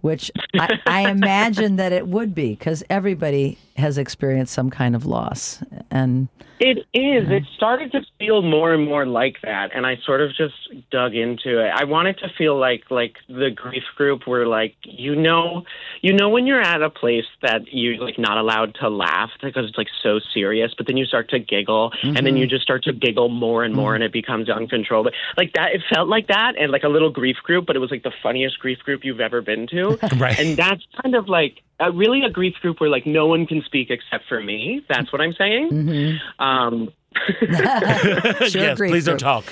[0.00, 5.06] which I, I imagine that it would be because everybody has experienced some kind of
[5.06, 5.62] loss.
[5.90, 6.28] And
[6.60, 7.30] It is.
[7.30, 10.54] It started to feel more and more like that, and I sort of just
[10.90, 11.70] dug into it.
[11.74, 15.64] I wanted to feel like like the grief group were like you know,
[16.02, 19.66] you know when you're at a place that you're like not allowed to laugh because
[19.66, 22.36] it's like so serious, but then you start to giggle, and then mm-hmm.
[22.36, 23.94] you just start to giggle more and more, mm-hmm.
[23.96, 25.12] and it becomes uncontrollable.
[25.38, 27.90] Like that, it felt like that, and like a little grief group, but it was
[27.90, 30.38] like the funniest grief group you've ever been to, Right.
[30.38, 31.62] And that's kind of like.
[31.82, 34.84] Uh, really, a grief group where like no one can speak except for me.
[34.86, 36.20] That's what I'm saying.
[36.38, 36.90] Um,
[37.40, 39.46] yes, grief please don't talk.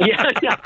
[0.00, 0.56] yeah, yeah.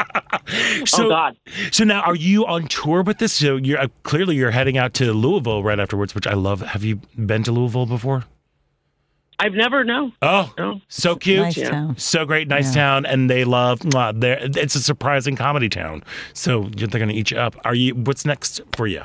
[0.84, 1.36] So, oh God.
[1.70, 3.32] So now, are you on tour with this?
[3.32, 6.60] So you're uh, clearly you're heading out to Louisville right afterwards, which I love.
[6.60, 8.24] Have you been to Louisville before?
[9.38, 10.12] I've never known.
[10.22, 10.80] Oh, No.
[10.88, 11.96] so cute, Nice town.
[11.98, 13.80] so great, nice town, and they love.
[13.80, 16.02] Mwah, they're- it's a surprising comedy town.
[16.32, 17.56] So they're going to eat you up.
[17.64, 17.94] Are you?
[17.94, 19.02] What's next for you?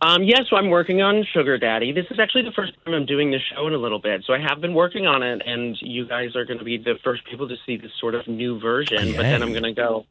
[0.00, 1.90] Um, yeah, so I'm working on Sugar Daddy.
[1.92, 4.22] This is actually the first time I'm doing this show in a little bit.
[4.26, 6.96] So I have been working on it, and you guys are going to be the
[7.02, 9.12] first people to see this sort of new version.
[9.16, 10.04] But then I'm going to go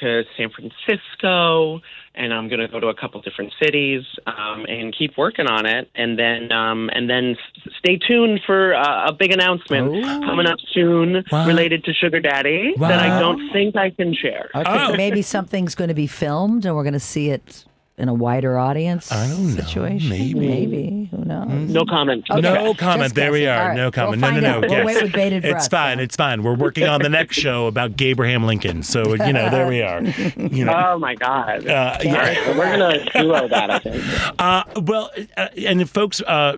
[0.00, 1.80] to San Francisco,
[2.16, 5.66] and I'm going to go to a couple different cities um, and keep working on
[5.66, 5.90] it.
[5.94, 7.36] And then, um, and then
[7.78, 11.46] stay tuned for uh, a big announcement coming up soon What?
[11.46, 14.48] related to Sugar Daddy that I don't think I can share.
[14.54, 14.96] okay, Oh.
[14.96, 17.64] maybe something's going to be filmed and we're going to see it
[17.98, 19.62] in a wider audience I don't know.
[19.62, 20.10] situation.
[20.10, 20.34] Maybe.
[20.34, 21.08] Maybe.
[21.10, 21.70] Who knows?
[21.70, 22.26] No comment.
[22.30, 22.40] Okay.
[22.40, 23.04] No comment.
[23.04, 23.60] Just there we are.
[23.60, 23.76] All right.
[23.76, 24.22] No comment.
[24.22, 24.60] We'll no, no, no.
[24.60, 24.86] We'll yes.
[24.86, 25.56] wait with bated breath.
[25.56, 25.98] It's fine.
[25.98, 26.42] It's fine.
[26.42, 28.82] We're working on the next show about Gabraham Lincoln.
[28.82, 30.02] So you know, there we are.
[30.36, 30.74] You know.
[30.74, 31.66] Oh my God!
[31.66, 33.70] Uh, All right, so we're gonna duo that.
[33.70, 34.04] I think.
[34.38, 36.56] Uh, well, uh, and if folks, uh,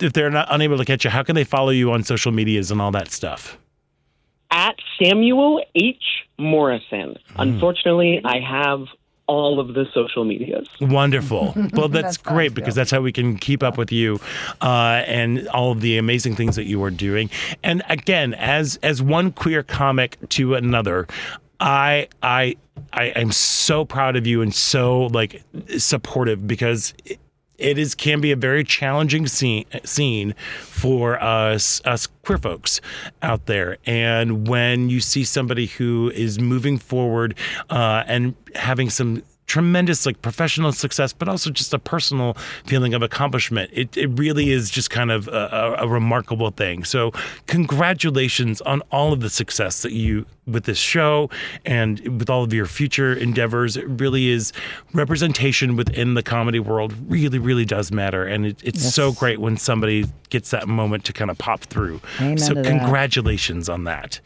[0.00, 2.70] if they're not unable to catch you, how can they follow you on social medias
[2.70, 3.58] and all that stuff?
[4.50, 6.02] At Samuel H
[6.38, 7.16] Morrison.
[7.36, 8.86] Unfortunately, I have
[9.28, 10.68] all of the social medias.
[10.80, 11.54] Wonderful.
[11.76, 12.80] Well, that's, That's great fun, because Phil.
[12.80, 14.18] that's how we can keep up with you
[14.62, 17.28] uh, and all of the amazing things that you are doing.
[17.62, 21.06] And again, as as one queer comic to another,
[21.60, 22.56] I I
[22.92, 25.42] I am so proud of you and so like
[25.76, 26.94] supportive because.
[27.58, 32.80] It, is can be a very challenging scene scene for us us queer folks
[33.22, 33.78] out there.
[33.86, 37.36] And when you see somebody who is moving forward
[37.70, 43.02] uh, and having some tremendous like professional success but also just a personal feeling of
[43.02, 43.70] accomplishment.
[43.72, 46.84] It, it really is just kind of a, a, a remarkable thing.
[46.84, 47.12] So
[47.46, 51.28] congratulations on all of the success that you with this show
[51.64, 53.76] and with all of your future endeavors.
[53.76, 54.52] It really is
[54.92, 58.24] representation within the comedy world really really does matter.
[58.24, 62.00] And it, it's so great when somebody gets that moment to kind of pop through.
[62.20, 62.64] Amen so to that.
[62.64, 64.20] congratulations on that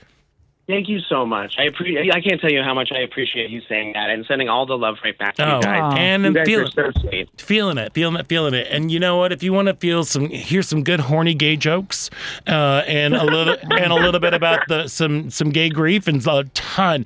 [0.70, 1.56] Thank you so much.
[1.58, 2.14] I appreciate.
[2.14, 4.78] I can't tell you how much I appreciate you saying that and sending all the
[4.78, 5.94] love right back to Oh, you guys.
[5.98, 8.68] and you guys feeling- are so feeling it, feeling it, feeling it.
[8.70, 9.32] And you know what?
[9.32, 12.08] If you want to feel some, hear some good horny gay jokes,
[12.46, 16.24] uh, and a little and a little bit about the some some gay grief and
[16.26, 17.04] a ton.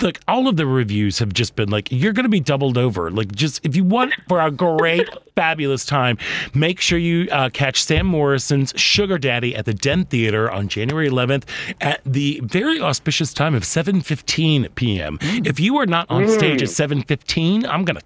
[0.00, 3.10] Look, all of the reviews have just been like, you're going to be doubled over.
[3.10, 6.18] Like, just if you want for a great, fabulous time,
[6.54, 11.08] make sure you uh, catch Sam Morrison's Sugar Daddy at the Den Theater on January
[11.08, 11.44] 11th
[11.80, 15.18] at the very auspicious time of 7:15 p.m.
[15.22, 18.00] If you are not on stage at 7:15, I'm gonna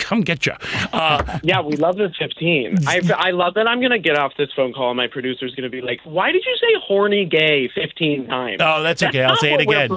[0.00, 0.52] come get you.
[0.92, 2.86] Uh, Yeah, we love the 15.
[2.86, 5.54] I, I love that I'm going to get off this phone call and my producer's
[5.54, 8.58] going to be like, why did you say horny gay 15 times?
[8.60, 9.22] Oh, that's okay.
[9.22, 9.90] I'll say it again.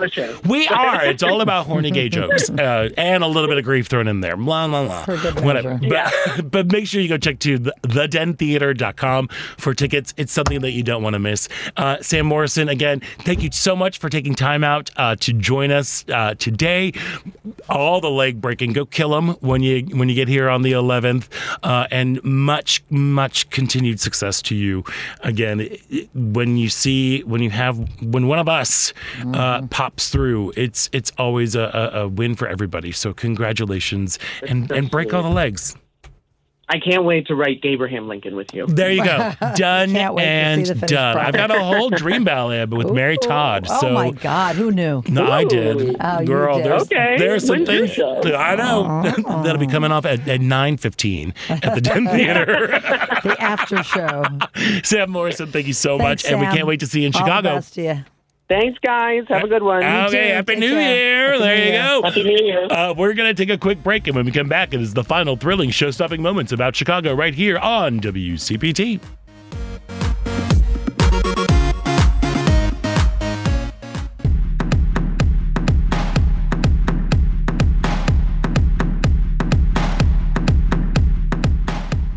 [0.47, 1.03] We are.
[1.05, 4.21] It's all about horny gay jokes uh, and a little bit of grief thrown in
[4.21, 4.37] there.
[4.37, 5.03] Blah, blah, blah.
[5.05, 5.77] For good Whatever.
[5.77, 5.89] measure.
[6.37, 9.27] But, but make sure you go check to the, thedentheater.com
[9.57, 10.13] for tickets.
[10.17, 11.47] It's something that you don't want to miss.
[11.77, 15.71] Uh, Sam Morrison, again, thank you so much for taking time out uh, to join
[15.71, 16.93] us uh, today.
[17.69, 18.73] All the leg breaking.
[18.73, 21.27] Go kill them when you when you get here on the 11th.
[21.63, 24.83] Uh, and much, much continued success to you.
[25.21, 25.77] Again,
[26.13, 28.93] when you see, when you have, when one of us
[29.33, 32.91] uh, pops through, it's it's always a, a, a win for everybody.
[32.91, 35.75] So congratulations and, and break all the legs.
[36.69, 38.65] I can't wait to write Abraham Lincoln with you.
[38.67, 39.33] There you go.
[39.55, 41.17] Done Can't wait to see and the finished done.
[41.17, 43.67] I've got a whole dream ballad with Mary Todd.
[43.69, 45.03] Oh so my God, who knew?
[45.09, 45.97] No, I did.
[45.99, 46.65] Oh, you Girl, did.
[46.65, 47.15] there's Okay.
[47.17, 48.21] there's some When's things show?
[48.33, 49.03] I know
[49.43, 52.67] that'll be coming off at, at 9:15 at the Den Theater.
[53.23, 54.23] The after show.
[54.83, 57.13] Sam Morrison, thank you so much, Thanks, and we can't wait to see you in
[57.15, 57.25] All the
[57.61, 58.12] Chicago.
[58.53, 58.71] Best to you.
[58.73, 59.23] Thanks, guys.
[59.29, 59.83] Have a good one.
[59.83, 60.33] Okay, too.
[60.33, 60.95] Happy Take New care.
[60.95, 61.27] Year.
[61.31, 61.83] Happy there New you Year.
[61.83, 62.01] go.
[62.03, 62.67] Happy New Year.
[62.69, 64.93] Uh, we're going to take a quick break, and when we come back, it is
[64.93, 68.99] the final thrilling show stopping moments about Chicago right here on WCPT.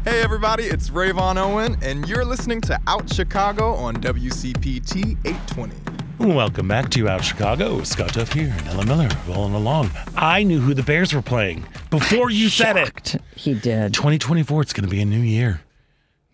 [0.04, 5.85] Hey everybody, it's Rayvon Owen, and you're listening to Out Chicago on WCPT 820.
[6.18, 7.82] Welcome back to Out Chicago.
[7.82, 9.90] Scott Duff here and Ellen Miller rolling along.
[10.16, 13.20] I knew who the Bears were playing before you said it.
[13.34, 13.92] He did.
[13.92, 15.60] 2024, it's going to be a new year.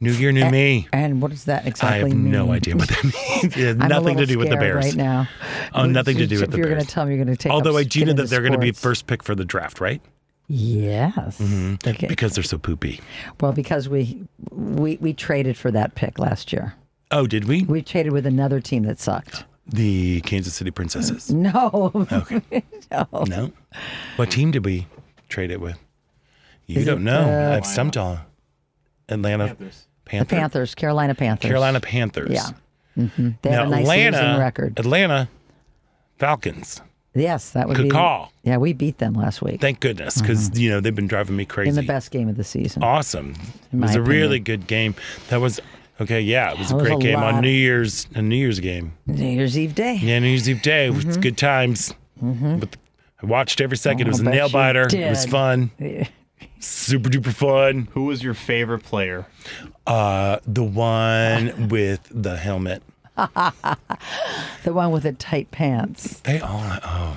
[0.01, 0.89] New year, new me.
[0.93, 1.97] And what does that exactly?
[1.97, 2.31] I have mean?
[2.31, 3.05] no idea what that
[3.43, 3.57] means.
[3.57, 4.85] It has nothing to do with the Bears.
[4.85, 5.29] right now.
[5.75, 6.77] Oh, nothing to do with the You're Bears.
[6.77, 7.53] going to tell me you're going to take.
[7.53, 10.01] Although I do know that they're going to be first pick for the draft, right?
[10.49, 11.39] Yes.
[11.39, 11.89] Mm-hmm.
[11.89, 12.07] Okay.
[12.07, 13.01] Because they're so poopy.
[13.41, 16.75] well, because we we we traded for that pick last year.
[17.11, 17.63] Oh, did we?
[17.65, 19.45] We traded with another team that sucked.
[19.67, 21.31] The Kansas City Princesses.
[21.33, 22.07] No.
[22.91, 23.07] no.
[23.27, 23.53] No.
[24.17, 24.87] What team did we
[25.29, 25.79] trade it with?
[26.67, 27.51] You Is don't it, know.
[27.53, 28.19] uh, I've stumped all.
[29.09, 29.87] Atlanta Panthers.
[30.11, 31.49] The Panthers, Carolina Panthers.
[31.49, 32.31] Carolina Panthers.
[32.33, 32.51] Yeah.
[33.07, 34.79] hmm They now have a nice Atlanta, losing record.
[34.79, 35.29] Atlanta
[36.19, 36.81] Falcons.
[37.15, 37.91] Yes, that would Good be.
[37.91, 38.33] call.
[38.43, 41.45] Yeah, we beat them last week Thank goodness, because you know they've been driving me
[41.45, 41.69] crazy.
[41.71, 42.83] in the best game of the season.
[42.83, 43.33] Awesome.
[43.33, 44.45] It In was my a really opinion.
[44.45, 44.95] good game.
[45.29, 45.61] That was
[46.01, 46.21] okay.
[46.21, 47.35] Yeah, it was That a was great a game lot.
[47.35, 48.07] on New Year's.
[48.15, 48.93] A New Year's game.
[49.07, 49.99] New Year's Eve day.
[50.03, 50.87] Yeah, New Year's Eve day.
[50.87, 51.07] It Mm-hmm.
[51.09, 51.95] was good times.
[52.21, 52.77] But
[53.23, 54.03] I watched every second.
[54.07, 54.83] Oh, it was a bet nail you biter.
[54.93, 55.31] It was did.
[55.31, 55.71] fun.
[56.61, 57.89] Super duper fun.
[57.93, 59.27] Who was your favorite player?
[59.87, 62.83] Uh, the one with the helmet.
[64.65, 66.63] The one with the tight pants They all.
[66.85, 67.17] Oh,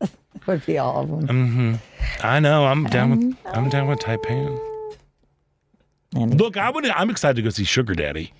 [0.46, 1.26] would be all of them.
[1.28, 1.74] mm-hmm.
[2.26, 2.66] I know.
[2.66, 3.36] I'm down with.
[3.46, 4.60] I'm down with tight pants.
[6.14, 6.84] And Look, I would.
[6.86, 8.32] I'm excited to go see Sugar Daddy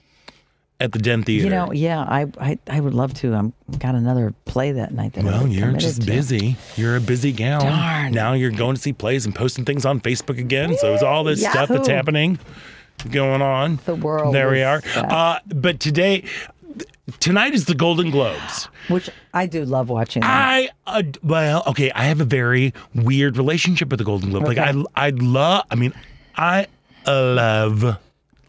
[0.80, 1.44] at the Den Theater.
[1.44, 3.32] you know, yeah, I, I I would love to.
[3.34, 5.12] I'm got another play that night.
[5.12, 6.06] That Well, I'm you're just to.
[6.06, 6.56] busy.
[6.76, 7.60] You're a busy gal.
[7.60, 8.12] Darn.
[8.12, 10.76] Now you're going to see plays and posting things on Facebook again.
[10.78, 12.38] So it's all this stuff that's happening
[13.10, 13.78] going on.
[13.84, 14.82] The world There we are.
[14.96, 16.24] Uh, but today,
[17.20, 18.64] tonight is the Golden Globes.
[18.88, 20.22] Which I do love watching.
[20.22, 20.28] that.
[20.28, 21.90] I uh, well, okay.
[21.92, 24.44] I have a very weird relationship with the Golden Globe.
[24.44, 25.64] Like I, I love.
[25.70, 25.92] I mean,
[26.36, 26.66] I
[27.10, 27.98] love.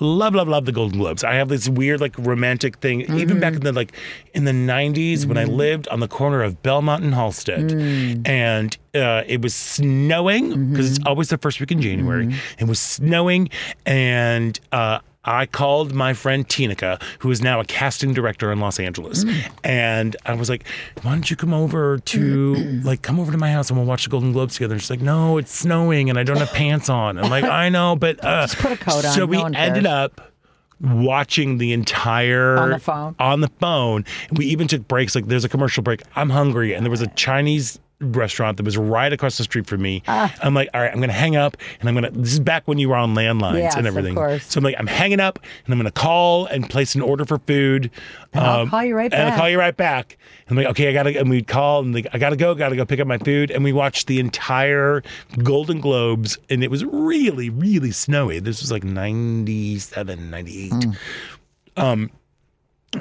[0.04, 1.24] Love, love, love the Golden Globes.
[1.24, 3.02] I have this weird, like, romantic thing.
[3.20, 3.94] Even back in the like
[4.34, 9.22] in the '90s, when I lived on the corner of Belmont and Halsted, and uh,
[9.28, 12.34] it was snowing because it's always the first week in January.
[12.58, 13.50] It was snowing,
[13.86, 18.80] and uh, I called my friend Tinica, who is now a casting director in Los
[18.80, 19.23] Angeles,
[19.64, 20.65] and I was like,
[21.03, 24.03] "Why don't you come over to like come over to my house and we'll watch
[24.06, 26.89] the Golden Globes together?" And she's like, "No, it's snowing and I don't have pants
[26.89, 29.38] on." I'm like, "I know, but uh, Just put a coat on, So no we
[29.43, 29.85] ended cares.
[29.85, 30.22] up
[30.80, 33.15] watching the entire On the phone?
[33.19, 34.03] on the phone.
[34.31, 35.14] We even took breaks.
[35.14, 36.02] Like there's a commercial break.
[36.15, 39.82] I'm hungry, and there was a Chinese restaurant that was right across the street from
[39.82, 40.03] me.
[40.07, 40.34] Ah.
[40.41, 42.11] I'm like, all right, I'm gonna hang up and I'm gonna.
[42.11, 44.15] This is back when you were on landlines Yes, and everything.
[44.40, 47.38] So I'm like, I'm hanging up and I'm gonna call and place an order for
[47.40, 47.91] food.
[48.34, 50.18] And I'll call you right back And I'll call you right back.
[50.49, 51.18] I'm like, okay, I gotta.
[51.19, 53.52] And we'd call and like, I gotta go, gotta go pick up my food.
[53.52, 55.03] And we watched the entire
[55.44, 58.40] Golden Globes, and it was really, really snowy.
[58.40, 60.72] This was like 97, 98.
[60.72, 60.91] Hmm.
[61.78, 62.10] Um,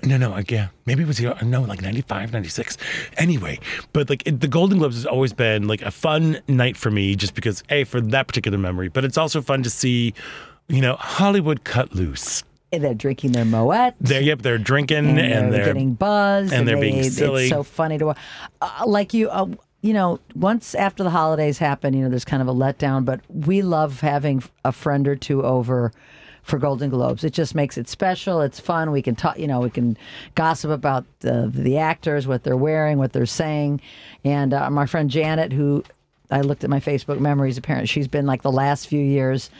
[0.04, 1.20] no, no, like, yeah, maybe it was.
[1.20, 2.76] No, like 95, 96.
[3.16, 3.58] Anyway,
[3.92, 7.16] but like it, the Golden Globes has always been like a fun night for me,
[7.16, 10.14] just because a for that particular memory, but it's also fun to see,
[10.68, 12.44] you know, Hollywood cut loose.
[12.72, 13.94] And they're drinking their Moët.
[14.00, 17.44] They're yep, they're drinking and, and, they're, they're getting buzzed and they're they- being silly.
[17.44, 18.18] It's so funny to watch.
[18.62, 19.48] Uh, like you, uh,
[19.82, 23.04] you know, once after the holidays happen, you know, there's kind of a letdown.
[23.04, 25.90] But we love having a friend or two over
[26.42, 27.24] for Golden Globes.
[27.24, 28.40] It just makes it special.
[28.40, 28.90] It's fun.
[28.90, 29.38] We can talk.
[29.38, 29.96] You know, we can
[30.34, 33.80] gossip about the the actors, what they're wearing, what they're saying,
[34.24, 35.84] and uh, my friend Janet, who
[36.30, 37.58] I looked at my Facebook memories.
[37.58, 39.50] Apparently, she's been like the last few years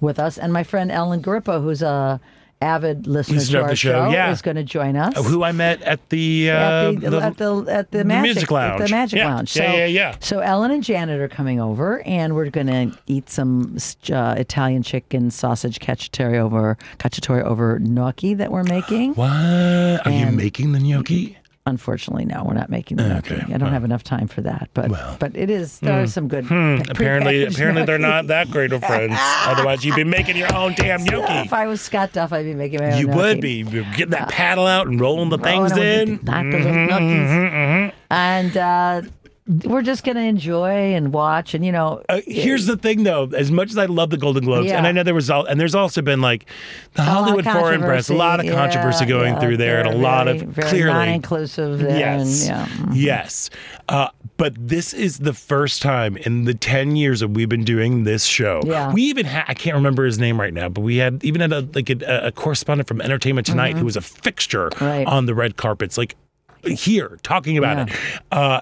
[0.00, 2.20] with us, and my friend Ellen Garippo, who's a
[2.62, 4.30] avid listener Listener to of our the show, yeah.
[4.30, 5.14] is going to join us.
[5.26, 8.50] who I met at the uh, at the, at the at the the magic Music
[8.50, 8.80] Lounge.
[8.80, 9.56] At the Magic Yeah, Lounge.
[9.56, 10.16] yeah, so, yeah, yeah.
[10.20, 13.76] So Ellen and Janet are coming over, and we're going to eat some
[14.12, 19.14] uh, Italian chicken sausage cacciatore over cacciatore over gnocchi that we're making.
[19.20, 21.36] What are you making the gnocchi?
[21.66, 23.34] Unfortunately, no, we're not making the gnocchi.
[23.34, 26.26] Okay, I don't have enough time for that, but but it is there are some
[26.26, 26.46] good.
[26.46, 29.14] Hmm, apparently, apparently they're not that great of friends.
[29.18, 31.34] Otherwise, you'd be making your own damn gnocchi.
[31.46, 33.18] If I was Scott Duff, I'd be making my own You gnocchi.
[33.18, 36.16] would be You'd getting that paddle out and rolling the things Rolling it in.
[36.16, 37.92] the- knock those little gnocchis.
[38.10, 39.02] And uh,
[39.64, 43.28] we're just going to enjoy and watch, and you know, Uh, here's the thing, though.
[43.36, 44.78] As much as I love the Golden Globes, Yeah.
[44.78, 46.46] and I know there was, all, and there's also been like
[46.94, 49.04] the Hollywood Foreign Press, a lot of controversy.
[49.04, 52.48] Yeah, going yeah, through there, and a they're lot of very clearly non-inclusive Yes, and,
[52.48, 52.66] yeah.
[52.66, 52.92] mm-hmm.
[52.94, 53.50] yes.
[53.88, 58.04] Uh, but this is the first time in the ten years that we've been doing
[58.04, 58.60] this show.
[58.64, 58.92] Yeah.
[58.92, 61.52] We even had I can't remember his name right now, but we had even had
[61.52, 64.84] a like a, a correspondent from Entertainment Tonight who was a fixture Mm-hmm.
[64.84, 65.06] Right.
[65.06, 66.14] on the red carpets, like
[66.64, 67.96] here talking about it.
[68.30, 68.60] Uh,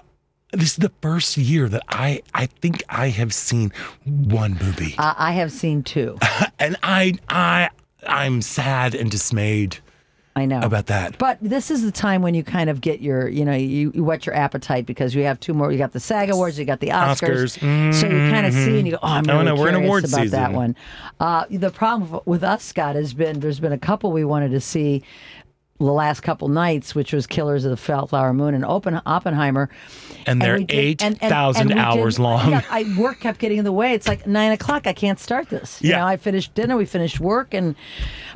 [0.51, 3.71] this is the first year that I I think I have seen
[4.05, 6.17] one movie, I, I have seen two.
[6.59, 7.69] and I I
[8.07, 9.79] I'm sad and dismayed
[10.35, 11.17] I know about that.
[11.17, 14.03] But this is the time when you kind of get your, you know, you, you
[14.03, 15.71] whet your appetite because you have two more.
[15.71, 17.57] You got the SAG Awards, you got the Oscars.
[17.57, 17.93] Oscars.
[17.93, 19.75] So you kind of see and you go, oh, I'm Oh, really no, we're in
[19.75, 20.75] award about that one.
[21.19, 24.61] Uh, the problem with us, Scott, has been there's been a couple we wanted to
[24.61, 25.03] see
[25.79, 29.69] the last couple nights, which was Killers of the Flower Moon and Open, Oppenheimer.
[30.25, 32.51] And they're we did- and- and- 8,000 hours didn't- long.
[32.51, 33.93] Yeah, I work kept getting in the way.
[33.93, 34.85] It's like nine o'clock.
[34.87, 35.81] I can't start this.
[35.81, 35.99] You Yeah.
[35.99, 36.75] know, I finished dinner.
[36.75, 37.75] We finished work, and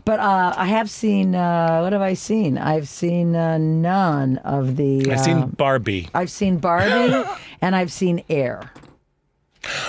[0.06, 1.36] but uh, I have seen.
[1.36, 2.58] Uh, what have I seen?
[2.58, 5.12] I've seen uh, none of the.
[5.12, 6.08] I've seen Barbie.
[6.14, 7.28] I've seen Barbie,
[7.62, 8.72] and I've seen Air.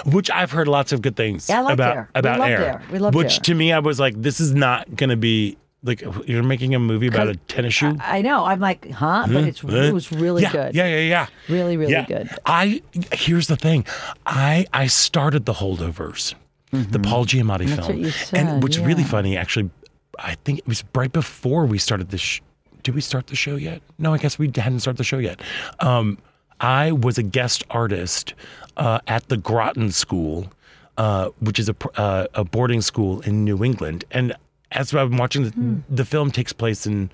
[0.06, 2.08] which I've heard lots of good things Yeah, I about Air.
[2.14, 2.60] We about loved Air.
[2.64, 2.82] Air.
[2.92, 3.40] We which Air.
[3.40, 6.78] to me, I was like, this is not going to be like you're making a
[6.78, 7.96] movie about a tennis shoe.
[8.00, 8.44] I know.
[8.44, 9.26] I'm like, huh?
[9.28, 10.74] But it's it was really yeah, good.
[10.74, 11.26] Yeah, yeah, yeah.
[11.48, 12.06] Really, really yeah.
[12.06, 12.30] good.
[12.46, 12.82] I
[13.12, 13.86] here's the thing,
[14.26, 16.34] I I started the holdovers,
[16.72, 17.76] the Paul Giamatti Mm-hmm.
[17.76, 19.70] That's film, what you and said, what's really funny, actually,
[20.18, 22.20] I think it was right before we started this.
[22.20, 22.40] Sh-
[22.82, 23.82] did we start the show yet?
[23.98, 25.40] No, I guess we hadn't started the show yet.
[25.80, 26.18] Um,
[26.60, 28.34] I was a guest artist
[28.76, 30.52] uh, at the Groton School,
[30.98, 34.34] uh, which is a, uh, a boarding school in New England, and
[34.74, 35.76] as I'm watching the, Hmm.
[35.88, 37.10] the film takes place in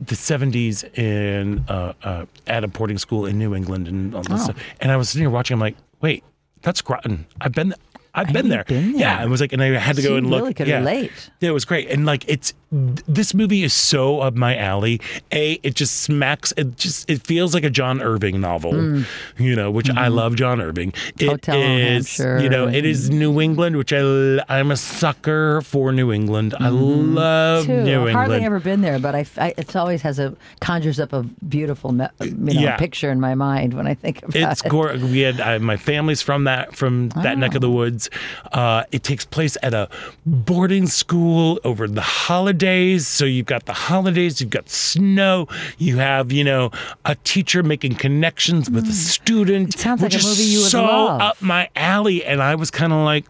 [0.00, 4.40] the 70s in uh, uh, at a boarding school in New England and all this
[4.42, 4.44] Oh.
[4.44, 4.56] stuff.
[4.80, 5.54] And I was sitting here watching.
[5.54, 6.22] I'm like, wait,
[6.62, 7.26] that's Groton.
[7.40, 7.74] I've been.
[8.16, 8.64] I've been there.
[8.64, 9.00] been there.
[9.00, 10.40] Yeah, I was like, and I had to So go you and look.
[10.40, 10.78] really could yeah.
[10.78, 11.12] relate.
[11.40, 11.88] Yeah, it was great.
[11.90, 15.00] And like, it's this movie is so up my alley.
[15.32, 16.52] A, it just smacks.
[16.56, 19.04] It just it feels like a John Irving novel.
[19.38, 20.92] You know, which I love John Irving.
[21.18, 21.28] It Mm.
[21.28, 24.00] Hotel is, Hampshire you know, it is New England, which I
[24.48, 26.54] I'm a sucker for New England.
[26.58, 27.82] I love Too.
[27.82, 28.08] New England.
[28.08, 31.22] I've hardly ever been there, but I, I it always has a conjures up a
[31.48, 32.76] beautiful, you know, Yeah.
[32.76, 34.50] picture in my mind when I think about It's it.
[34.50, 35.02] It's gorgeous.
[35.02, 37.66] We had uh, my family's from that from that neck of Oh.
[37.66, 38.05] the woods.
[38.52, 39.88] Uh, it takes place at a
[40.24, 43.06] boarding school over the holidays.
[43.06, 46.70] So you've got the holidays, you've got snow, you have you know
[47.04, 49.68] a teacher making connections with a student.
[49.70, 49.74] Mm.
[49.74, 51.20] It sounds like a movie you would so love.
[51.20, 53.24] up my alley, and I was kind of like,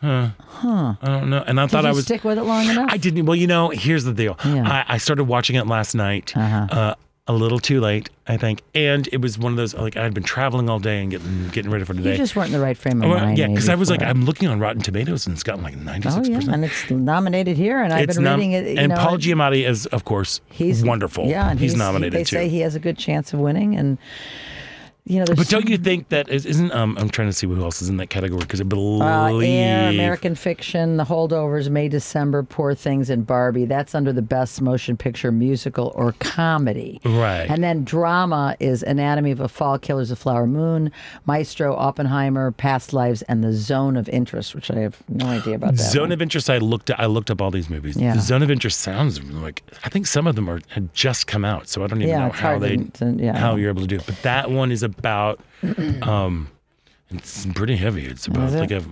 [0.00, 0.94] huh, Huh.
[1.00, 1.42] I don't know.
[1.46, 2.90] And I Did thought I was stick with it long enough?
[2.92, 3.24] I didn't.
[3.24, 4.36] Well, you know, here's the deal.
[4.44, 4.84] Yeah.
[4.86, 6.66] I, I started watching it last night, Uh-huh.
[6.70, 6.94] uh,
[7.34, 10.14] a little too late, I think, and it was one of those like I had
[10.14, 12.12] been traveling all day and getting getting ready for today.
[12.12, 13.38] you just weren't in the right frame of Well, mind.
[13.38, 14.08] yeah, because I was like, it.
[14.08, 17.56] I'm looking on Rotten Tomatoes and it's gotten like 96 Oh yeah, and it's nominated
[17.56, 18.64] here, and I've It's been nom- reading it.
[18.66, 21.26] You and know, Paul Giamatti is, of course, he's wonderful.
[21.26, 22.36] Yeah, and he's, nominated They too.
[22.36, 23.96] say he has a good chance of winning, and
[25.10, 26.72] you know, But don't you think that is, isn't?
[26.72, 29.38] Um, I'm trying to see who else is in that category because I believe Uh,
[29.40, 33.64] Air, American Fiction, The Holdovers, May, December, Poor Things, and Barbie.
[33.64, 37.00] That's under the Best Motion Picture Musical or Comedy.
[37.04, 37.46] Right.
[37.50, 40.90] And then drama is Anatomy of a Fall, Killers of Flower Moon,
[41.26, 45.76] Maestro, Oppenheimer, Past Lives, and The Zone of Interest, which I have no idea about
[45.76, 45.82] that.
[45.90, 46.12] Zone one.
[46.12, 46.48] of Interest.
[46.48, 46.90] I looked.
[46.96, 47.96] I looked up all these movies.
[47.96, 48.14] Yeah.
[48.14, 51.44] The Zone of Interest sounds like I think some of them are had just come
[51.44, 53.36] out, so I don't even Yeah, know how they to- yeah.
[53.36, 54.04] how you're able to do it.
[54.06, 55.40] But that one is about.
[56.02, 56.48] um,
[57.10, 58.06] it's pretty heavy.
[58.06, 58.60] It's about it?
[58.60, 58.82] like a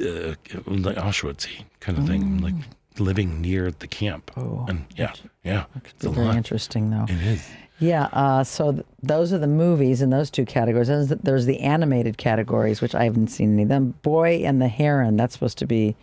[0.00, 0.34] uh,
[0.66, 1.46] like Auschwitz
[1.80, 2.54] kind of thing, like
[2.98, 4.30] living near the camp.
[4.36, 5.12] Oh, and yeah,
[5.44, 6.36] yeah, it's a Very lot.
[6.36, 7.06] interesting, though.
[7.08, 7.48] It is.
[7.78, 10.88] Yeah, uh, so th- those are the movies in those two categories.
[10.88, 13.94] There's the, there's the animated categories, which I haven't seen any of them.
[14.02, 15.96] Boy and the Heron, that's supposed to be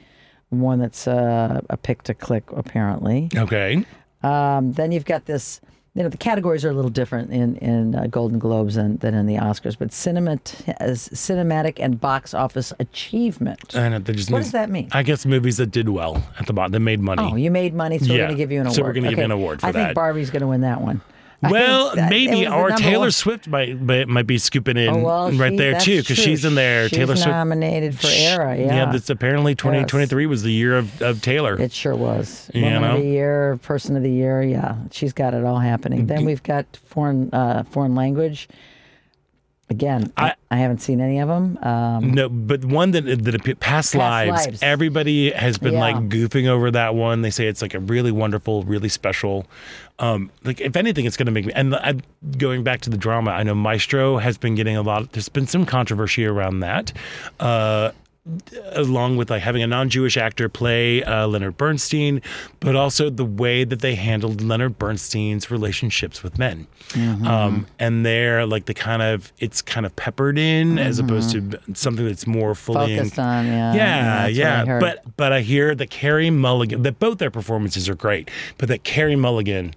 [0.49, 3.29] one that's uh, a pick to click, apparently.
[3.35, 3.85] Okay.
[4.23, 5.61] Um, then you've got this,
[5.95, 9.13] you know, the categories are a little different in, in uh, Golden Globes than, than
[9.13, 13.75] in the Oscars, but cinemat- as cinematic and box office achievement.
[13.75, 14.87] I know, just What means- does that mean?
[14.91, 17.23] I guess movies that did well at the bottom, that made money.
[17.31, 18.75] Oh, you made money, so we're going to give you an award.
[18.75, 19.85] So we're gonna give you an award for I that.
[19.87, 21.01] think Barbie's going to win that one.
[21.41, 24.89] Well, think that- it maybe or Taylor one- Swift might might, might be scooping in
[24.89, 26.89] Oh, well, right she- there too because she's in there.
[26.89, 28.57] She's Taylor Swift nominated for Era.
[28.57, 28.91] Yeah, yeah.
[28.91, 31.59] That's apparently 2023 was the year of, of Taylor.
[31.59, 32.49] It sure was.
[32.53, 32.95] You Woman know?
[32.97, 34.41] of the year, person of the year.
[34.43, 36.07] Yeah, she's got it all happening.
[36.07, 38.49] Then we've got foreign uh, foreign language.
[39.71, 41.59] Again, I, I haven't seen any of them.
[41.61, 44.63] Um, No, but one that that appear- past, lives, Lives.
[44.63, 47.21] Everybody has been like goofing over that one.
[47.21, 49.45] They say it's like a really wonderful, really special.
[49.99, 51.53] Um, like if anything, it's going to make me.
[51.53, 51.95] And I,
[52.37, 55.11] going back to the drama, I know Maestro has been getting a lot.
[55.11, 56.91] There's been some controversy around that.
[57.39, 57.91] Uh,
[58.71, 62.21] along with like having a non-Jewish actor play uh, Leonard Bernstein,
[62.59, 66.67] but also the way that they handled Leonard Bernstein's relationships with men.
[66.89, 67.27] Mm-hmm.
[67.27, 71.59] Um, and they're like the kind of it's kind of peppered in as opposed to
[71.73, 72.97] something that's more fully Mm-hmm.
[72.97, 74.79] Focused on, yeah, yeah, yeah, that's what I yeah.
[74.79, 78.83] But but I hear that Carey Mulligan that both their performances are great, but that
[78.83, 79.73] Carey Mulligan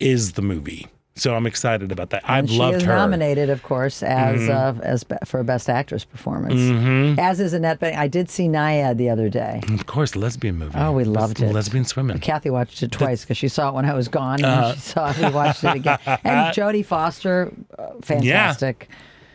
[0.00, 0.86] is the movie.
[1.16, 2.28] So I'm excited about that.
[2.28, 2.92] I've she loved is her.
[2.92, 4.78] nominated, of course, as Mhm.
[4.78, 6.54] uh, as be- for best actress performance.
[6.60, 7.18] Mhm.
[7.20, 7.96] As is Annette Bening.
[7.96, 9.60] I did see Nyad the other day.
[9.72, 10.76] Of course, lesbian movie.
[10.76, 11.52] Oh, we loved it.
[11.52, 12.18] Lesbian swimming.
[12.18, 14.72] Kathy watched it twice because she saw it when I was gone, and Uh-huh.
[14.74, 15.18] she saw it.
[15.18, 15.98] We watched it again.
[16.24, 18.88] And Jodie Foster, uh, fantastic.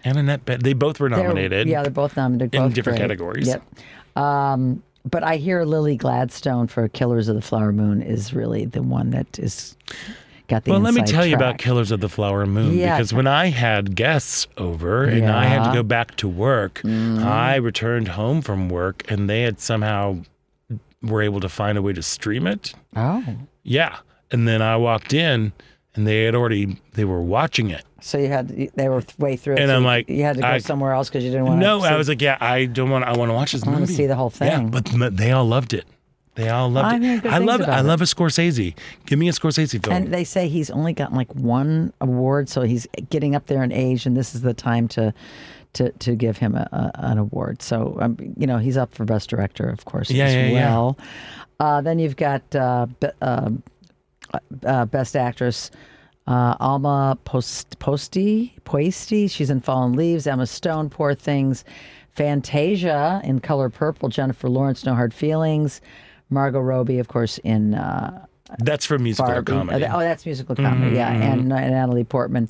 [0.04, 1.68] And Annette, Be- they both were They're- nominated.
[1.70, 2.56] yeah, they're both nominated.
[2.56, 3.04] in different great.
[3.06, 3.48] categories.
[3.48, 3.64] Yep.
[4.22, 8.82] Um, but I hear Lily Gladstone for Killers of the Flower Moon is really the
[8.82, 9.78] one that is
[10.50, 10.72] got the.
[10.72, 11.58] well, let me tell you about.
[11.58, 12.98] Killers of the Flower Moon Yeah.
[12.98, 17.24] because when I had guests over and I had to go back to work, mm.
[17.24, 20.18] I returned home from work and they had somehow
[21.02, 22.74] were able to find a way to stream it.
[22.96, 23.24] Oh,
[23.64, 23.98] Yeah,
[24.32, 25.54] and then I walked in
[25.96, 27.84] and they had already they were watching it.
[28.02, 30.42] so you had they were way through, it, And so I'm like, you had to
[30.42, 31.60] go I- somewhere else because you didn't want.
[31.60, 33.06] No, to No, I was like, yeah, I don't want.
[33.06, 33.76] I want to watch this movie.
[33.78, 34.72] I wanna see the whole thing.
[34.74, 35.86] Yeah, but they all loved it.
[36.40, 37.26] They all loved I it.
[37.26, 37.62] I love.
[37.62, 37.84] I it.
[37.84, 38.74] love a Scorsese.
[39.06, 39.94] Give me a Scorsese film.
[39.94, 43.74] And they say he's only gotten like one award, so he's getting up there in
[43.74, 45.14] age, and this is the time to
[45.74, 47.62] to to give him a, a, an award.
[47.62, 50.92] So um, you know he's up for best director, of course, Yeah, as yeah, yeah.
[51.60, 53.50] Uh, then you've got uh, be, uh,
[54.66, 55.72] uh, best actress.
[56.26, 60.26] Uh, Alma Post, Posty, Poisty, she's in Fallen Leaves.
[60.26, 61.66] Emma Stone, Poor Things.
[62.12, 64.10] Fantasia in Color Purple.
[64.10, 65.82] Jennifer Lawrence, No Hard Feelings.
[66.30, 68.26] Margot Robbie, of course, in uh,
[68.60, 69.52] That's for musical Barbie.
[69.52, 69.86] comedy.
[69.86, 71.14] Oh, that's musical comedy, yeah.
[71.14, 71.22] Mhm.
[71.34, 72.50] And, uh, Natalie Portman.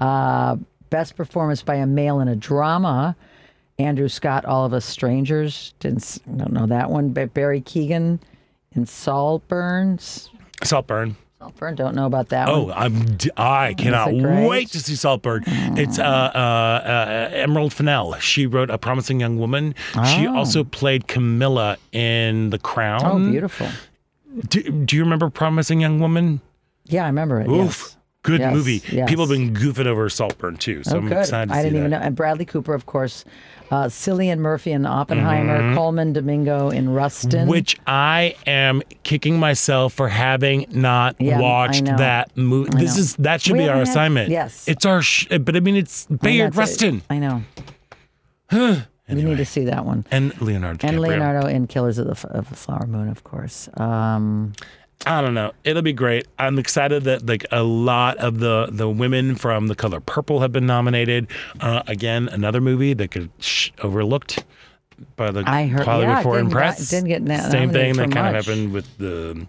[0.00, 0.56] Uh,
[0.90, 3.16] best performance by a male in a drama.
[3.78, 5.74] Andrew Scott, All of Us Strangers.
[5.80, 7.10] Didn't don't know that one.
[7.10, 8.18] But Barry Keoghan
[8.72, 9.98] in Saltburn.
[10.62, 11.16] Saltburn.
[11.42, 11.74] Saltburn.
[11.74, 12.74] Don't know about that Oh, one.
[12.76, 15.42] I'm d- I cannot wait to see Saltburn.
[15.76, 18.14] It's uh, uh, uh, Emerald Fennell.
[18.20, 19.74] She wrote A Promising Young Woman.
[20.06, 20.36] She Oh.
[20.36, 23.00] also played Camilla in The Crown.
[23.04, 23.66] Oh, beautiful.
[24.50, 26.40] Do, do you remember Promising Young Woman?
[26.84, 27.48] Yeah, I remember it.
[27.48, 27.58] Oof.
[27.58, 27.96] yes.
[28.24, 28.82] Good Yes, movie.
[28.92, 29.08] yes.
[29.08, 31.18] People have been goofing over Saltburn too, so oh, I'm good.
[31.18, 32.00] excited to I didn't even that.
[32.00, 32.06] know.
[32.06, 33.24] And Bradley Cooper, of course.
[33.72, 35.58] Uh, Cillian Murphy in Oppenheimer.
[35.60, 35.74] Mhm.
[35.74, 37.48] Colman Domingo in Rustin.
[37.48, 42.70] Which I am kicking myself for having not Yeah, watched that movie.
[42.78, 44.28] This is that should We be our had- assignment.
[44.30, 44.68] yes.
[44.68, 45.02] it's our.
[45.02, 47.42] Sh- but I mean, it's Bayard Rustin I know.
[49.08, 50.06] We need to see that one.
[50.10, 50.86] and Leonardo.
[50.86, 51.00] And DiCaprio.
[51.08, 53.68] Leonardo in Killers of the, F- of the Flower Moon, of course.
[53.76, 54.52] Um,
[55.06, 55.52] I don't know.
[55.64, 56.26] It'll be great.
[56.38, 60.52] I'm excited that like a lot of the the women from The Color Purple have
[60.52, 61.26] been nominated.
[61.60, 64.44] Uh, again, another movie that could sh- overlooked
[65.16, 66.90] by the I heard- Hollywood yeah, Foreign didn't- Press.
[66.90, 69.46] didn't get na- Same thing that kind of happened with the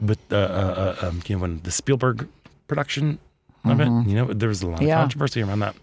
[0.00, 2.28] with the uh, uh, uh, um, you know when the Spielberg
[2.68, 3.18] production.
[3.64, 3.88] I bet.
[3.88, 4.88] You know, there was a lot of Mm-hmm.
[4.88, 5.00] Yeah.
[5.00, 5.74] controversy around that.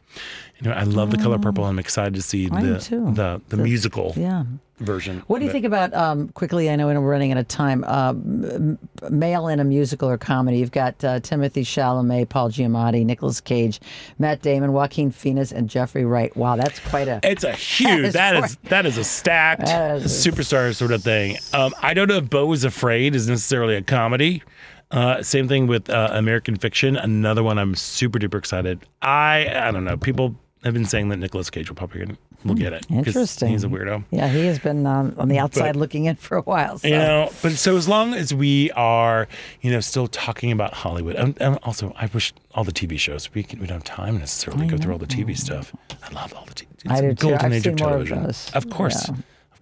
[0.60, 1.66] You know, I love the color purple.
[1.66, 4.46] I'm excited to see do the, the the musical Yeah.
[4.80, 5.24] Version.
[5.28, 5.54] What do you it.
[5.54, 6.70] think about um, quickly?
[6.70, 7.86] I know we're running out of time.
[7.86, 10.58] Uh, m- m- male in a musical or comedy.
[10.58, 13.80] You've got uh, Timothée Chalamet, Paul Giamatti, Nicolas Cage,
[14.20, 16.36] Matt Damon, Joaquin Phoenix, and Jeffrey Wright.
[16.36, 17.22] Wow, that's quite a.
[17.24, 18.12] It's a huge.
[18.14, 21.38] that is that is a stacked is- superstar sort of thing.
[21.54, 24.44] Um, I don't know if Beau is Afraid is necessarily a comedy.
[24.92, 28.86] Uh, same thing with uh, American Fiction, another one I'm super duper excited.
[29.02, 29.96] I I don't know.
[29.98, 30.36] People
[30.66, 32.86] have been saying that Nicolas Cage will probably get, will get it.
[32.90, 33.50] Interesting.
[33.50, 34.04] He's a weirdo.
[34.12, 36.78] Yeah, he has been um, on the outside But- looking in for a while.
[36.78, 36.88] So.
[36.88, 39.28] You know, but so as long as we are,
[39.62, 43.34] you know, still talking about Hollywood, and, and also I wish all the TV shows
[43.34, 45.76] we can, we don't have time necessarily to go through all the TV stuff.
[46.04, 46.68] I love all the TV.
[46.86, 47.16] It's I do too.
[47.16, 48.24] golden I've age seen of more of television.
[48.24, 48.52] those.
[48.54, 49.16] Of course, Yeah.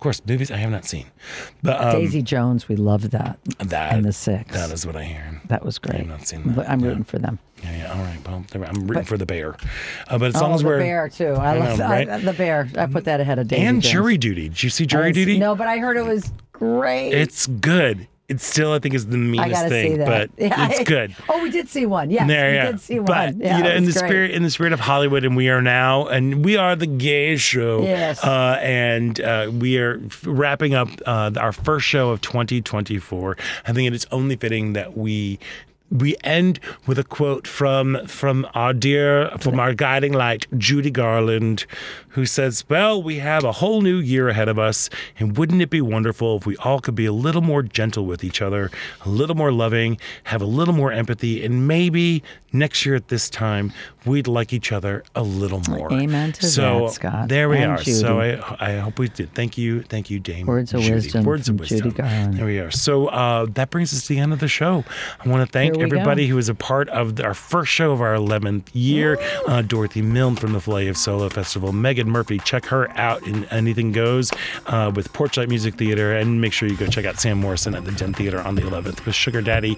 [0.04, 1.06] Of course, movies I have not seen,
[1.62, 3.40] but um, Daisy Jones, we loved that.
[3.60, 4.54] that and the Six.
[4.54, 5.42] That is what I hear.
[5.48, 5.96] That was great.
[5.96, 6.56] I have not seen that.
[6.58, 6.88] But I'm yeah.
[6.88, 7.40] rooting for them.
[7.64, 7.94] Yeah, yeah.
[7.94, 8.20] All right.
[8.28, 9.56] Well, I'm rooting for the bear.
[10.10, 11.36] Uh, but as long oh, as the we're bear too.
[11.36, 12.22] I, I love know, I- right?
[12.22, 12.70] the bear.
[12.78, 13.94] I put that ahead of Daisy and Jones.
[13.94, 14.50] jury duty.
[14.50, 15.40] Did you see jury didn't duty?
[15.40, 17.14] No, but I heard it was great.
[17.14, 18.10] It's good.
[18.30, 21.14] It still, I think, is the meanest thing, but Yeah, it's I- good.
[21.28, 22.10] Oh, we did see one.
[22.10, 22.72] Yes, there, we yeah.
[22.72, 23.41] did see but one.
[23.41, 24.06] Yeah, you know, in the great.
[24.08, 27.36] spirit, in the spirit of Hollywood, and we are now, and we are the gay
[27.36, 27.82] show.
[27.84, 28.24] Yes.
[28.24, 33.38] Uh, and uh, we are wrapping up uh, our first show of 2024.
[33.68, 35.38] I think it is only fitting that we.
[35.91, 41.68] We end with a quote from from our dear, from our guiding light, Judy Garland,
[42.14, 45.69] who says, "Well, we have a whole new year ahead of us, and wouldn't it
[45.69, 48.72] be wonderful if we all could be a little more gentle with each other,
[49.06, 52.23] a little more loving, have a little more empathy, and maybe
[52.56, 53.73] next year at this time
[54.06, 57.30] we'd like each other a little more." Amen to so that, Scott.
[57.30, 57.84] there we And are.
[57.84, 59.34] So I I hope we did.
[59.34, 60.45] Thank you, thank you, Dame.
[60.45, 60.94] Words of Judy.
[60.95, 61.91] wisdom Words of Judy wisdom.
[61.91, 62.34] Garland.
[62.38, 62.72] There we are.
[62.72, 64.84] So uh, that brings us to the end of the show.
[65.23, 65.85] I want to thank we go.
[65.85, 69.18] everybody who was a part of our first show of our 11th year.
[69.48, 71.72] Uh, Dorothy Milne from the Filet of Solo Festival.
[72.04, 74.32] Meghan Murphy, check her out in Anything Goes
[74.68, 76.14] uh, with Porchlight Music Theater.
[76.16, 78.62] And make sure you go check out Sam Morrison at the Den Theater on the
[78.62, 79.78] 11th with Sugar Daddy.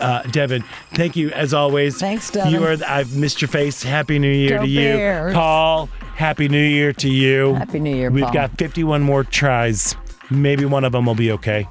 [0.00, 1.98] Uh, Devin, thank you as always.
[1.98, 2.52] Thanks, Devin.
[2.52, 3.82] You are, I've missed your face.
[3.82, 5.34] Happy New Year Go to you.
[5.34, 5.86] Paul,
[6.16, 7.54] Happy New Year to you.
[7.54, 8.32] Happy New Year, We've Paul.
[8.32, 9.96] got 51 more tries.
[10.30, 11.68] Maybe one of them will be okay.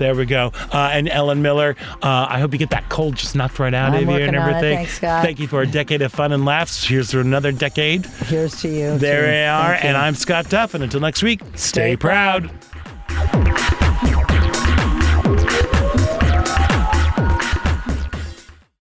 [0.00, 0.50] There we go.
[0.72, 3.90] Uh, and Ellen Miller, uh, I hope you get that cold just knocked right out
[3.92, 4.50] I'm of you and working on it.
[4.56, 4.76] everything.
[4.78, 5.22] Thanks, Scott.
[5.24, 6.82] Thank you for a decade of fun and laughs.
[6.84, 8.06] Here's to another decade.
[8.06, 8.96] Here's to you.
[8.98, 9.30] There too.
[9.30, 9.68] we are.
[9.72, 9.88] Thank you.
[9.90, 10.72] And I'm Scott Duff.
[10.72, 11.56] And until next week, stay,
[11.92, 12.50] Stay proud.
[13.08, 13.76] proud.